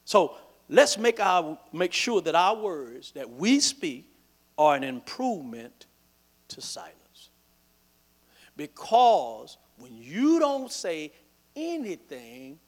So 0.04 0.36
let's 0.68 0.98
make, 0.98 1.20
our, 1.20 1.58
make 1.72 1.92
sure 1.92 2.20
that 2.22 2.34
our 2.34 2.56
words 2.56 3.12
that 3.12 3.30
we 3.30 3.60
speak 3.60 4.10
are 4.56 4.74
an 4.74 4.82
improvement 4.82 5.86
to 6.48 6.60
silence. 6.60 7.30
Because 8.56 9.58
when 9.76 9.94
you 9.94 10.40
don't 10.40 10.72
say 10.72 11.12
anything, 11.54 12.58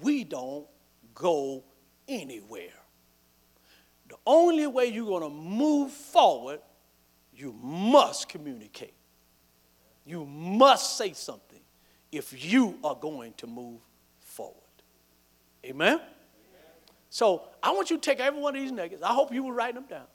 we 0.00 0.22
don't 0.22 0.66
go 1.14 1.64
anywhere. 2.08 2.72
The 4.08 4.16
only 4.26 4.66
way 4.66 4.86
you're 4.86 5.06
going 5.06 5.22
to 5.22 5.30
move 5.30 5.90
forward, 5.90 6.60
you 7.34 7.52
must 7.62 8.28
communicate. 8.28 8.94
You 10.04 10.24
must 10.24 10.96
say 10.96 11.12
something 11.12 11.60
if 12.12 12.44
you 12.44 12.78
are 12.84 12.94
going 12.94 13.34
to 13.38 13.46
move 13.46 13.80
forward. 14.20 14.54
Amen? 15.64 15.94
Amen? 15.94 16.00
So 17.10 17.42
I 17.62 17.72
want 17.72 17.90
you 17.90 17.96
to 17.96 18.02
take 18.02 18.20
every 18.20 18.40
one 18.40 18.54
of 18.54 18.62
these 18.62 18.70
nuggets. 18.70 19.02
I 19.02 19.12
hope 19.12 19.32
you 19.32 19.42
will 19.42 19.52
write 19.52 19.74
them 19.74 19.86
down. 19.88 20.06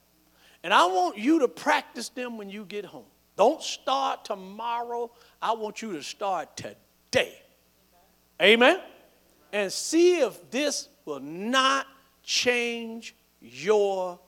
And 0.63 0.73
I 0.73 0.85
want 0.85 1.17
you 1.17 1.39
to 1.39 1.47
practice 1.47 2.09
them 2.09 2.37
when 2.37 2.49
you 2.49 2.63
get 2.63 2.85
home. 2.85 3.05
Don't 3.35 3.61
start 3.61 4.23
tomorrow. 4.23 5.11
I 5.41 5.53
want 5.53 5.81
you 5.81 5.93
to 5.93 6.03
start 6.03 6.55
today. 6.55 7.41
Amen? 8.41 8.79
And 9.51 9.71
see 9.71 10.19
if 10.19 10.49
this 10.51 10.87
will 11.05 11.19
not 11.19 11.87
change 12.23 13.15
your 13.39 14.19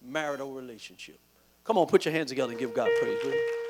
marital 0.00 0.52
relationship. 0.52 1.18
Come 1.64 1.78
on, 1.78 1.86
put 1.86 2.04
your 2.04 2.12
hands 2.12 2.30
together 2.30 2.50
and 2.50 2.58
give 2.60 2.74
God 2.74 2.90
praise, 3.00 3.18
will 3.24 3.32
you? 3.32 3.61